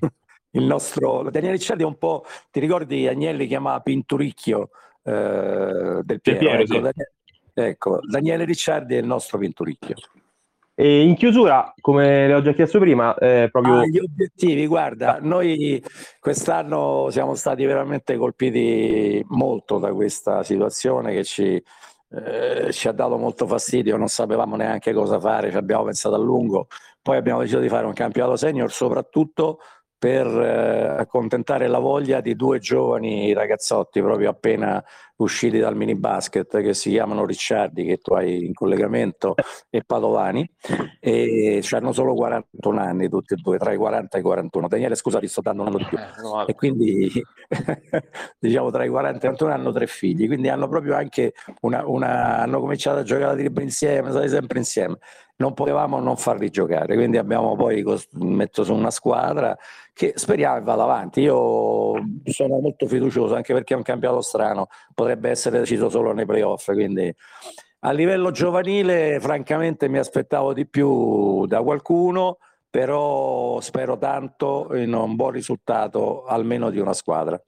Il 0.52 0.64
nostro 0.64 1.28
Daniele 1.30 1.56
Ricciardi 1.56 1.82
è 1.82 1.86
un 1.86 1.98
po', 1.98 2.24
ti 2.50 2.60
ricordi 2.60 3.06
Agnelli 3.06 3.46
chiamava 3.46 3.80
Pinturicchio 3.80 4.70
eh, 5.02 6.00
del 6.02 6.20
Piero? 6.20 6.38
Piero 6.38 6.62
ecco, 6.62 6.74
sì. 6.74 6.80
Daniele, 6.80 7.12
ecco, 7.54 8.00
Daniele 8.02 8.44
Ricciardi 8.44 8.94
è 8.94 8.98
il 8.98 9.06
nostro 9.06 9.38
Pinturicchio. 9.38 9.96
E 10.80 11.02
in 11.02 11.14
chiusura, 11.14 11.74
come 11.78 12.26
le 12.26 12.32
ho 12.32 12.40
già 12.40 12.54
chiesto 12.54 12.78
prima, 12.78 13.14
eh, 13.16 13.50
proprio... 13.52 13.80
Ah, 13.80 13.86
gli 13.86 13.98
obiettivi, 13.98 14.66
guarda, 14.66 15.18
noi 15.20 15.84
quest'anno 16.18 17.08
siamo 17.10 17.34
stati 17.34 17.66
veramente 17.66 18.16
colpiti 18.16 19.22
molto 19.28 19.76
da 19.76 19.92
questa 19.92 20.42
situazione 20.42 21.12
che 21.12 21.22
ci, 21.22 21.62
eh, 22.12 22.72
ci 22.72 22.88
ha 22.88 22.92
dato 22.92 23.18
molto 23.18 23.46
fastidio, 23.46 23.98
non 23.98 24.08
sapevamo 24.08 24.56
neanche 24.56 24.94
cosa 24.94 25.20
fare, 25.20 25.50
ci 25.50 25.58
abbiamo 25.58 25.84
pensato 25.84 26.14
a 26.14 26.18
lungo, 26.18 26.68
poi 27.02 27.18
abbiamo 27.18 27.40
deciso 27.40 27.58
di 27.58 27.68
fare 27.68 27.84
un 27.84 27.92
campionato 27.92 28.36
senior 28.36 28.72
soprattutto 28.72 29.58
per 29.98 30.26
eh, 30.26 30.98
accontentare 30.98 31.66
la 31.68 31.78
voglia 31.78 32.22
di 32.22 32.34
due 32.34 32.58
giovani 32.58 33.34
ragazzotti 33.34 34.00
proprio 34.00 34.30
appena 34.30 34.82
usciti 35.24 35.58
dal 35.58 35.76
mini 35.76 35.94
basket 35.94 36.60
che 36.60 36.74
si 36.74 36.90
chiamano 36.90 37.24
Ricciardi 37.24 37.84
che 37.84 37.98
tu 37.98 38.14
hai 38.14 38.44
in 38.44 38.54
collegamento 38.54 39.34
e 39.68 39.82
Padovani. 39.84 40.48
E 40.98 41.62
hanno 41.70 41.92
solo 41.92 42.14
41 42.14 42.80
anni 42.80 43.08
tutti 43.08 43.34
e 43.34 43.36
due 43.36 43.58
tra 43.58 43.72
i 43.72 43.76
40 43.76 44.16
e 44.16 44.20
i 44.20 44.22
41 44.22 44.68
Daniele 44.68 44.94
scusa 44.94 45.18
ti 45.18 45.28
sto 45.28 45.40
dando 45.40 45.62
un 45.62 45.68
anno 45.68 45.78
di 45.78 45.84
più. 45.84 45.98
Eh, 45.98 46.44
e 46.46 46.54
quindi 46.54 47.10
diciamo 48.38 48.70
tra 48.70 48.84
i 48.84 48.88
40 48.88 49.14
e 49.14 49.16
i 49.16 49.20
41 49.20 49.52
hanno 49.52 49.72
tre 49.72 49.86
figli. 49.86 50.26
Quindi 50.26 50.48
hanno 50.48 50.68
proprio 50.68 50.94
anche 50.96 51.32
una, 51.62 51.86
una 51.86 52.38
hanno 52.38 52.60
cominciato 52.60 52.98
a 52.98 53.02
giocare 53.02 53.32
a 53.32 53.34
libri 53.34 53.64
insieme 53.64 54.10
state 54.10 54.28
sempre 54.28 54.58
insieme. 54.58 54.98
Non 55.36 55.54
potevamo 55.54 55.98
non 56.00 56.18
farli 56.18 56.50
giocare, 56.50 56.94
quindi 56.94 57.16
abbiamo 57.16 57.56
poi 57.56 57.82
messo 58.18 58.62
su 58.62 58.74
una 58.74 58.90
squadra 58.90 59.56
che 59.92 60.12
speriamo 60.14 60.62
vada 60.62 60.82
avanti. 60.82 61.20
Io 61.20 61.94
sono 62.24 62.58
molto 62.58 62.86
fiducioso 62.86 63.34
anche 63.34 63.52
perché 63.54 63.74
è 63.74 63.76
un 63.76 63.82
campionato 63.82 64.20
strano, 64.20 64.68
potrebbe 65.10 65.30
essere 65.30 65.58
deciso 65.58 65.88
solo 65.88 66.12
nei 66.12 66.26
playoff, 66.26 66.72
quindi 66.72 67.12
a 67.80 67.92
livello 67.92 68.30
giovanile 68.30 69.18
francamente 69.20 69.88
mi 69.88 69.98
aspettavo 69.98 70.52
di 70.52 70.66
più 70.66 71.46
da 71.46 71.62
qualcuno, 71.62 72.38
però 72.68 73.58
spero 73.60 73.98
tanto 73.98 74.68
in 74.74 74.92
un 74.92 75.16
buon 75.16 75.32
risultato 75.32 76.24
almeno 76.26 76.70
di 76.70 76.78
una 76.78 76.92
squadra. 76.92 77.40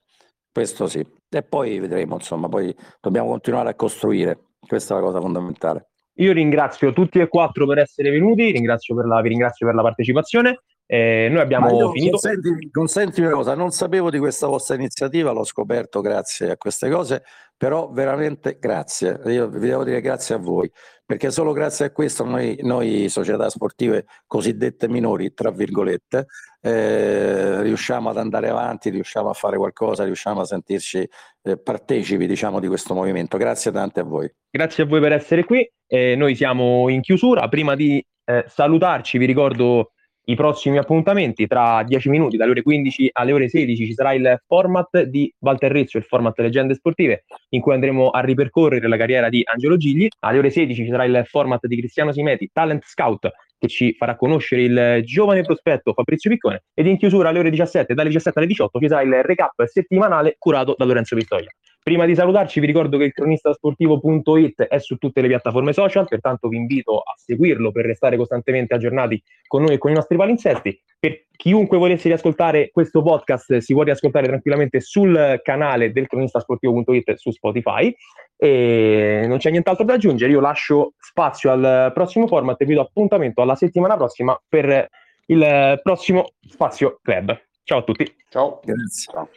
Questo 0.51 0.87
sì. 0.87 1.05
E 1.29 1.43
poi 1.43 1.79
vedremo, 1.79 2.15
insomma, 2.15 2.49
poi 2.49 2.75
dobbiamo 2.99 3.29
continuare 3.29 3.69
a 3.69 3.75
costruire. 3.75 4.39
Questa 4.59 4.93
è 4.93 4.97
la 4.97 5.03
cosa 5.03 5.21
fondamentale. 5.21 5.89
Io 6.17 6.31
ringrazio 6.31 6.93
tutti 6.93 7.19
e 7.19 7.27
quattro 7.27 7.65
per 7.65 7.79
essere 7.79 8.11
venuti, 8.11 8.51
ringrazio 8.51 8.95
per 8.95 9.05
la, 9.05 9.21
vi 9.21 9.29
ringrazio 9.29 9.65
per 9.65 9.75
la 9.75 9.81
partecipazione. 9.81 10.61
Eh, 10.93 11.27
noi 11.27 11.41
abbiamo 11.41 11.89
finito. 11.91 12.19
Consenti, 12.19 12.69
consenti 12.69 13.21
una 13.21 13.31
cosa, 13.31 13.55
non 13.55 13.71
sapevo 13.71 14.11
di 14.11 14.19
questa 14.19 14.45
vostra 14.45 14.75
iniziativa, 14.75 15.31
l'ho 15.31 15.43
scoperto 15.43 16.01
grazie 16.01 16.51
a 16.51 16.57
queste 16.57 16.87
cose, 16.87 17.23
però 17.57 17.89
veramente 17.89 18.59
grazie. 18.59 19.19
Io 19.25 19.49
vi 19.49 19.69
devo 19.69 19.83
dire 19.83 20.01
grazie 20.01 20.35
a 20.35 20.37
voi, 20.37 20.71
perché 21.03 21.31
solo 21.31 21.51
grazie 21.51 21.85
a 21.85 21.91
questo 21.91 22.23
noi, 22.25 22.59
noi 22.61 23.09
società 23.09 23.49
sportive 23.49 24.05
cosiddette 24.27 24.87
minori, 24.87 25.33
tra 25.33 25.49
virgolette, 25.49 26.27
eh, 26.61 27.63
riusciamo 27.63 28.11
ad 28.11 28.17
andare 28.17 28.49
avanti, 28.49 28.91
riusciamo 28.91 29.29
a 29.29 29.33
fare 29.33 29.57
qualcosa, 29.57 30.03
riusciamo 30.03 30.41
a 30.41 30.45
sentirci 30.45 31.09
eh, 31.41 31.57
partecipi 31.57 32.27
diciamo, 32.27 32.59
di 32.59 32.67
questo 32.67 32.93
movimento. 32.93 33.37
Grazie 33.37 33.71
tante 33.71 34.01
a 34.01 34.03
voi. 34.03 34.31
Grazie 34.47 34.83
a 34.83 34.85
voi 34.85 34.99
per 35.01 35.13
essere 35.13 35.43
qui. 35.43 35.67
Eh, 35.87 36.15
noi 36.15 36.35
siamo 36.35 36.87
in 36.87 37.01
chiusura. 37.01 37.47
Prima 37.47 37.73
di 37.73 38.05
eh, 38.25 38.45
salutarci 38.47 39.17
vi 39.17 39.25
ricordo 39.25 39.92
i 40.25 40.35
prossimi 40.35 40.77
appuntamenti 40.77 41.47
tra 41.47 41.83
10 41.83 42.09
minuti, 42.09 42.37
dalle 42.37 42.51
ore 42.51 42.61
15 42.61 43.09
alle 43.13 43.33
ore 43.33 43.49
16, 43.49 43.85
ci 43.85 43.93
sarà 43.93 44.13
il 44.13 44.41
format 44.47 45.03
di 45.03 45.33
Walter 45.39 45.71
Rezzo, 45.71 45.97
il 45.97 46.03
format 46.03 46.37
Leggende 46.39 46.75
Sportive, 46.75 47.25
in 47.49 47.61
cui 47.61 47.73
andremo 47.73 48.09
a 48.09 48.21
ripercorrere 48.21 48.87
la 48.87 48.97
carriera 48.97 49.29
di 49.29 49.41
Angelo 49.43 49.75
Gigli. 49.75 50.07
Alle 50.19 50.37
ore 50.37 50.49
16 50.49 50.83
ci 50.83 50.89
sarà 50.89 51.03
il 51.05 51.23
format 51.25 51.65
di 51.67 51.77
Cristiano 51.77 52.13
Simeti, 52.13 52.49
Talent 52.53 52.83
Scout, 52.85 53.29
che 53.57 53.67
ci 53.67 53.93
farà 53.97 54.15
conoscere 54.15 54.61
il 54.63 55.03
giovane 55.03 55.41
prospetto 55.41 55.93
Fabrizio 55.93 56.29
Piccone. 56.29 56.63
Ed 56.73 56.87
in 56.87 56.97
chiusura 56.97 57.29
alle 57.29 57.39
ore 57.39 57.49
17, 57.49 57.93
dalle 57.93 58.09
17 58.09 58.39
alle 58.39 58.47
18, 58.47 58.79
ci 58.79 58.87
sarà 58.87 59.01
il 59.01 59.23
recap 59.23 59.63
settimanale 59.65 60.35
curato 60.37 60.75
da 60.77 60.85
Lorenzo 60.85 61.15
Vittoria. 61.15 61.49
Prima 61.83 62.05
di 62.05 62.15
salutarci 62.15 62.61
vi 62.61 62.65
ricordo 62.65 62.97
che 62.97 63.03
il 63.03 63.11
cronistasportivo.it 63.11 64.63
è 64.63 64.79
su 64.79 64.95
tutte 64.95 65.19
le 65.19 65.27
piattaforme 65.27 65.73
social, 65.73 66.07
pertanto 66.07 66.47
vi 66.47 66.55
invito 66.55 66.99
a 66.99 67.13
seguirlo 67.17 67.73
per 67.73 67.85
restare 67.85 68.15
costantemente 68.15 68.73
aggiornati 68.73 69.21
con 69.45 69.63
noi 69.63 69.73
e 69.73 69.77
con 69.77 69.91
i 69.91 69.93
nostri 69.93 70.15
palinsetti. 70.15 70.81
Per 70.97 71.25
chiunque 71.35 71.77
volesse 71.77 72.07
riascoltare 72.07 72.69
questo 72.71 73.01
podcast 73.01 73.57
si 73.57 73.73
può 73.73 73.83
riascoltare 73.83 74.27
tranquillamente 74.27 74.79
sul 74.79 75.41
canale 75.43 75.91
del 75.91 76.07
cronistasportivo.it 76.07 77.15
su 77.15 77.31
Spotify 77.31 77.93
e 78.37 79.25
non 79.27 79.39
c'è 79.39 79.51
nient'altro 79.51 79.83
da 79.83 79.95
aggiungere. 79.95 80.31
Io 80.31 80.39
lascio 80.39 80.93
spazio 80.97 81.51
al 81.51 81.91
prossimo 81.93 82.27
format 82.27 82.61
e 82.61 82.65
vi 82.65 82.75
do 82.75 82.81
appuntamento 82.81 83.41
alla 83.41 83.55
settimana 83.55 83.97
prossima 83.97 84.41
per 84.47 84.87
il 85.25 85.79
prossimo 85.83 86.27
Spazio 86.47 86.99
Club. 87.01 87.37
Ciao 87.63 87.79
a 87.79 87.83
tutti. 87.83 88.15
Ciao. 88.29 88.61
Grazie. 88.63 89.11
Ciao. 89.11 89.27